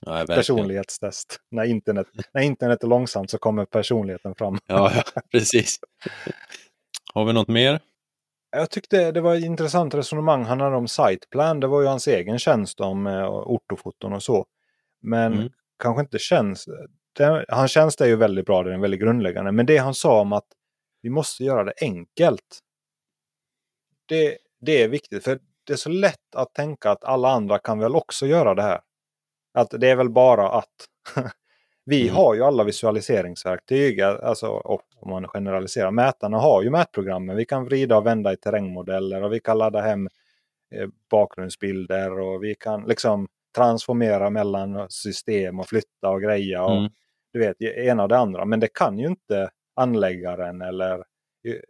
Ja, 0.00 0.24
personlighetstest. 0.28 1.40
När 1.50 1.64
internet, 1.64 2.06
när 2.32 2.42
internet 2.42 2.82
är 2.82 2.88
långsamt 2.88 3.30
så 3.30 3.38
kommer 3.38 3.64
personligheten 3.64 4.34
fram. 4.34 4.58
ja, 4.66 4.92
ja, 4.94 5.22
precis. 5.32 5.80
Har 7.14 7.24
vi 7.24 7.32
något 7.32 7.48
mer? 7.48 7.80
Jag 8.56 8.70
tyckte 8.70 9.12
det 9.12 9.20
var 9.20 9.36
ett 9.36 9.44
intressant 9.44 9.94
resonemang 9.94 10.44
han 10.44 10.60
hade 10.60 10.76
om 10.76 10.88
Siteplan. 10.88 11.60
Det 11.60 11.66
var 11.66 11.80
ju 11.80 11.86
hans 11.86 12.08
egen 12.08 12.38
tjänst 12.38 12.80
om 12.80 13.06
eh, 13.06 13.28
ortofoton 13.28 14.12
och 14.12 14.22
så. 14.22 14.46
Men 15.02 15.32
mm. 15.32 15.48
kanske 15.78 16.00
inte 16.00 16.18
känns... 16.18 16.68
Det, 17.12 17.44
hans 17.48 17.70
tjänst 17.70 18.00
är 18.00 18.06
ju 18.06 18.16
väldigt 18.16 18.46
bra, 18.46 18.62
den 18.62 18.72
är 18.72 18.78
väldigt 18.78 19.00
grundläggande. 19.00 19.52
Men 19.52 19.66
det 19.66 19.76
han 19.76 19.94
sa 19.94 20.20
om 20.20 20.32
att 20.32 20.46
vi 21.02 21.10
måste 21.10 21.44
göra 21.44 21.64
det 21.64 21.74
enkelt. 21.80 22.60
Det, 24.06 24.38
det 24.60 24.82
är 24.82 24.88
viktigt, 24.88 25.24
för 25.24 25.38
det 25.64 25.72
är 25.72 25.76
så 25.76 25.90
lätt 25.90 26.34
att 26.34 26.54
tänka 26.54 26.90
att 26.90 27.04
alla 27.04 27.28
andra 27.30 27.58
kan 27.58 27.78
väl 27.78 27.96
också 27.96 28.26
göra 28.26 28.54
det 28.54 28.62
här. 28.62 28.80
Att 29.54 29.70
det 29.70 29.90
är 29.90 29.96
väl 29.96 30.10
bara 30.10 30.50
att 30.50 30.74
vi 31.86 32.02
mm. 32.02 32.14
har 32.14 32.34
ju 32.34 32.42
alla 32.42 32.64
visualiseringsverktyg. 32.64 34.00
Alltså, 34.00 34.48
om 34.48 35.10
man 35.10 35.28
generaliserar. 35.28 35.90
Mätarna 35.90 36.38
har 36.38 36.62
ju 36.62 36.70
mätprogrammen. 36.70 37.36
Vi 37.36 37.44
kan 37.44 37.64
vrida 37.64 37.96
och 37.96 38.06
vända 38.06 38.32
i 38.32 38.36
terrängmodeller 38.36 39.22
och 39.22 39.32
vi 39.32 39.40
kan 39.40 39.58
ladda 39.58 39.80
hem 39.80 40.08
eh, 40.74 40.88
bakgrundsbilder 41.10 42.18
och 42.18 42.44
vi 42.44 42.54
kan 42.54 42.84
liksom 42.84 43.28
transformera 43.56 44.30
mellan 44.30 44.86
system 44.90 45.60
och 45.60 45.66
flytta 45.66 46.10
och 46.10 46.22
greja. 46.22 46.64
Och, 46.64 46.76
mm. 46.76 46.90
Du 47.32 47.38
vet, 47.38 47.62
ena 47.62 48.02
och 48.02 48.08
det 48.08 48.18
andra. 48.18 48.44
Men 48.44 48.60
det 48.60 48.74
kan 48.74 48.98
ju 48.98 49.06
inte 49.06 49.50
anläggaren 49.76 50.62
eller 50.62 51.04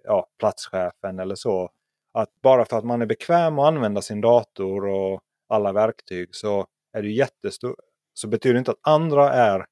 ja, 0.04 0.26
platschefen 0.38 1.18
eller 1.18 1.34
så. 1.34 1.70
Att 2.14 2.28
bara 2.42 2.64
för 2.64 2.78
att 2.78 2.84
man 2.84 3.02
är 3.02 3.06
bekväm 3.06 3.58
att 3.58 3.66
använda 3.66 4.02
sin 4.02 4.20
dator 4.20 4.86
och 4.86 5.20
alla 5.48 5.72
verktyg 5.72 6.28
så 6.34 6.66
är 6.92 7.02
det 7.02 7.10
jättestor 7.10 7.76
så 8.14 8.28
betyder 8.28 8.54
det 8.54 8.58
inte 8.58 8.70
att 8.70 8.88
andra 8.88 9.32
är 9.32 9.66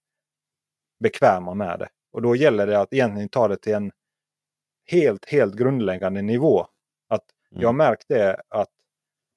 bekväma 1.03 1.55
med 1.55 1.78
det. 1.78 1.88
Och 2.12 2.22
då 2.22 2.36
gäller 2.36 2.66
det 2.66 2.80
att 2.80 2.92
egentligen 2.92 3.28
ta 3.28 3.48
det 3.48 3.57
till 3.57 3.74
en 3.74 3.92
helt, 4.90 5.24
helt 5.24 5.55
grundläggande 5.55 6.22
nivå. 6.22 6.66
Att 7.09 7.24
mm. 7.50 7.62
Jag 7.62 7.68
har 7.68 7.74
märkt 7.74 8.05
det 8.09 8.42
att 8.48 8.68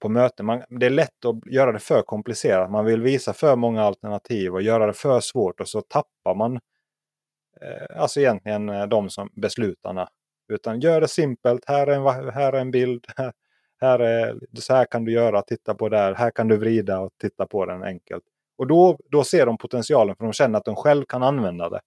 på 0.02 0.10
möten, 0.10 0.46
man, 0.46 0.64
det 0.70 0.86
är 0.86 0.90
lätt 0.90 1.26
att 1.26 1.46
göra 1.46 1.72
det 1.72 1.80
för 1.80 2.02
komplicerat. 2.02 2.72
Man 2.72 2.86
vill 2.86 3.02
visa 3.02 3.34
för 3.34 3.56
många 3.56 3.84
alternativ 3.84 4.54
och 4.54 4.62
göra 4.62 4.88
det 4.88 4.94
för 4.94 5.20
svårt 5.20 5.62
och 5.62 5.68
så 5.68 5.82
tappar 5.82 6.36
man 6.36 6.60
eh, 7.62 8.02
alltså 8.02 8.20
egentligen 8.20 8.70
eh, 8.70 8.88
de 8.88 9.10
som 9.10 9.30
beslutarna. 9.36 10.10
Utan 10.54 10.80
gör 10.80 11.02
det 11.02 11.08
simpelt, 11.08 11.66
här 11.68 11.88
är 11.88 11.96
en, 11.96 12.34
här 12.34 12.54
är 12.54 12.62
en 12.62 12.72
bild, 12.72 13.06
här 13.82 14.00
är, 14.00 14.40
så 14.60 14.74
här 14.74 14.86
kan 14.86 15.06
du 15.06 15.12
göra, 15.12 15.42
titta 15.42 15.76
på 15.76 15.90
där, 15.90 16.14
här 16.14 16.32
kan 16.32 16.48
du 16.48 16.58
vrida 16.58 17.00
och 17.00 17.12
titta 17.22 17.46
på 17.46 17.66
den 17.66 17.84
enkelt. 17.84 18.24
Och 18.58 18.68
då, 18.68 18.98
då 19.12 19.24
ser 19.24 19.46
de 19.46 19.58
potentialen 19.58 20.16
för 20.16 20.24
de 20.24 20.34
känner 20.34 20.60
att 20.60 20.66
de 20.66 20.76
själv 20.76 21.06
kan 21.06 21.24
använda 21.24 21.70
det. 21.70 21.82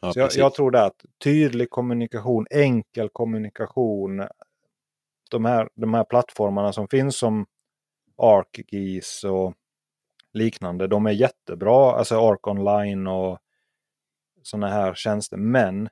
Ja, 0.00 0.12
så 0.12 0.20
jag, 0.20 0.30
jag, 0.34 0.54
tror 0.54 0.70
det 0.70 0.84
att 0.84 1.04
tydlig 1.24 1.70
kommunikation, 1.70 2.46
enkel 2.50 3.08
kommunikation. 3.08 4.26
De 5.30 5.44
här, 5.44 5.68
de 5.74 5.94
här 5.94 6.04
plattformarna 6.04 6.72
som 6.72 6.88
finns 6.88 7.16
som 7.16 7.46
ArcGIS 8.16 9.24
och 9.24 9.54
liknande. 10.32 10.86
De 10.86 11.06
är 11.06 11.10
jättebra, 11.10 11.92
alltså 11.92 12.30
Arc 12.30 12.46
Online 12.46 13.06
och 13.06 13.38
sådana 14.42 14.68
här 14.68 14.94
tjänster. 14.94 15.36
Men 15.36 15.88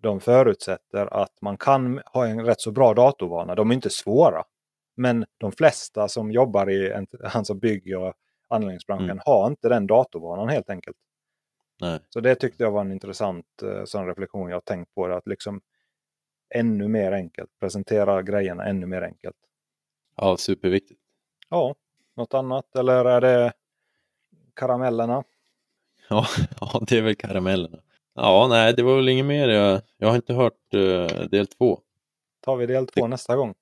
de 0.00 0.20
förutsätter 0.20 1.22
att 1.22 1.42
man 1.42 1.56
kan 1.56 2.00
ha 2.06 2.26
en 2.26 2.44
rätt 2.44 2.60
så 2.60 2.72
bra 2.72 2.94
datorvana. 2.94 3.54
De 3.54 3.70
är 3.70 3.74
inte 3.74 3.90
svåra. 3.90 4.44
Men 4.96 5.24
de 5.38 5.52
flesta 5.52 6.08
som 6.08 6.32
jobbar 6.32 6.70
i 6.70 6.90
en, 6.90 7.06
alltså 7.22 7.54
bygg 7.54 7.96
och 7.98 8.14
anläggningsbranschen 8.54 9.10
mm. 9.10 9.22
har 9.26 9.46
inte 9.46 9.68
den 9.68 9.86
datorvanan 9.86 10.48
helt 10.48 10.70
enkelt. 10.70 10.96
Nej. 11.80 12.00
Så 12.08 12.20
det 12.20 12.34
tyckte 12.34 12.62
jag 12.62 12.70
var 12.70 12.80
en 12.80 12.92
intressant 12.92 13.46
uh, 13.62 13.84
sån 13.84 14.06
reflektion 14.06 14.50
jag 14.50 14.64
tänkt 14.64 14.94
på. 14.94 15.06
Det, 15.06 15.16
att 15.16 15.26
liksom 15.26 15.60
ännu 16.54 16.88
mer 16.88 17.12
enkelt, 17.12 17.50
presentera 17.60 18.22
grejerna 18.22 18.64
ännu 18.64 18.86
mer 18.86 19.02
enkelt. 19.02 19.36
Ja, 20.16 20.36
superviktigt. 20.36 21.00
Ja, 21.48 21.74
något 22.16 22.34
annat 22.34 22.76
eller 22.76 23.04
är 23.04 23.20
det 23.20 23.52
karamellerna? 24.54 25.24
Ja, 26.08 26.26
ja 26.60 26.82
det 26.88 26.98
är 26.98 27.02
väl 27.02 27.14
karamellerna. 27.14 27.78
Ja, 28.14 28.46
nej, 28.50 28.74
det 28.74 28.82
var 28.82 28.96
väl 28.96 29.08
inget 29.08 29.26
mer. 29.26 29.48
Jag, 29.48 29.80
jag 29.96 30.08
har 30.08 30.16
inte 30.16 30.34
hört 30.34 30.74
uh, 30.74 31.06
del 31.06 31.46
två. 31.46 31.80
tar 32.40 32.56
vi 32.56 32.66
del 32.66 32.86
två 32.86 33.00
det... 33.00 33.08
nästa 33.08 33.36
gång. 33.36 33.54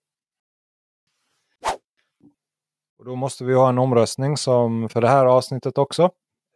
Och 3.02 3.08
då 3.08 3.16
måste 3.16 3.44
vi 3.44 3.54
ha 3.54 3.68
en 3.68 3.78
omröstning 3.78 4.36
som 4.36 4.88
för 4.88 5.00
det 5.00 5.08
här 5.08 5.26
avsnittet 5.26 5.78
också. 5.78 6.02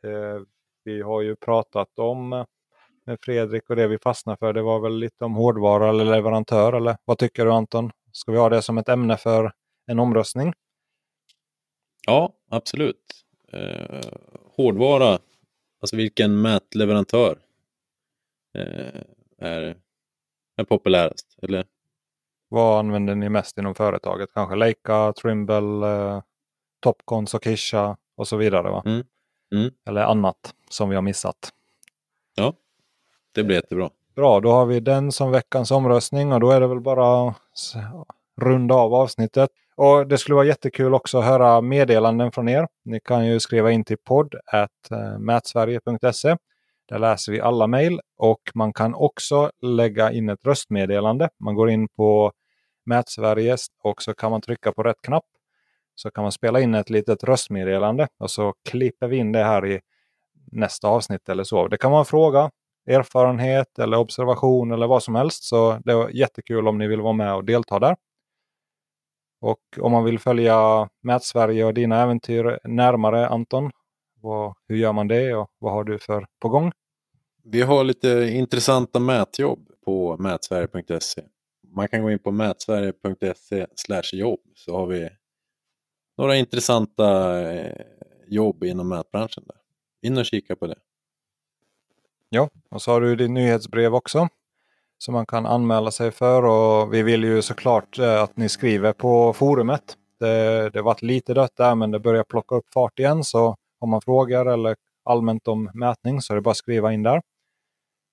Eh, 0.02 0.42
vi 0.84 1.02
har 1.02 1.22
ju 1.22 1.36
pratat 1.36 1.98
om 1.98 2.32
eh, 2.32 2.44
med 3.06 3.18
Fredrik 3.20 3.70
och 3.70 3.76
det 3.76 3.86
vi 3.88 3.98
fastnade 3.98 4.38
för. 4.38 4.52
Det 4.52 4.62
var 4.62 4.80
väl 4.80 4.98
lite 4.98 5.24
om 5.24 5.34
hårdvara 5.34 5.88
eller 5.88 6.04
leverantör. 6.04 6.72
Eller 6.72 6.96
vad 7.04 7.18
tycker 7.18 7.44
du 7.44 7.52
Anton? 7.52 7.90
Ska 8.12 8.32
vi 8.32 8.38
ha 8.38 8.48
det 8.48 8.62
som 8.62 8.78
ett 8.78 8.88
ämne 8.88 9.16
för 9.16 9.52
en 9.86 9.98
omröstning? 9.98 10.52
Ja, 12.06 12.32
absolut. 12.50 13.24
Eh, 13.52 14.10
hårdvara, 14.56 15.18
alltså 15.80 15.96
vilken 15.96 16.42
mätleverantör 16.42 17.38
eh, 18.58 19.00
är, 19.38 19.76
är 20.56 20.64
populärast? 20.64 21.38
Eller? 21.42 21.66
Vad 22.48 22.78
använder 22.78 23.14
ni 23.14 23.28
mest 23.28 23.58
inom 23.58 23.74
företaget? 23.74 24.30
Kanske 24.34 24.56
Leica, 24.56 25.12
Trimble, 25.12 25.86
eh, 25.86 26.22
Topcon, 26.80 27.26
Sokisha 27.26 27.96
och 28.16 28.28
så 28.28 28.36
vidare 28.36 28.70
va? 28.70 28.82
Mm. 28.86 29.04
Mm. 29.54 29.70
Eller 29.88 30.00
annat 30.00 30.54
som 30.70 30.88
vi 30.88 30.94
har 30.94 31.02
missat. 31.02 31.52
Ja, 32.34 32.52
det 33.34 33.44
blir 33.44 33.56
jättebra. 33.56 33.90
Bra, 34.14 34.40
då 34.40 34.50
har 34.50 34.66
vi 34.66 34.80
den 34.80 35.12
som 35.12 35.30
veckans 35.30 35.70
omröstning 35.70 36.32
och 36.32 36.40
då 36.40 36.50
är 36.50 36.60
det 36.60 36.66
väl 36.66 36.80
bara 36.80 37.28
att 37.28 37.36
runda 38.40 38.74
av 38.74 38.94
avsnittet. 38.94 39.50
Och 39.76 40.06
Det 40.06 40.18
skulle 40.18 40.34
vara 40.34 40.46
jättekul 40.46 40.94
också 40.94 41.18
att 41.18 41.24
höra 41.24 41.60
meddelanden 41.60 42.32
från 42.32 42.48
er. 42.48 42.68
Ni 42.84 43.00
kan 43.00 43.26
ju 43.26 43.40
skriva 43.40 43.70
in 43.70 43.84
till 43.84 43.96
podd 44.04 44.34
eh, 44.52 45.18
mätsverige.se. 45.18 46.36
Där 46.88 46.98
läser 46.98 47.32
vi 47.32 47.40
alla 47.40 47.66
mejl 47.66 48.00
och 48.18 48.40
man 48.54 48.72
kan 48.72 48.94
också 48.94 49.50
lägga 49.62 50.12
in 50.12 50.28
ett 50.28 50.44
röstmeddelande. 50.44 51.28
Man 51.40 51.54
går 51.54 51.70
in 51.70 51.88
på 51.88 52.32
Mätsverige 52.86 53.56
och 53.82 54.02
så 54.02 54.14
kan 54.14 54.30
man 54.30 54.40
trycka 54.40 54.72
på 54.72 54.82
rätt 54.82 55.02
knapp. 55.02 55.24
Så 55.96 56.10
kan 56.10 56.22
man 56.22 56.32
spela 56.32 56.60
in 56.60 56.74
ett 56.74 56.90
litet 56.90 57.24
röstmeddelande 57.24 58.08
och 58.18 58.30
så 58.30 58.54
klipper 58.68 59.08
vi 59.08 59.16
in 59.16 59.32
det 59.32 59.44
här 59.44 59.66
i 59.66 59.80
nästa 60.52 60.88
avsnitt 60.88 61.28
eller 61.28 61.44
så. 61.44 61.68
Det 61.68 61.76
kan 61.76 61.90
vara 61.90 62.00
en 62.00 62.06
fråga, 62.06 62.50
erfarenhet 62.86 63.78
eller 63.78 63.96
observation 63.96 64.72
eller 64.72 64.86
vad 64.86 65.02
som 65.02 65.14
helst. 65.14 65.44
Så 65.44 65.78
det 65.84 65.92
är 65.92 66.08
jättekul 66.08 66.68
om 66.68 66.78
ni 66.78 66.86
vill 66.86 67.00
vara 67.00 67.12
med 67.12 67.34
och 67.34 67.44
delta 67.44 67.78
där. 67.78 67.96
Och 69.40 69.60
om 69.80 69.92
man 69.92 70.04
vill 70.04 70.18
följa 70.18 70.88
Mätsverige 71.02 71.64
och 71.64 71.74
dina 71.74 72.02
äventyr 72.02 72.58
närmare 72.64 73.28
Anton, 73.28 73.70
vad, 74.20 74.54
hur 74.68 74.76
gör 74.76 74.92
man 74.92 75.08
det 75.08 75.34
och 75.34 75.50
vad 75.58 75.72
har 75.72 75.84
du 75.84 75.98
för 75.98 76.26
på 76.40 76.48
gång? 76.48 76.72
Vi 77.44 77.62
har 77.62 77.84
lite 77.84 78.08
intressanta 78.32 79.00
mätjobb 79.00 79.68
på 79.84 80.16
mätsverige.se. 80.16 81.22
Man 81.74 81.88
kan 81.88 82.02
gå 82.02 82.10
in 82.10 82.18
på 82.18 82.30
mätsverige.se 82.30 83.66
jobb 84.12 84.40
så 84.54 84.76
har 84.76 84.86
vi 84.86 85.08
några 86.16 86.36
intressanta 86.36 87.40
eh, 87.52 87.82
jobb 88.26 88.64
inom 88.64 88.88
mätbranschen. 88.88 89.44
Där. 89.46 89.56
In 90.02 90.18
och 90.18 90.26
kika 90.26 90.56
på 90.56 90.66
det. 90.66 90.78
Ja, 92.28 92.50
och 92.70 92.82
så 92.82 92.90
har 92.90 93.00
du 93.00 93.16
ditt 93.16 93.30
nyhetsbrev 93.30 93.94
också 93.94 94.28
som 94.98 95.14
man 95.14 95.26
kan 95.26 95.46
anmäla 95.46 95.90
sig 95.90 96.10
för 96.10 96.44
och 96.44 96.94
vi 96.94 97.02
vill 97.02 97.24
ju 97.24 97.42
såklart 97.42 97.98
eh, 97.98 98.22
att 98.22 98.36
ni 98.36 98.48
skriver 98.48 98.92
på 98.92 99.32
forumet. 99.32 99.96
Det, 100.20 100.70
det 100.70 100.82
varit 100.82 101.02
lite 101.02 101.34
dött 101.34 101.56
där 101.56 101.74
men 101.74 101.90
det 101.90 102.00
börjar 102.00 102.24
plocka 102.24 102.54
upp 102.54 102.72
fart 102.74 102.98
igen 102.98 103.24
så 103.24 103.56
om 103.78 103.90
man 103.90 104.00
frågar 104.00 104.46
eller 104.46 104.76
allmänt 105.04 105.48
om 105.48 105.70
mätning 105.74 106.20
så 106.20 106.32
är 106.32 106.34
det 106.34 106.40
bara 106.40 106.50
att 106.50 106.56
skriva 106.56 106.92
in 106.92 107.02
där. 107.02 107.22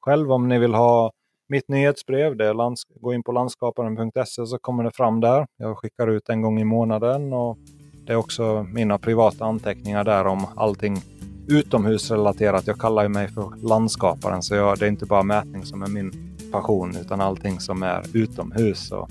Själv 0.02 0.32
om 0.32 0.48
ni 0.48 0.60
vill 0.60 0.74
ha 0.74 1.12
mitt 1.48 1.68
nyhetsbrev, 1.68 2.38
det 2.38 2.46
är 2.46 2.54
lands 2.54 2.84
gå 2.96 3.14
in 3.14 3.24
på 3.24 3.32
landskaparen.se 3.32 4.46
så 4.46 4.58
kommer 4.62 4.84
det 4.84 4.92
fram 4.92 5.22
där. 5.22 5.48
Jag 5.58 5.78
skickar 5.78 6.08
ut 6.08 6.30
en 6.30 6.42
gång 6.42 6.60
i 6.60 6.64
månaden 6.64 7.34
och 7.34 7.58
det 8.06 8.14
är 8.14 8.16
också 8.16 8.68
mina 8.74 8.98
privata 8.98 9.46
anteckningar 9.46 10.04
där 10.04 10.28
om 10.28 10.46
allting 10.56 11.02
utomhusrelaterat. 11.48 12.68
Jag 12.68 12.80
kallar 12.80 13.04
ju 13.04 13.10
mig 13.10 13.28
för 13.28 13.68
landskaparen 13.68 14.44
så 14.44 14.56
jag, 14.56 14.80
det 14.80 14.86
är 14.86 14.90
inte 14.90 15.06
bara 15.06 15.24
mätning 15.24 15.66
som 15.66 15.84
är 15.84 15.88
min 15.88 16.38
passion 16.52 16.96
utan 17.02 17.22
allting 17.22 17.60
som 17.60 17.84
är 17.84 18.04
utomhus. 18.14 18.92
Och 18.92 19.10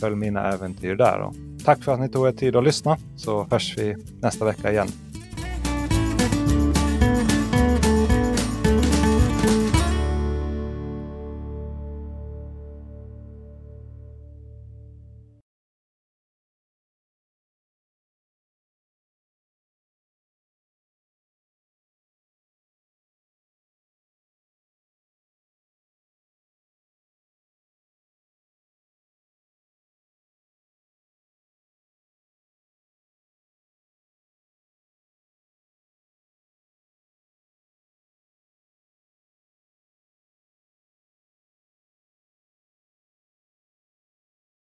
följ 0.00 0.16
mina 0.16 0.52
äventyr 0.52 0.94
där. 0.94 1.20
Och 1.20 1.34
tack 1.64 1.82
för 1.82 1.92
att 1.92 2.00
ni 2.00 2.08
tog 2.08 2.28
er 2.28 2.32
tid 2.32 2.56
att 2.56 2.64
lyssna 2.64 2.96
så 3.16 3.46
hörs 3.50 3.78
vi 3.78 3.96
nästa 4.20 4.44
vecka 4.44 4.72
igen. 4.72 4.88